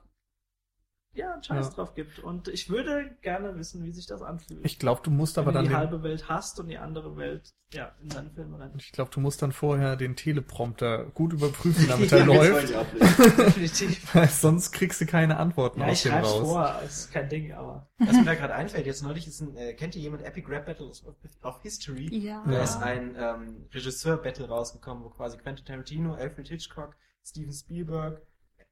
[1.12, 1.72] ja einen Scheiß Ja.
[1.74, 2.18] drauf gibt.
[2.20, 4.64] Und ich würde gerne wissen, wie sich das anfühlt.
[4.64, 7.16] Ich glaube, du musst aber wenn dann du die halbe Welt hasst und die andere
[7.16, 8.74] Welt ja in seine Filme rennt.
[8.82, 12.70] ich glaube, du musst dann vorher den Teleprompter gut überprüfen, damit er läuft.
[12.70, 13.36] ich.
[13.36, 14.14] Definitiv.
[14.14, 16.38] Weil sonst kriegst du keine Antworten Ja, aus ich dem raus.
[16.48, 17.88] vor, ist kein Ding, aber.
[17.98, 20.66] Was mir da gerade einfällt, jetzt neulich ist ein, äh, kennt ihr jemand Epic Rap
[20.66, 21.02] Battle of,
[21.42, 22.08] of History?
[22.16, 22.42] Ja.
[22.46, 28.22] Da ist ein ähm, Regisseur-Battle rausgekommen, wo quasi Quentin Tarantino, Alfred Hitchcock, Steven Spielberg,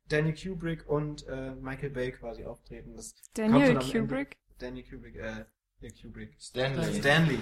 [0.09, 2.95] Danny Kubrick und äh, Michael Bay quasi auftreten.
[2.97, 4.37] Das Daniel am Ende- Kubrick.
[4.59, 5.45] Danny Kubrick, äh,
[5.81, 6.35] der Kubrick.
[6.41, 6.99] Stanley.
[6.99, 7.39] Stanley.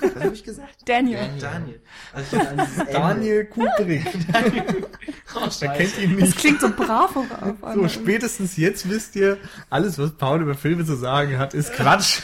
[0.00, 0.76] Was habe ich gesagt?
[0.88, 1.18] Daniel.
[1.40, 1.40] Daniel.
[1.40, 1.82] Daniel.
[2.12, 2.36] Also.
[2.92, 4.04] Daniel Kubrick.
[5.34, 6.36] Oh, Wer kennt ihn Das nicht?
[6.38, 7.26] klingt so brav auf
[7.60, 7.88] So, einmal.
[7.88, 9.38] spätestens jetzt wisst ihr,
[9.70, 12.20] alles, was Paul über Filme zu sagen hat, ist Quatsch.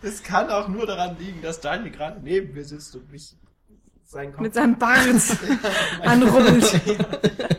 [0.00, 3.36] Es kann auch nur daran liegen, dass Daniel gerade neben mir sitzt und mich
[4.08, 4.98] seinen Kopf Mit seinem Bart
[6.02, 6.80] anrubbelt.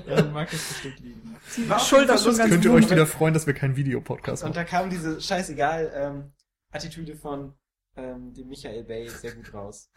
[0.08, 1.36] Ja, dann mag es bestimmt liegen.
[1.58, 4.56] Die Schulter schon ganz Könnt ihr euch wieder freuen, dass wir keinen Videopodcast Und machen.
[4.56, 6.32] da kam diese scheißegal ähm,
[6.72, 7.54] Attitüde von
[7.98, 9.90] ähm, dem Michael Bay sehr gut raus.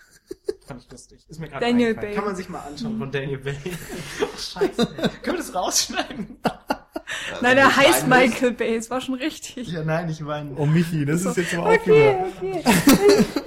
[0.66, 1.24] Fand ich lustig.
[1.28, 2.08] Ist mir gerade Daniel eingefallen.
[2.10, 2.14] Bay.
[2.16, 3.56] Kann man sich mal anschauen von Daniel Bay.
[4.38, 4.86] Scheiße.
[5.22, 6.38] Können wir das rausschneiden?
[7.42, 9.68] Nein, er heißt Michael Bay, es war schon richtig.
[9.68, 10.54] Ja, nein, ich meine.
[10.56, 12.62] Oh Michi, das ist jetzt auch Okay, wieder.
[12.62, 13.42] okay.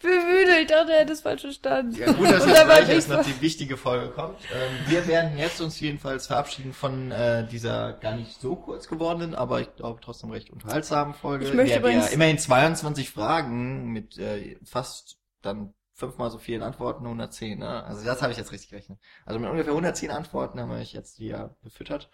[0.00, 1.96] Bemüdelt, ich dachte, er hätte es falsch verstanden.
[1.96, 4.38] Ja, gut, dass jetzt gleich ich erst noch die wichtige Folge kommt.
[4.54, 9.34] Ähm, wir werden jetzt uns jedenfalls verabschieden von äh, dieser gar nicht so kurz gewordenen,
[9.34, 11.46] aber ich glaube trotzdem recht unterhaltsamen Folge.
[11.46, 17.04] Ich möchte übrigens- wir immerhin 22 Fragen mit äh, fast dann fünfmal so vielen Antworten,
[17.04, 17.82] 110, ne?
[17.82, 19.00] Also das habe ich jetzt richtig gerechnet.
[19.26, 22.08] Also mit ungefähr 110 Antworten haben wir euch jetzt hier befüttert.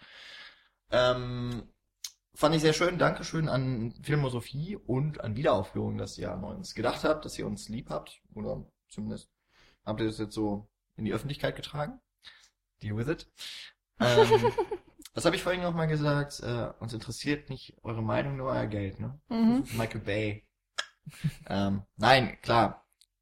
[0.91, 1.63] Ähm,
[2.35, 2.97] fand ich sehr schön.
[2.97, 7.69] Dankeschön an Filmosophie und an Wiederaufführung, dass ihr an uns gedacht habt, dass ihr uns
[7.69, 8.21] lieb habt.
[8.33, 9.29] Oder zumindest
[9.85, 10.67] habt ihr das jetzt so
[10.97, 11.99] in die Öffentlichkeit getragen.
[12.81, 13.27] Deal with it.
[13.99, 14.51] Ähm,
[15.13, 16.39] was habe ich vorhin noch mal gesagt?
[16.41, 19.19] Äh, uns interessiert nicht eure Meinung, nur euer Geld, ne?
[19.29, 19.65] Mhm.
[19.73, 20.45] Michael Bay.
[21.49, 22.81] ähm, nein, klar.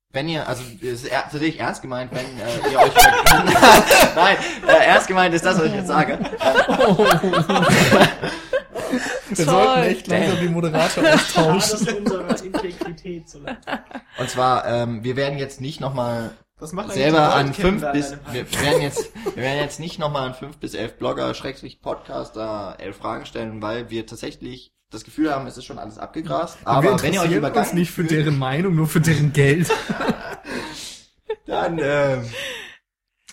[0.09, 2.93] Wenn ihr, also es ist er- tatsächlich ernst gemeint, wenn äh, ihr euch
[4.16, 4.38] Nein,
[4.68, 6.20] äh, ernst gemeint ist das, was ich jetzt sage.
[9.38, 11.97] Wir sollten echt langsam den Moderator austauschen.
[11.97, 13.39] Unserer Integrität so.
[14.17, 18.81] Und zwar, ähm, wir werden jetzt nicht nochmal selber die an fünf bis, wir werden
[18.81, 23.25] jetzt, wir werden jetzt nicht nochmal an fünf bis elf Blogger, Schrägstrich Podcaster, elf Fragen
[23.25, 26.57] stellen, weil wir tatsächlich das Gefühl haben, es ist schon alles abgegrast.
[26.63, 29.71] Aber wenn ihr euch übergangen uns nicht für deren Meinung, nur für deren Geld.
[31.45, 32.25] dann ähm,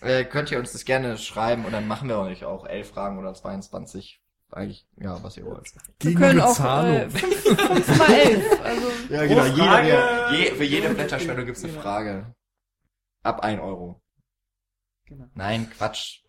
[0.01, 3.19] äh, könnt ihr uns das gerne schreiben und dann machen wir euch auch elf Fragen
[3.19, 4.20] oder 22.
[4.53, 5.73] Eigentlich, ja, was ihr wollt.
[5.75, 5.81] Wir
[6.11, 6.97] Gegen können auch Bezahlung.
[6.97, 8.61] äh, fünf, fünf mal elf.
[8.65, 9.45] Also, Ja, genau.
[9.45, 11.83] Jeder, Frage- der, je, für jede Blätterspende gibt's eine Genau.
[11.83, 12.35] Frage.
[13.23, 14.01] Ab ein Euro.
[15.07, 15.27] Genau.
[15.35, 16.21] Nein, Quatsch.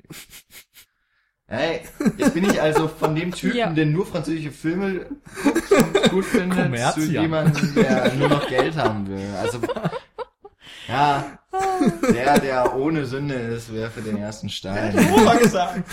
[1.47, 1.81] Hey,
[2.17, 3.69] jetzt bin ich also von dem Typen, Ja.
[3.71, 5.05] der nur französische Filme
[5.43, 9.27] guckt und gut findet, zu jemandem, der nur noch Geld haben will.
[9.37, 9.59] Also,
[10.87, 11.37] ja,
[12.13, 14.97] der, der ohne Sünde ist, werfe den ersten Stein.
[15.13, 15.83] Opa gesagt.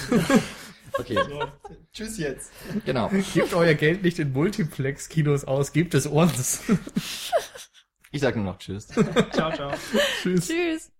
[0.99, 1.44] Okay, So,
[1.93, 2.51] tschüss jetzt.
[2.85, 3.10] genau.
[3.35, 6.60] Gebt euer Geld nicht in Multiplex-Kinos aus, gebt es uns.
[8.10, 8.86] Ich sag nur noch Tschüss.
[9.32, 9.70] Ciao, ciao.
[10.23, 10.48] Tschüss.
[10.48, 10.90] tschüss.